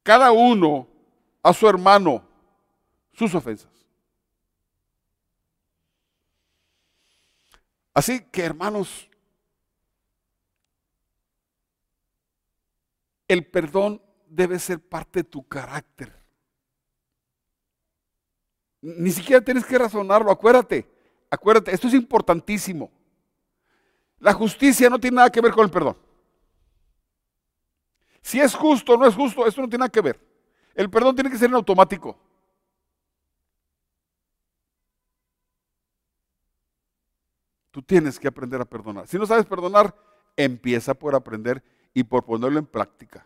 cada 0.02 0.32
uno 0.32 0.88
a 1.42 1.54
su 1.54 1.68
hermano 1.68 2.24
sus 3.14 3.34
ofensas. 3.36 3.70
Así 7.94 8.22
que 8.32 8.44
hermanos, 8.44 9.10
el 13.28 13.46
perdón 13.46 14.02
debe 14.28 14.58
ser 14.58 14.80
parte 14.80 15.20
de 15.20 15.24
tu 15.26 15.48
carácter. 15.48 16.23
Ni 18.84 19.12
siquiera 19.12 19.42
tienes 19.42 19.64
que 19.64 19.78
razonarlo, 19.78 20.30
acuérdate, 20.30 20.86
acuérdate, 21.32 21.74
esto 21.74 21.88
es 21.88 21.94
importantísimo. 21.94 22.92
La 24.20 24.34
justicia 24.34 24.90
no 24.90 25.00
tiene 25.00 25.16
nada 25.16 25.30
que 25.30 25.40
ver 25.40 25.54
con 25.54 25.64
el 25.64 25.72
perdón. 25.72 25.98
Si 28.22 28.42
es 28.42 28.54
justo 28.54 28.94
o 28.94 28.98
no 28.98 29.08
es 29.08 29.16
justo, 29.16 29.48
esto 29.48 29.62
no 29.62 29.70
tiene 29.70 29.84
nada 29.84 29.90
que 29.90 30.02
ver. 30.02 30.20
El 30.76 30.90
perdón 30.90 31.16
tiene 31.16 31.30
que 31.30 31.38
ser 31.38 31.50
en 31.50 31.56
automático. 31.56 32.20
Tú 37.72 37.82
tienes 37.82 38.20
que 38.20 38.28
aprender 38.28 38.60
a 38.60 38.66
perdonar. 38.66 39.08
Si 39.08 39.18
no 39.18 39.26
sabes 39.26 39.46
perdonar, 39.46 39.96
empieza 40.36 40.94
por 40.94 41.16
aprender 41.16 41.64
y 41.94 42.04
por 42.04 42.26
ponerlo 42.26 42.60
en 42.60 42.66
práctica. 42.66 43.26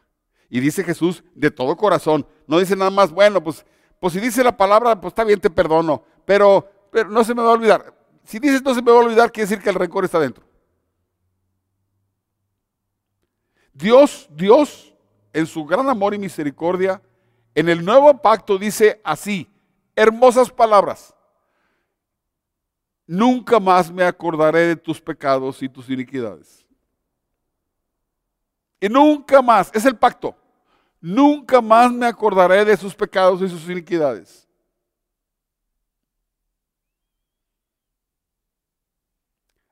Y 0.52 0.60
dice 0.60 0.84
Jesús 0.84 1.24
de 1.34 1.50
todo 1.50 1.76
corazón. 1.76 2.28
No 2.46 2.60
dice 2.60 2.76
nada 2.76 2.92
más, 2.92 3.12
bueno, 3.12 3.44
pues 3.44 3.66
pues 4.00 4.14
si 4.14 4.20
dice 4.20 4.44
la 4.44 4.56
palabra, 4.56 5.00
pues 5.00 5.12
está 5.12 5.24
bien, 5.24 5.40
te 5.40 5.50
perdono, 5.50 6.04
pero, 6.26 6.70
no 7.10 7.24
se 7.24 7.34
me 7.34 7.42
va 7.42 7.50
a 7.50 7.54
olvidar. 7.54 7.94
Si 8.24 8.40
dices 8.40 8.62
no 8.62 8.74
se 8.74 8.82
me 8.82 8.92
va 8.92 9.00
a 9.00 9.04
olvidar, 9.04 9.32
quiere 9.32 9.50
decir 9.50 9.64
que 9.64 9.70
el 9.70 9.76
rencor 9.76 10.06
está 10.06 10.20
dentro. 10.20 10.46
Dios, 13.74 14.28
Dios, 14.32 14.94
en 15.34 15.46
su 15.46 15.66
gran 15.66 15.88
amor 15.90 16.14
y 16.14 16.18
misericordia, 16.18 17.02
en 17.56 17.70
el 17.70 17.84
nuevo 17.84 18.22
pacto 18.22 18.58
dice 18.58 19.02
así, 19.04 19.50
hermosas 19.96 20.52
palabras. 20.52 21.14
Nunca 23.06 23.60
más 23.60 23.92
me 23.92 24.04
acordaré 24.04 24.68
de 24.68 24.76
tus 24.76 25.00
pecados 25.00 25.64
y 25.64 25.70
tus 25.70 25.90
iniquidades. 25.90 26.66
Y 28.80 28.90
nunca 28.90 29.42
más, 29.42 29.72
es 29.74 29.86
el 29.86 29.96
pacto 29.96 30.36
nunca 31.00 31.62
más 31.62 31.92
me 31.92 32.06
acordaré 32.06 32.66
de 32.66 32.78
sus 32.78 32.96
pecados 32.96 33.42
y 33.42 33.50
sus 33.50 33.70
iniquidades. 33.70 34.48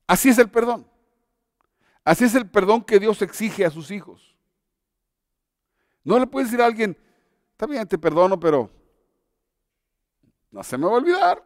Así 0.08 0.30
es 0.30 0.38
el 0.38 0.50
perdón. 0.50 0.88
Así 2.04 2.24
es 2.24 2.36
el 2.36 2.48
perdón 2.50 2.84
que 2.84 3.00
Dios 3.00 3.22
exige 3.22 3.66
a 3.66 3.72
sus 3.72 3.90
hijos. 3.90 4.38
No 6.04 6.20
le 6.20 6.28
puedes 6.28 6.50
decir 6.50 6.62
a 6.62 6.68
alguien, 6.68 6.96
está 7.52 7.66
bien, 7.66 7.88
te 7.88 7.98
perdono, 7.98 8.40
pero 8.40 8.70
no 10.52 10.64
se 10.64 10.78
me 10.78 10.86
va 10.86 10.92
a 10.92 10.96
olvidar. 10.96 11.44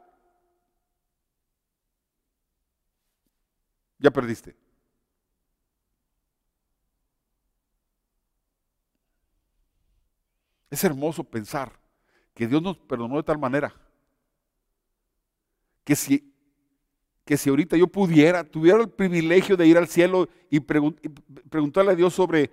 Ya 3.99 4.11
perdiste. 4.11 4.55
Es 10.70 10.84
hermoso 10.84 11.24
pensar 11.24 11.72
que 12.34 12.47
Dios 12.47 12.61
nos 12.61 12.78
perdonó 12.78 13.17
de 13.17 13.24
tal 13.24 13.38
manera 13.38 13.74
que 15.84 15.95
si, 15.95 16.32
que 17.26 17.36
si 17.36 17.49
ahorita 17.49 17.76
yo 17.76 17.88
pudiera, 17.88 18.43
tuviera 18.43 18.80
el 18.80 18.89
privilegio 18.89 19.57
de 19.57 19.65
ir 19.65 19.78
al 19.78 19.88
cielo 19.88 20.30
y, 20.49 20.59
preguntarle 20.59 21.91
a 21.91 21.95
Dios 21.95 22.13
sobre 22.13 22.51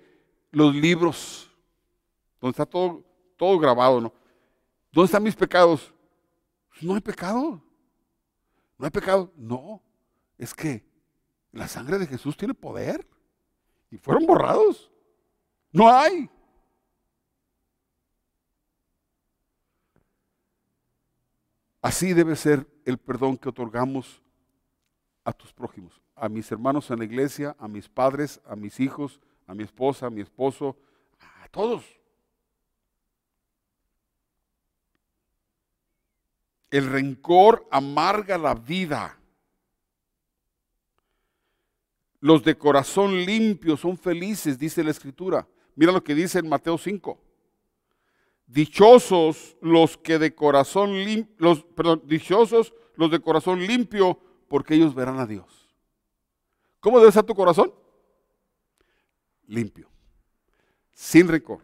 los 0.51 0.75
libros, 0.75 1.51
donde 2.41 2.53
está 2.53 2.65
todo, 2.65 3.05
todo 3.37 3.59
grabado, 3.59 4.01
¿no? 4.01 4.13
¿Dónde 4.91 5.05
están 5.05 5.23
mis 5.23 5.37
pecados? 5.37 5.93
No 6.81 6.95
hay 6.95 7.03
pecado. 7.03 7.63
No 8.79 8.85
hay 8.87 8.91
pecado. 8.91 9.31
No, 9.37 9.83
es 10.39 10.55
que 10.55 10.83
la 11.53 11.69
sangre 11.69 11.99
de 11.99 12.07
Jesús 12.07 12.37
tiene 12.37 12.55
poder 12.55 13.07
y 13.91 13.99
fueron 13.99 14.25
borrados. 14.25 14.91
No 15.73 15.91
hay. 15.91 16.31
Así 21.87 22.15
debe 22.15 22.35
ser 22.35 22.67
el 22.85 22.99
perdón 22.99 23.37
que 23.37 23.49
otorgamos 23.49 24.21
a 25.23 25.33
tus 25.33 25.53
prójimos, 25.53 26.03
a 26.17 26.29
mis 26.29 26.51
hermanos 26.51 26.91
en 26.91 26.99
la 26.99 27.05
iglesia, 27.05 27.55
a 27.61 27.69
mis 27.69 27.89
padres, 27.89 28.41
a 28.45 28.57
mis 28.57 28.81
hijos, 28.81 29.21
a 29.47 29.55
mi 29.55 29.63
esposa, 29.63 30.07
a 30.07 30.11
mi 30.11 30.21
esposo, 30.21 30.77
a 31.21 31.47
todos. 31.47 31.85
El 36.73 36.91
rencor 36.91 37.69
amarga 37.71 38.37
la 38.37 38.57
vida. 38.57 39.17
Los 42.19 42.43
de 42.43 42.59
corazón 42.59 43.25
limpio 43.25 43.77
son 43.77 43.97
felices, 43.97 44.59
dice 44.59 44.83
la 44.83 44.91
escritura. 44.91 45.47
Mira 45.77 45.93
lo 45.93 46.03
que 46.03 46.17
dice 46.17 46.41
en 46.41 46.49
Mateo 46.49 46.79
5. 46.79 47.26
Dichosos 48.47 49.57
los 49.61 49.97
que 49.97 50.19
de 50.19 50.35
corazón 50.35 50.93
limpio, 51.05 51.35
los, 51.39 51.65
perdón, 51.65 52.03
dichosos 52.07 52.73
los 52.95 53.11
de 53.11 53.21
corazón 53.21 53.67
limpio, 53.67 54.19
porque 54.49 54.75
ellos 54.75 54.95
verán 54.95 55.19
a 55.19 55.27
Dios. 55.27 55.69
¿Cómo 56.81 57.01
debe 57.01 57.13
ser 57.13 57.25
tu 57.25 57.35
corazón? 57.35 57.73
Limpio, 59.47 59.89
sin 60.93 61.29
rencor. 61.29 61.63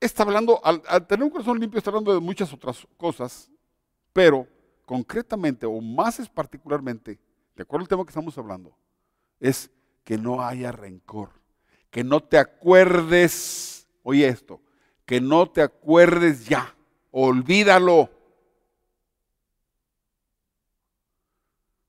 Está 0.00 0.24
hablando, 0.24 0.60
al, 0.64 0.82
tener 1.06 1.22
un 1.24 1.30
corazón 1.30 1.60
limpio, 1.60 1.78
está 1.78 1.90
hablando 1.90 2.12
de 2.12 2.20
muchas 2.20 2.52
otras 2.52 2.86
cosas, 2.96 3.50
pero 4.12 4.48
concretamente, 4.84 5.64
o 5.64 5.80
más 5.80 6.18
es 6.18 6.28
particularmente, 6.28 7.20
de 7.54 7.62
acuerdo 7.62 7.84
al 7.84 7.88
tema 7.88 8.04
que 8.04 8.10
estamos 8.10 8.36
hablando, 8.36 8.76
es 9.38 9.70
que 10.02 10.18
no 10.18 10.42
haya 10.42 10.72
rencor, 10.72 11.30
que 11.90 12.02
no 12.02 12.20
te 12.20 12.38
acuerdes, 12.38 13.86
oye 14.02 14.26
esto, 14.26 14.60
que 15.06 15.20
no 15.20 15.50
te 15.50 15.62
acuerdes 15.62 16.46
ya, 16.46 16.74
olvídalo. 17.10 18.10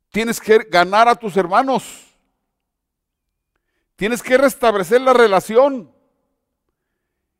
Tienes 0.09 0.39
que 0.39 0.59
ganar 0.69 1.07
a 1.07 1.15
tus 1.15 1.35
hermanos. 1.37 2.13
Tienes 3.95 4.21
que 4.21 4.37
restablecer 4.37 5.01
la 5.01 5.13
relación. 5.13 5.91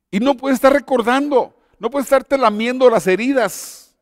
Y 0.09 0.19
no 0.19 0.35
puedes 0.35 0.55
estar 0.55 0.71
recordando, 0.71 1.55
no 1.79 1.89
puedes 1.89 2.05
estarte 2.05 2.37
lamiendo 2.37 2.89
las 2.89 3.07
heridas. 3.07 3.95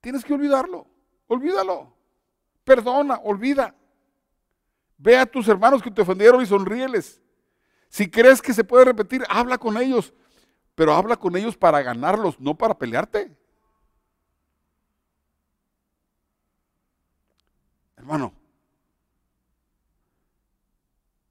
Tienes 0.00 0.24
que 0.24 0.34
olvidarlo, 0.34 0.86
olvídalo. 1.26 1.92
Perdona, 2.64 3.20
olvida. 3.24 3.74
Ve 4.98 5.16
a 5.16 5.26
tus 5.26 5.48
hermanos 5.48 5.82
que 5.82 5.90
te 5.90 6.02
ofendieron 6.02 6.42
y 6.42 6.46
sonríeles. 6.46 7.20
Si 7.88 8.10
crees 8.10 8.42
que 8.42 8.52
se 8.52 8.64
puede 8.64 8.84
repetir, 8.84 9.24
habla 9.28 9.58
con 9.58 9.76
ellos, 9.76 10.12
pero 10.74 10.94
habla 10.94 11.16
con 11.16 11.36
ellos 11.36 11.56
para 11.56 11.82
ganarlos, 11.82 12.38
no 12.38 12.54
para 12.54 12.78
pelearte. 12.78 13.36
Hermano, 17.96 18.32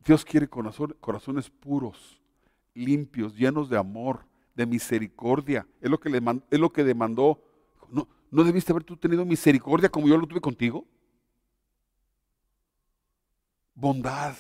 Dios 0.06 0.24
quiere 0.24 0.48
corazones 0.48 1.50
puros, 1.50 2.22
limpios, 2.74 3.36
llenos 3.36 3.70
de 3.70 3.78
amor, 3.78 4.26
de 4.56 4.66
misericordia. 4.66 5.68
Es 5.82 5.90
lo 5.90 6.00
que, 6.00 6.10
le 6.10 6.22
es 6.50 6.60
lo 6.60 6.72
que 6.72 6.84
demandó. 6.84 7.42
¿No, 7.90 8.08
¿No 8.32 8.44
debiste 8.44 8.72
haber 8.72 8.84
tú 8.84 8.98
tenido 8.98 9.26
misericordia 9.26 9.90
como 9.90 10.08
yo 10.08 10.18
lo 10.18 10.28
tuve 10.28 10.42
contigo? 10.42 10.86
Bondad. 13.76 14.36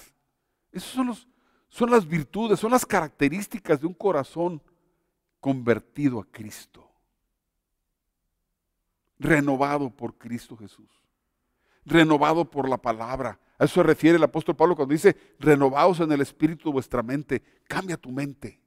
Esos 0.72 0.91
son 0.91 1.07
los, 1.07 1.28
son 1.70 1.91
las 1.91 2.07
virtudes, 2.07 2.59
son 2.59 2.72
las 2.72 2.86
características 2.86 3.82
de 3.82 3.88
un 3.88 3.93
corazón 3.93 4.61
convertido 5.39 6.20
a 6.20 6.26
Cristo, 6.26 6.89
renovado 9.20 9.89
por 9.89 10.18
Cristo 10.18 10.57
Jesús, 10.57 10.89
renovado 11.86 12.49
por 12.49 12.68
la 12.68 12.78
palabra. 12.78 13.39
A 13.59 13.65
eso 13.65 13.76
se 13.76 13.84
refiere 13.84 14.18
el 14.18 14.24
apóstol 14.24 14.55
Pablo 14.55 14.76
cuando 14.76 14.93
dice, 14.93 15.15
renovaos 15.39 15.99
en 15.99 16.11
el 16.11 16.22
espíritu 16.22 16.70
de 16.70 16.74
vuestra 16.74 17.03
mente, 17.03 17.41
cambia 17.68 17.97
tu 17.97 18.11
mente. 18.11 18.59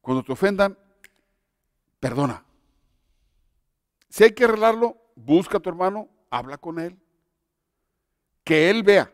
Cuando 0.00 0.22
te 0.22 0.32
ofendan, 0.32 0.78
perdona. 1.98 2.44
Si 4.10 4.22
hay 4.22 4.32
que 4.32 4.44
arreglarlo, 4.44 5.03
busca 5.14 5.58
a 5.58 5.60
tu 5.60 5.68
hermano, 5.68 6.08
habla 6.30 6.58
con 6.58 6.78
él. 6.78 6.98
Que 8.42 8.70
él 8.70 8.82
vea 8.82 9.12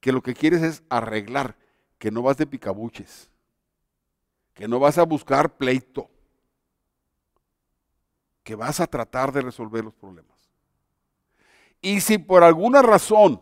que 0.00 0.12
lo 0.12 0.22
que 0.22 0.34
quieres 0.34 0.62
es 0.62 0.82
arreglar, 0.88 1.56
que 1.98 2.10
no 2.10 2.22
vas 2.22 2.36
de 2.36 2.46
picabuches, 2.46 3.30
que 4.52 4.66
no 4.66 4.80
vas 4.80 4.98
a 4.98 5.04
buscar 5.04 5.56
pleito, 5.56 6.10
que 8.42 8.56
vas 8.56 8.80
a 8.80 8.86
tratar 8.86 9.32
de 9.32 9.42
resolver 9.42 9.84
los 9.84 9.94
problemas. 9.94 10.32
Y 11.80 12.00
si 12.00 12.18
por 12.18 12.42
alguna 12.42 12.82
razón 12.82 13.40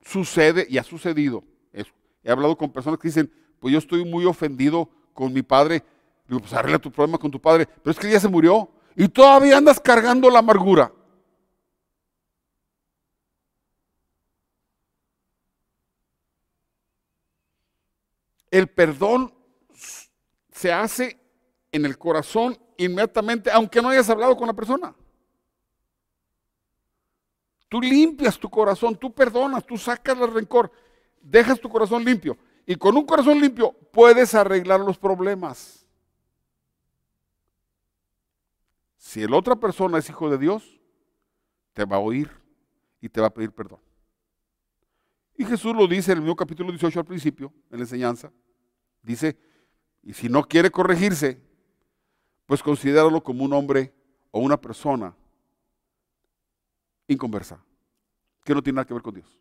sucede, 0.00 0.66
y 0.68 0.78
ha 0.78 0.84
sucedido, 0.84 1.42
he 1.72 2.30
hablado 2.30 2.56
con 2.56 2.72
personas 2.72 2.98
que 2.98 3.08
dicen, 3.08 3.32
pues 3.60 3.72
yo 3.72 3.78
estoy 3.78 4.04
muy 4.04 4.24
ofendido 4.24 4.88
con 5.12 5.32
mi 5.32 5.42
padre, 5.42 5.82
digo, 6.28 6.40
pues 6.40 6.52
arregla 6.52 6.78
tu 6.78 6.90
problema 6.90 7.18
con 7.18 7.30
tu 7.30 7.40
padre, 7.40 7.66
pero 7.66 7.90
es 7.90 7.98
que 7.98 8.10
ya 8.10 8.20
se 8.20 8.28
murió 8.28 8.68
y 8.94 9.08
todavía 9.08 9.56
andas 9.56 9.80
cargando 9.80 10.30
la 10.30 10.40
amargura. 10.40 10.92
El 18.56 18.68
perdón 18.68 19.34
se 20.50 20.72
hace 20.72 21.20
en 21.70 21.84
el 21.84 21.98
corazón 21.98 22.56
inmediatamente, 22.78 23.50
aunque 23.50 23.82
no 23.82 23.90
hayas 23.90 24.08
hablado 24.08 24.34
con 24.34 24.46
la 24.46 24.54
persona. 24.54 24.96
Tú 27.68 27.82
limpias 27.82 28.38
tu 28.38 28.48
corazón, 28.48 28.96
tú 28.96 29.12
perdonas, 29.12 29.66
tú 29.66 29.76
sacas 29.76 30.18
el 30.18 30.32
rencor, 30.32 30.72
dejas 31.20 31.60
tu 31.60 31.68
corazón 31.68 32.02
limpio. 32.02 32.38
Y 32.64 32.76
con 32.76 32.96
un 32.96 33.04
corazón 33.04 33.38
limpio 33.38 33.72
puedes 33.92 34.34
arreglar 34.34 34.80
los 34.80 34.96
problemas. 34.96 35.86
Si 38.96 39.26
la 39.28 39.36
otra 39.36 39.56
persona 39.56 39.98
es 39.98 40.08
hijo 40.08 40.30
de 40.30 40.38
Dios, 40.38 40.80
te 41.74 41.84
va 41.84 41.96
a 41.96 42.00
oír 42.00 42.30
y 43.02 43.10
te 43.10 43.20
va 43.20 43.26
a 43.26 43.34
pedir 43.34 43.52
perdón. 43.52 43.80
Y 45.36 45.44
Jesús 45.44 45.76
lo 45.76 45.86
dice 45.86 46.12
en 46.12 46.16
el 46.16 46.22
mismo 46.22 46.36
capítulo 46.36 46.70
18 46.70 47.00
al 47.00 47.04
principio, 47.04 47.52
en 47.70 47.76
la 47.76 47.84
enseñanza. 47.84 48.32
Dice, 49.06 49.38
y 50.02 50.14
si 50.14 50.28
no 50.28 50.42
quiere 50.42 50.68
corregirse, 50.68 51.40
pues 52.44 52.60
considéralo 52.60 53.22
como 53.22 53.44
un 53.44 53.52
hombre 53.52 53.94
o 54.32 54.40
una 54.40 54.60
persona 54.60 55.14
inconversa, 57.06 57.64
que 58.44 58.52
no 58.52 58.60
tiene 58.60 58.76
nada 58.76 58.84
que 58.84 58.94
ver 58.94 59.04
con 59.04 59.14
Dios. 59.14 59.38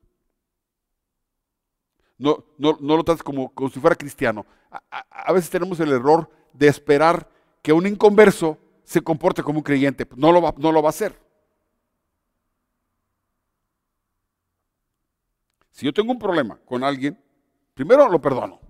No, 2.20 2.46
no, 2.60 2.78
no 2.80 2.96
lo 2.96 3.04
trates 3.04 3.24
como, 3.24 3.52
como, 3.56 3.72
si 3.72 3.80
fuera 3.80 3.96
cristiano. 3.96 4.46
A, 4.70 5.04
a, 5.10 5.34
veces 5.34 5.50
tenemos 5.50 5.80
el 5.80 5.92
error 5.92 6.30
de 6.54 6.68
esperar 6.68 7.28
que 7.64 7.74
un 7.74 7.88
inconverso 7.88 8.60
se 8.84 9.02
comporte 9.02 9.42
como 9.42 9.60
un 9.60 9.64
creyente. 9.64 10.08
No 10.16 10.32
lo 10.32 10.44
va, 10.44 10.54
no 10.58 10.72
lo 10.72 10.84
va 10.84 10.90
a 10.90 10.92
hacer. 10.92 11.20
Si 15.72 15.88
yo 15.88 15.92
tengo 15.92 16.12
un 16.12 16.20
problema 16.20 16.60
con 16.66 16.84
alguien, 16.84 17.20
primero 17.74 18.08
lo 18.08 18.22
perdono. 18.22 18.65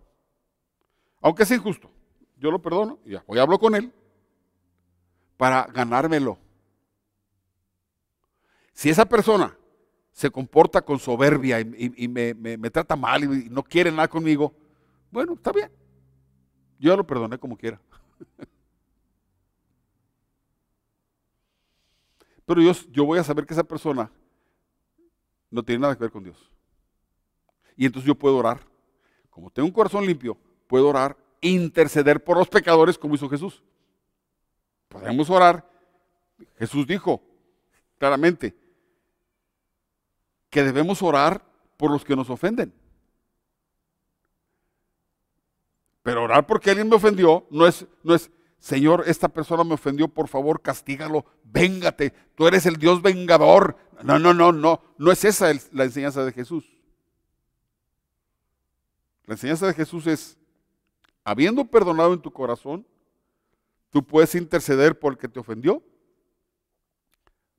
Aunque 1.26 1.44
sea 1.44 1.58
injusto. 1.58 1.90
Yo 2.38 2.52
lo 2.52 2.62
perdono 2.62 3.00
y 3.04 3.16
hoy 3.16 3.40
hablo 3.40 3.58
con 3.58 3.74
él 3.74 3.92
para 5.38 5.66
ganármelo. 5.66 6.38
Si 8.74 8.92
esa 8.92 9.06
persona 9.06 9.58
se 10.12 10.30
comporta 10.30 10.84
con 10.84 11.00
soberbia 11.00 11.60
y, 11.60 12.08
me, 12.08 12.70
trata 12.70 12.96
mal 12.96 13.24
y 13.24 13.50
no 13.50 13.64
quiere 13.64 13.92
nada 13.92 14.08
conmigo, 14.08 14.54
bueno, 15.10 15.34
está 15.34 15.52
bien. 15.52 15.72
Yo 16.78 16.96
lo 16.96 17.08
perdoné 17.08 17.40
como 17.40 17.58
quiera. 17.58 17.82
Pero 22.46 22.62
yo 22.92 23.04
voy 23.04 23.18
a 23.18 23.24
saber 23.24 23.48
que 23.48 23.56
esa 23.56 23.64
persona 23.64 24.12
no 25.50 25.64
tiene 25.64 25.82
nada 25.82 25.96
que 25.96 26.02
ver 26.02 26.12
con 26.12 26.24
Dios. 26.24 26.52
Y 27.76 27.88
entonces 27.88 28.06
yo 28.06 28.14
puedo 28.14 28.38
orar. 28.38 28.60
Como 29.32 29.50
tengo 29.50 29.68
un 29.68 29.74
corazón 29.74 30.06
limpio, 30.06 30.38
puedo 30.68 30.90
orar, 30.90 31.18
interceder 31.42 32.24
por 32.24 32.38
los 32.38 32.48
pecadores 32.48 32.98
como 32.98 33.16
hizo 33.16 33.30
Jesús. 33.30 33.64
Podemos 34.90 35.30
orar. 35.30 35.70
Jesús 36.58 36.86
dijo 36.86 37.22
claramente 37.98 38.56
que 40.50 40.64
debemos 40.64 41.02
orar 41.02 41.44
por 41.78 41.92
los 41.92 42.04
que 42.04 42.16
nos 42.16 42.30
ofenden. 42.30 42.74
Pero 46.04 46.24
orar 46.24 46.46
porque 46.46 46.70
alguien 46.70 46.88
me 46.88 46.96
ofendió 46.96 47.48
no 47.50 47.66
es, 47.66 47.86
no 48.04 48.14
es, 48.14 48.30
Señor, 48.60 49.04
esta 49.08 49.28
persona 49.28 49.64
me 49.64 49.74
ofendió, 49.74 50.08
por 50.08 50.28
favor, 50.28 50.62
castígalo, 50.62 51.26
véngate, 51.44 52.14
tú 52.36 52.48
eres 52.48 52.66
el 52.66 52.78
Dios 52.78 53.02
vengador. 53.02 53.76
No, 54.04 54.20
no, 54.20 54.34
no, 54.34 54.52
no, 54.52 54.82
no 54.98 55.12
es 55.12 55.26
esa 55.26 55.52
la 55.72 55.84
enseñanza 55.84 56.24
de 56.24 56.32
Jesús. 56.32 56.66
La 59.26 59.34
enseñanza 59.34 59.68
de 59.68 59.74
Jesús 59.74 60.06
es, 60.08 60.38
habiendo 61.26 61.66
perdonado 61.66 62.14
en 62.14 62.22
tu 62.22 62.32
corazón, 62.32 62.88
tú 63.90 64.02
puedes 64.02 64.34
interceder 64.36 64.98
por 64.98 65.12
el 65.12 65.20
que 65.20 65.28
te 65.28 65.42
ofendió 65.42 65.84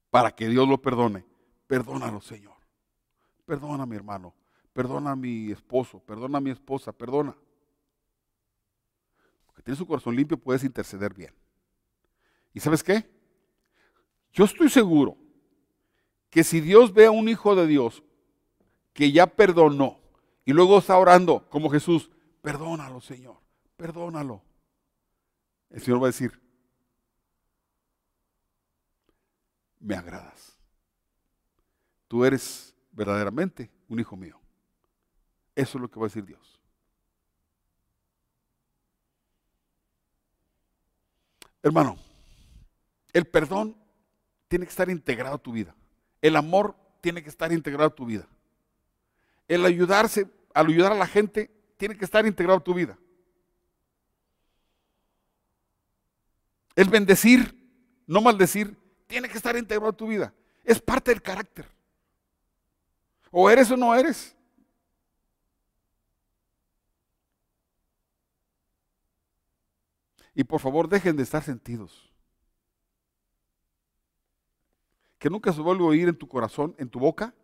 para 0.09 0.35
que 0.35 0.49
Dios 0.49 0.67
lo 0.67 0.81
perdone. 0.81 1.27
Perdónalo, 1.67 2.23
Señor. 2.23 2.57
Perdona 3.45 3.85
mi 3.85 3.97
hermano, 3.97 4.35
perdona 4.73 5.11
a 5.11 5.17
mi 5.17 5.51
esposo, 5.53 6.01
perdona 6.01 6.39
a 6.39 6.41
mi 6.41 6.51
esposa, 6.51 6.91
perdona 6.93 7.37
tienes 9.67 9.79
su 9.79 9.87
corazón 9.87 10.15
limpio, 10.15 10.39
puedes 10.39 10.63
interceder 10.63 11.13
bien. 11.13 11.35
¿Y 12.55 12.61
sabes 12.61 12.85
qué? 12.85 13.05
Yo 14.33 14.45
estoy 14.45 14.71
seguro 14.71 15.17
que 16.31 16.45
si 16.45 16.61
Dios 16.61 16.95
ve 16.95 17.07
a 17.07 17.11
un 17.11 17.29
hijo 17.29 17.57
de 17.57 17.67
Dios 17.67 18.05
que 18.93 19.11
ya 19.11 19.27
perdonó 19.27 19.99
y 20.45 20.53
luego 20.53 20.79
está 20.79 20.97
orando 20.97 21.49
como 21.51 21.69
Jesús, 21.69 22.13
perdónalo, 22.43 23.01
Señor, 23.01 23.39
perdónalo. 23.77 24.43
El 25.71 25.81
Señor 25.81 26.03
va 26.03 26.07
a 26.07 26.11
decir, 26.11 26.41
me 29.81 29.95
agradas. 29.95 30.57
Tú 32.09 32.25
eres 32.25 32.75
verdaderamente 32.93 33.71
un 33.89 34.01
hijo 34.01 34.17
mío. 34.17 34.41
Eso 35.55 35.79
es 35.79 35.83
lo 35.83 35.91
que 35.91 35.99
va 35.99 36.07
a 36.07 36.09
decir 36.09 36.25
Dios. 36.25 36.61
Hermano, 41.63 41.97
el 43.13 43.27
perdón 43.27 43.77
tiene 44.47 44.67
que 44.67 44.71
estar 44.71 44.89
integrado 44.89 45.37
a 45.37 45.43
tu 45.43 45.53
vida. 45.53 45.75
El 46.23 46.37
amor 46.37 46.77
tiene 47.01 47.23
que 47.23 47.29
estar 47.29 47.53
integrado 47.53 47.89
a 47.89 47.95
tu 47.95 48.07
vida. 48.07 48.29
El 49.49 49.65
ayudarse, 49.65 50.31
al 50.55 50.67
ayudar 50.67 50.93
a 50.93 50.97
la 50.97 51.07
gente, 51.07 51.51
tiene 51.77 51.97
que 51.97 52.05
estar 52.05 52.27
integrado 52.27 52.59
a 52.59 52.65
tu 52.65 52.75
vida. 52.75 52.99
El 56.77 56.91
bendecir, 56.91 57.59
no 58.07 58.21
maldecir, 58.21 58.77
tiene 59.07 59.29
que 59.29 59.39
estar 59.39 59.57
integrado 59.57 59.91
a 59.91 59.97
tu 59.97 60.07
vida. 60.07 60.33
Es 60.63 60.81
parte 60.81 61.11
del 61.11 61.23
carácter. 61.23 61.67
O 63.31 63.51
eres 63.51 63.71
o 63.71 63.77
no 63.77 63.95
eres. 63.95 64.37
Y 70.35 70.45
por 70.45 70.61
favor, 70.61 70.87
dejen 70.87 71.17
de 71.17 71.23
estar 71.23 71.43
sentidos. 71.43 72.13
Que 75.19 75.31
nunca 75.31 75.51
se 75.51 75.63
vuelva 75.63 75.85
a 75.85 75.89
oír 75.89 76.09
en 76.09 76.19
tu 76.19 76.29
corazón, 76.29 76.75
en 76.79 76.91
tu 76.91 76.99
boca. 76.99 77.35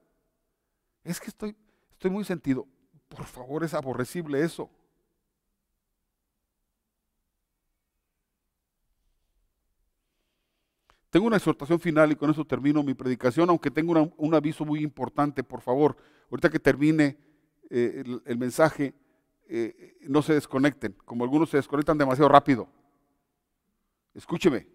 Es 1.04 1.18
que 1.18 1.28
estoy, 1.28 1.56
estoy 1.92 2.10
muy 2.10 2.24
sentido. 2.24 2.66
Por 3.08 3.24
favor, 3.24 3.64
es 3.64 3.72
aborrecible 3.72 4.42
eso. 4.44 4.70
Tengo 11.12 11.26
una 11.26 11.36
exhortación 11.36 11.78
final 11.78 12.10
y 12.10 12.16
con 12.16 12.30
eso 12.30 12.42
termino 12.42 12.82
mi 12.82 12.94
predicación, 12.94 13.50
aunque 13.50 13.70
tengo 13.70 14.10
un 14.16 14.34
aviso 14.34 14.64
muy 14.64 14.80
importante, 14.80 15.44
por 15.44 15.60
favor. 15.60 15.94
Ahorita 16.30 16.48
que 16.48 16.58
termine 16.58 17.18
eh, 17.68 18.02
el, 18.24 18.38
mensaje, 18.38 18.94
eh, 19.46 19.98
no 20.08 20.22
se 20.22 20.32
desconecten, 20.32 20.96
como 21.04 21.24
algunos 21.24 21.50
se 21.50 21.58
desconectan 21.58 21.98
demasiado 21.98 22.30
rápido. 22.30 22.66
Escúcheme, 24.14 24.66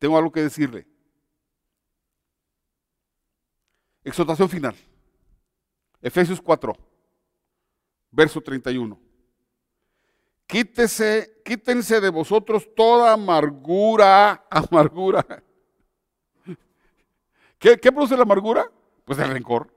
tengo 0.00 0.18
algo 0.18 0.32
que 0.32 0.42
decirle. 0.42 0.88
Exhortación 4.02 4.48
final. 4.48 4.74
Efesios 6.02 6.40
4, 6.42 6.76
verso 8.10 8.40
31. 8.40 9.00
Quítese, 10.48 11.40
quítense 11.44 12.00
de 12.00 12.08
vosotros 12.08 12.68
toda 12.74 13.12
amargura, 13.12 14.44
amargura. 14.50 15.44
¿Qué, 17.60 17.78
¿Qué 17.78 17.92
produce 17.92 18.16
la 18.16 18.22
amargura? 18.22 18.68
Pues 19.04 19.18
el 19.18 19.30
rencor. 19.30 19.70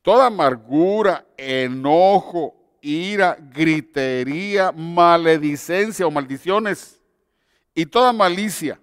Toda 0.00 0.26
amargura, 0.26 1.26
enojo, 1.36 2.54
ira, 2.80 3.36
gritería, 3.38 4.72
maledicencia 4.72 6.06
o 6.06 6.10
maldiciones 6.10 7.00
y 7.74 7.84
toda 7.86 8.12
malicia. 8.12 8.80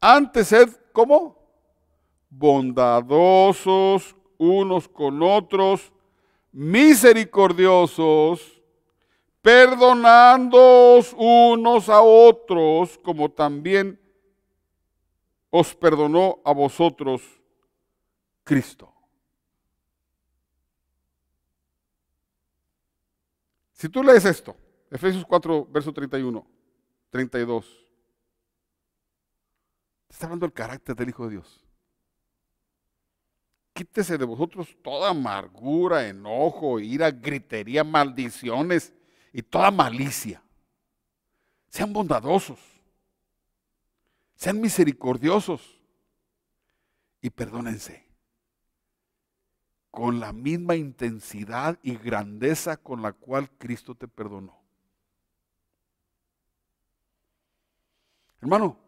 Antes 0.00 0.48
sed 0.48 0.70
como 0.92 1.36
bondadosos 2.30 4.16
unos 4.38 4.88
con 4.88 5.22
otros, 5.22 5.92
misericordiosos, 6.52 8.62
perdonándoos 9.42 11.14
unos 11.18 11.90
a 11.90 12.00
otros, 12.00 12.98
como 13.02 13.30
también 13.30 14.00
os 15.50 15.74
perdonó 15.74 16.40
a 16.44 16.52
vosotros 16.52 17.22
Cristo. 18.44 18.92
Si 23.72 23.88
tú 23.88 24.02
lees 24.02 24.24
esto, 24.24 24.56
Efesios 24.90 25.24
4, 25.24 25.66
verso 25.66 25.92
31, 25.92 26.46
32, 27.10 27.86
Está 30.08 30.26
hablando 30.26 30.46
del 30.46 30.54
carácter 30.54 30.96
del 30.96 31.10
Hijo 31.10 31.24
de 31.24 31.32
Dios. 31.32 31.60
Quítese 33.74 34.16
de 34.16 34.24
vosotros 34.24 34.74
toda 34.82 35.10
amargura, 35.10 36.08
enojo, 36.08 36.80
ira, 36.80 37.10
gritería, 37.10 37.84
maldiciones 37.84 38.94
y 39.30 39.42
toda 39.42 39.70
malicia. 39.70 40.42
Sean 41.68 41.92
bondadosos. 41.92 42.58
Sean 44.36 44.60
misericordiosos. 44.60 45.80
Y 47.20 47.30
perdónense. 47.30 48.06
Con 49.90 50.20
la 50.20 50.32
misma 50.32 50.76
intensidad 50.76 51.78
y 51.82 51.96
grandeza 51.96 52.76
con 52.76 53.02
la 53.02 53.12
cual 53.12 53.50
Cristo 53.58 53.94
te 53.94 54.06
perdonó. 54.06 54.62
Hermano, 58.40 58.86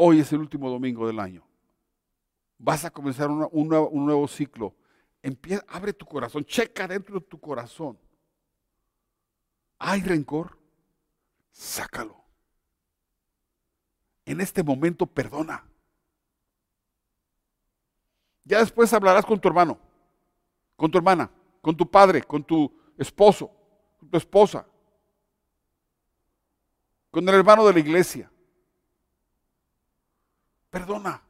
Hoy 0.00 0.20
es 0.20 0.32
el 0.32 0.38
último 0.38 0.70
domingo 0.70 1.08
del 1.08 1.18
año. 1.18 1.44
Vas 2.56 2.84
a 2.84 2.90
comenzar 2.90 3.28
un, 3.30 3.68
nuevo, 3.68 4.28
ciclo. 4.28 4.76
Empieza, 5.20 5.64
abre 5.66 5.92
tu 5.92 6.06
corazón, 6.06 6.44
checa 6.44 6.86
dentro 6.86 7.18
de 7.18 7.26
tu 7.26 7.40
corazón. 7.40 7.98
¿Hay 9.76 10.00
rencor? 10.02 10.56
Sácalo. 11.50 12.17
En 14.28 14.42
este 14.42 14.62
momento 14.62 15.06
perdona. 15.06 15.64
Ya 18.44 18.58
después 18.58 18.92
hablarás 18.92 19.24
con 19.24 19.40
tu 19.40 19.48
hermano, 19.48 19.78
con 20.76 20.90
tu 20.90 20.98
hermana, 20.98 21.30
con 21.62 21.74
tu 21.74 21.90
padre, 21.90 22.22
con 22.22 22.44
tu 22.44 22.70
esposo, 22.98 23.50
con 23.98 24.10
tu 24.10 24.18
esposa, 24.18 24.66
con 27.10 27.26
el 27.26 27.34
hermano 27.34 27.66
de 27.66 27.72
la 27.72 27.80
iglesia. 27.80 28.30
Perdona. 30.68 31.22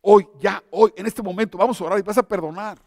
Hoy, 0.00 0.28
ya, 0.38 0.62
hoy, 0.70 0.92
en 0.96 1.06
este 1.06 1.22
momento, 1.22 1.58
vamos 1.58 1.80
a 1.80 1.84
orar 1.84 1.98
y 1.98 2.02
vas 2.02 2.18
a 2.18 2.22
perdonar. 2.22 2.78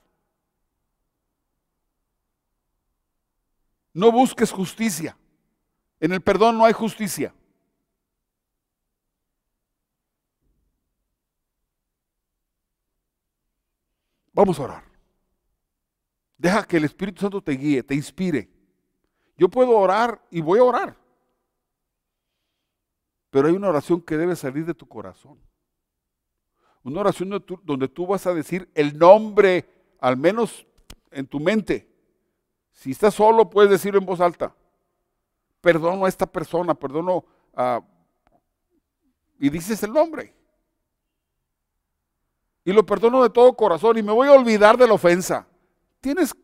No 3.94 4.14
busques 4.14 4.50
justicia. 4.50 5.18
En 6.00 6.14
el 6.14 6.22
perdón 6.22 6.58
no 6.58 6.64
hay 6.64 6.72
justicia. 6.72 7.34
Vamos 14.40 14.58
a 14.58 14.64
orar. 14.64 14.84
Deja 16.38 16.64
que 16.64 16.78
el 16.78 16.86
Espíritu 16.86 17.20
Santo 17.20 17.42
te 17.42 17.52
guíe, 17.52 17.84
te 17.84 17.94
inspire. 17.94 18.50
Yo 19.36 19.50
puedo 19.50 19.78
orar 19.78 20.26
y 20.32 20.40
voy 20.40 20.60
a 20.60 20.64
orar. 20.64 20.98
Pero 23.32 23.50
hay 23.50 23.54
una 23.54 23.68
oración 23.68 24.02
que 24.02 24.16
debe 24.16 24.38
salir 24.38 24.66
de 24.66 24.74
tu 24.74 24.88
corazón. 24.88 25.38
Una 26.84 27.02
oración 27.02 27.28
donde 27.28 27.46
tú, 27.46 27.60
donde 27.66 27.90
tú 27.90 28.08
vas 28.08 28.26
a 28.28 28.34
decir 28.34 28.72
el 28.76 28.98
nombre, 28.98 29.68
al 30.00 30.16
menos 30.16 30.66
en 31.12 31.28
tu 31.28 31.42
mente. 31.42 31.94
Si 32.72 32.92
estás 32.92 33.16
solo, 33.16 33.50
puedes 33.50 33.70
decirlo 33.70 34.00
en 34.00 34.06
voz 34.06 34.22
alta. 34.22 34.56
Perdono 35.60 36.06
a 36.06 36.08
esta 36.08 36.26
persona, 36.26 36.74
perdono 36.74 37.26
a... 37.54 37.82
Y 39.38 39.50
dices 39.50 39.84
el 39.84 39.92
nombre. 39.92 40.34
Y 42.70 42.72
lo 42.72 42.86
perdono 42.86 43.24
de 43.24 43.32
todo 43.32 43.52
corazón 43.54 43.98
y 43.98 44.04
me 44.04 44.12
voy 44.12 44.28
a 44.28 44.34
olvidar 44.34 44.78
de 44.78 44.86
la 44.86 44.94
ofensa. 44.94 45.48
Tienes, 46.02 46.36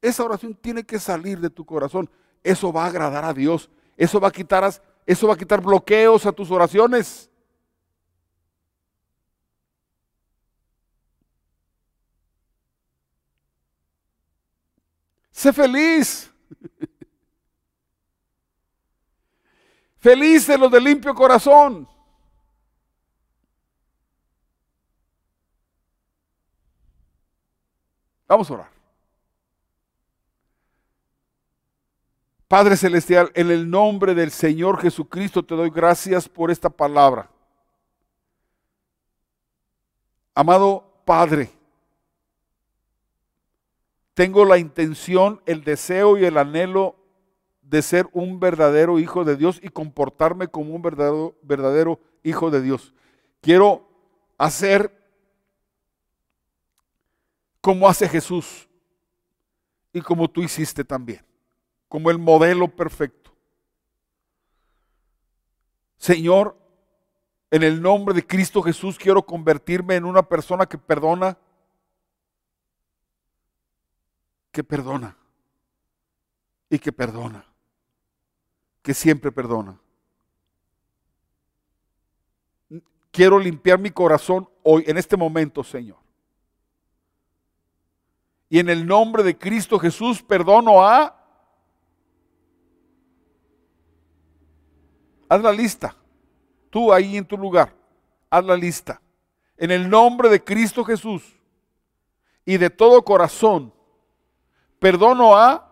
esa 0.00 0.22
oración 0.22 0.54
tiene 0.54 0.84
que 0.84 1.00
salir 1.00 1.40
de 1.40 1.50
tu 1.50 1.64
corazón. 1.64 2.08
Eso 2.44 2.72
va 2.72 2.84
a 2.84 2.86
agradar 2.86 3.24
a 3.24 3.34
Dios. 3.34 3.68
Eso 3.96 4.20
va 4.20 4.28
a 4.28 4.30
quitar, 4.30 4.72
eso 5.04 5.26
va 5.26 5.34
a 5.34 5.36
quitar 5.36 5.60
bloqueos 5.60 6.26
a 6.26 6.30
tus 6.30 6.48
oraciones. 6.52 7.28
Sé 15.32 15.52
feliz. 15.52 16.30
De 20.00 20.56
los 20.56 20.70
de 20.70 20.80
limpio 20.80 21.12
corazón. 21.16 21.88
Vamos 28.26 28.50
a 28.50 28.54
orar. 28.54 28.74
Padre 32.48 32.76
Celestial, 32.76 33.30
en 33.34 33.50
el 33.50 33.68
nombre 33.68 34.14
del 34.14 34.30
Señor 34.30 34.80
Jesucristo 34.80 35.42
te 35.42 35.54
doy 35.54 35.70
gracias 35.70 36.28
por 36.28 36.50
esta 36.50 36.70
palabra. 36.70 37.28
Amado 40.34 40.84
Padre, 41.04 41.50
tengo 44.14 44.44
la 44.44 44.58
intención, 44.58 45.40
el 45.46 45.64
deseo 45.64 46.16
y 46.16 46.24
el 46.24 46.38
anhelo 46.38 46.96
de 47.62 47.82
ser 47.82 48.08
un 48.12 48.38
verdadero 48.38 48.98
hijo 48.98 49.24
de 49.24 49.36
Dios 49.36 49.58
y 49.62 49.68
comportarme 49.68 50.48
como 50.48 50.74
un 50.74 50.82
verdadero, 50.82 51.34
verdadero 51.42 51.98
hijo 52.22 52.50
de 52.50 52.62
Dios. 52.62 52.94
Quiero 53.40 53.88
hacer 54.38 55.03
como 57.64 57.88
hace 57.88 58.06
Jesús 58.06 58.68
y 59.90 60.02
como 60.02 60.28
tú 60.28 60.42
hiciste 60.42 60.84
también, 60.84 61.24
como 61.88 62.10
el 62.10 62.18
modelo 62.18 62.68
perfecto. 62.68 63.34
Señor, 65.96 66.58
en 67.50 67.62
el 67.62 67.80
nombre 67.80 68.14
de 68.14 68.26
Cristo 68.26 68.60
Jesús 68.60 68.98
quiero 68.98 69.24
convertirme 69.24 69.94
en 69.96 70.04
una 70.04 70.22
persona 70.22 70.66
que 70.66 70.76
perdona 70.76 71.38
que 74.52 74.62
perdona 74.62 75.16
y 76.68 76.78
que 76.78 76.92
perdona, 76.92 77.46
que 78.82 78.92
siempre 78.92 79.32
perdona. 79.32 79.80
Quiero 83.10 83.38
limpiar 83.38 83.78
mi 83.78 83.90
corazón 83.90 84.50
hoy, 84.62 84.84
en 84.86 84.98
este 84.98 85.16
momento, 85.16 85.64
Señor. 85.64 86.03
Y 88.54 88.60
en 88.60 88.68
el 88.68 88.86
nombre 88.86 89.24
de 89.24 89.36
Cristo 89.36 89.80
Jesús 89.80 90.22
perdono 90.22 90.80
a... 90.80 91.12
Haz 95.28 95.42
la 95.42 95.50
lista. 95.50 95.96
Tú 96.70 96.92
ahí 96.92 97.16
en 97.16 97.26
tu 97.26 97.36
lugar. 97.36 97.74
Haz 98.30 98.44
la 98.44 98.54
lista. 98.54 99.02
En 99.56 99.72
el 99.72 99.90
nombre 99.90 100.28
de 100.28 100.44
Cristo 100.44 100.84
Jesús 100.84 101.34
y 102.44 102.56
de 102.56 102.70
todo 102.70 103.04
corazón 103.04 103.74
perdono 104.78 105.34
a... 105.34 105.68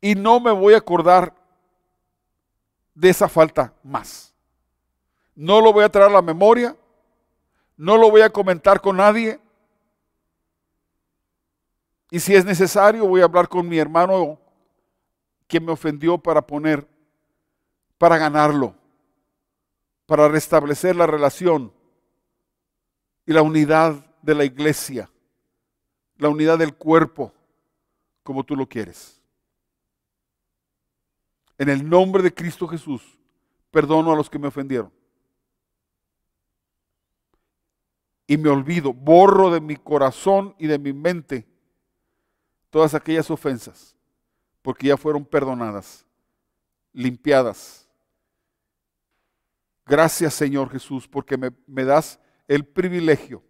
Y 0.00 0.16
no 0.16 0.40
me 0.40 0.50
voy 0.50 0.74
a 0.74 0.78
acordar 0.78 1.36
de 2.96 3.10
esa 3.10 3.28
falta 3.28 3.72
más. 3.84 4.34
No 5.36 5.60
lo 5.60 5.72
voy 5.72 5.84
a 5.84 5.88
traer 5.88 6.10
a 6.10 6.14
la 6.14 6.20
memoria, 6.20 6.76
no 7.76 7.96
lo 7.96 8.10
voy 8.10 8.20
a 8.22 8.30
comentar 8.30 8.80
con 8.80 8.96
nadie. 8.96 9.40
Y 12.10 12.20
si 12.20 12.34
es 12.34 12.44
necesario, 12.44 13.06
voy 13.06 13.22
a 13.22 13.24
hablar 13.24 13.48
con 13.48 13.68
mi 13.68 13.78
hermano 13.78 14.38
que 15.46 15.60
me 15.60 15.72
ofendió 15.72 16.18
para 16.18 16.46
poner, 16.46 16.86
para 17.98 18.18
ganarlo, 18.18 18.74
para 20.06 20.28
restablecer 20.28 20.94
la 20.94 21.06
relación 21.06 21.72
y 23.26 23.32
la 23.32 23.42
unidad 23.42 24.04
de 24.20 24.34
la 24.34 24.44
iglesia, 24.44 25.10
la 26.16 26.28
unidad 26.28 26.58
del 26.58 26.74
cuerpo, 26.74 27.32
como 28.22 28.44
tú 28.44 28.56
lo 28.56 28.68
quieres. 28.68 29.20
En 31.58 31.68
el 31.68 31.88
nombre 31.88 32.22
de 32.22 32.34
Cristo 32.34 32.66
Jesús, 32.66 33.02
perdono 33.70 34.12
a 34.12 34.16
los 34.16 34.28
que 34.28 34.38
me 34.38 34.48
ofendieron. 34.48 34.92
Y 38.26 38.36
me 38.36 38.48
olvido, 38.48 38.92
borro 38.92 39.50
de 39.50 39.60
mi 39.60 39.76
corazón 39.76 40.54
y 40.58 40.66
de 40.66 40.78
mi 40.78 40.92
mente 40.92 41.46
todas 42.70 42.94
aquellas 42.94 43.30
ofensas, 43.30 43.96
porque 44.62 44.86
ya 44.86 44.96
fueron 44.96 45.24
perdonadas, 45.24 46.06
limpiadas. 46.92 47.88
Gracias 49.84 50.34
Señor 50.34 50.70
Jesús, 50.70 51.06
porque 51.06 51.36
me, 51.36 51.84
das 51.84 52.18
el 52.48 52.64
privilegio 52.64 53.42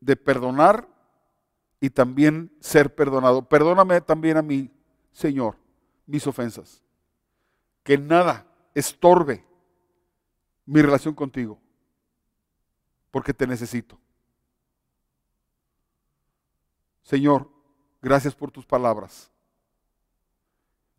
de 0.00 0.16
perdonar 0.16 0.86
y 1.84 1.90
también 1.90 2.50
ser 2.60 2.94
perdonado. 2.94 3.46
Perdóname 3.46 4.00
también 4.00 4.38
a 4.38 4.42
mí, 4.42 4.70
Señor, 5.12 5.58
mis 6.06 6.26
ofensas. 6.26 6.82
Que 7.82 7.98
nada 7.98 8.46
estorbe 8.74 9.44
mi 10.64 10.80
relación 10.80 11.14
contigo, 11.14 11.60
porque 13.14 13.32
te 13.32 13.46
necesito. 13.46 13.96
Señor, 17.04 17.48
gracias 18.02 18.34
por 18.34 18.50
tus 18.50 18.66
palabras. 18.66 19.30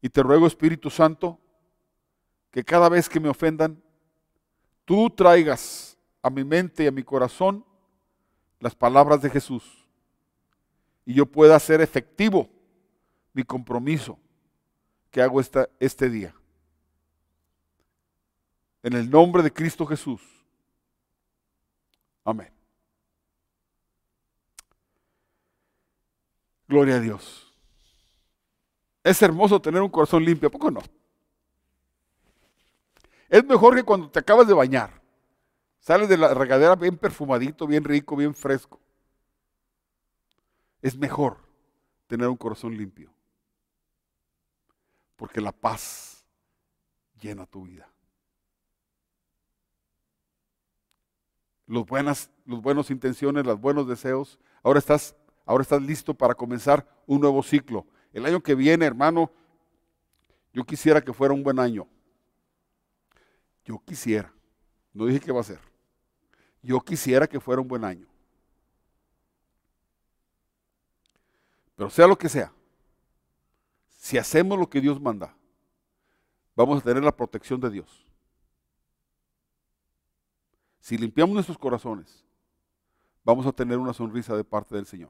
Y 0.01 0.07
te 0.07 0.24
ruego, 0.24 0.47
Espíritu 0.47 0.89
Santo, 0.89 1.38
que 2.51 2.63
cada 2.63 2.88
vez 2.88 3.09
que 3.09 3.20
me 3.20 3.28
ofendan, 3.28 3.84
tú 4.86 5.09
traigas 5.09 5.97
a 6.22 6.30
mi 6.30 6.45
mente 6.45 6.86
y 6.86 6.88
a 6.88 6.91
mi 6.91 7.03
corazón 7.03 7.66
las 8.61 8.74
palabras 8.74 9.22
de 9.22 9.30
Jesús 9.30 9.86
y 11.03 11.16
yo 11.16 11.26
pueda 11.26 11.57
hacer 11.57 11.82
efectivo 11.82 12.47
mi 13.34 13.43
compromiso 13.43 14.18
que 15.11 15.22
hago 15.22 15.41
esta, 15.41 15.68
este 15.82 16.09
día. 16.09 16.34
En 18.84 18.93
el 18.93 19.09
nombre 19.09 19.43
de 19.43 19.51
Cristo 19.51 19.86
Jesús. 19.86 20.34
Amén. 22.26 22.51
Gloria 26.67 26.95
a 26.95 26.99
Dios. 26.99 27.53
Es 29.03 29.21
hermoso 29.21 29.61
tener 29.61 29.82
un 29.82 29.89
corazón 29.89 30.26
limpio, 30.26 30.49
¿a 30.49 30.51
poco 30.51 30.71
no? 30.71 30.82
Es 33.30 33.45
mejor 33.45 33.76
que 33.76 33.84
cuando 33.84 34.09
te 34.09 34.19
acabas 34.19 34.47
de 34.47 34.53
bañar. 34.53 35.01
Sales 35.80 36.09
de 36.09 36.17
la 36.17 36.34
regadera 36.34 36.76
bien 36.76 36.97
perfumadito, 36.97 37.67
bien 37.67 37.84
rico, 37.84 38.15
bien 38.15 38.34
fresco. 38.34 38.80
Es 40.82 40.97
mejor 40.97 41.38
tener 42.07 42.28
un 42.28 42.38
corazón 42.38 42.76
limpio. 42.76 43.13
Porque 45.15 45.41
la 45.41 45.51
paz 45.51 46.26
llena 47.21 47.45
tu 47.45 47.63
vida. 47.63 47.88
Los 51.68 51.86
buenas, 51.86 52.30
los 52.45 52.61
buenos 52.61 52.91
intenciones, 52.91 53.45
los 53.45 53.59
buenos 53.59 53.88
deseos. 53.88 54.39
Ahora 54.63 54.80
estás, 54.80 55.16
ahora 55.45 55.63
estás 55.63 55.82
listo 55.82 56.13
para 56.13 56.36
comenzar 56.36 56.88
un 57.07 57.22
nuevo 57.22 57.41
ciclo. 57.41 57.86
El 58.13 58.26
año 58.26 58.41
que 58.41 58.55
viene, 58.55 58.86
hermano, 58.86 59.32
yo 60.53 60.63
quisiera 60.63 61.01
que 61.01 61.13
fuera 61.13 61.34
un 61.34 61.43
buen 61.43 61.59
año. 61.59 61.88
Yo 63.66 63.82
quisiera. 63.84 64.32
No 64.93 65.05
dije 65.05 65.20
que 65.20 65.32
va 65.32 65.41
a 65.41 65.43
ser. 65.43 65.59
Yo 66.61 66.80
quisiera 66.80 67.28
que 67.28 67.39
fuera 67.39 67.61
un 67.61 67.68
buen 67.68 67.84
año. 67.84 68.07
Pero 71.76 71.89
sea 71.89 72.07
lo 72.07 72.18
que 72.18 72.30
sea, 72.30 72.53
si 73.89 74.18
hacemos 74.18 74.57
lo 74.57 74.70
que 74.70 74.80
Dios 74.80 75.01
manda, 75.01 75.36
vamos 76.55 76.80
a 76.80 76.84
tener 76.84 77.03
la 77.03 77.16
protección 77.16 77.59
de 77.59 77.70
Dios. 77.70 78.05
Si 80.86 80.99
limpiamos 80.99 81.33
nuestros 81.33 81.57
corazones, 81.57 82.23
vamos 83.23 83.47
a 83.47 83.51
tener 83.51 83.79
una 83.79 83.91
sonrisa 83.91 84.38
de 84.38 84.43
parte 84.43 84.75
del 84.75 84.86
Señor. 84.86 85.09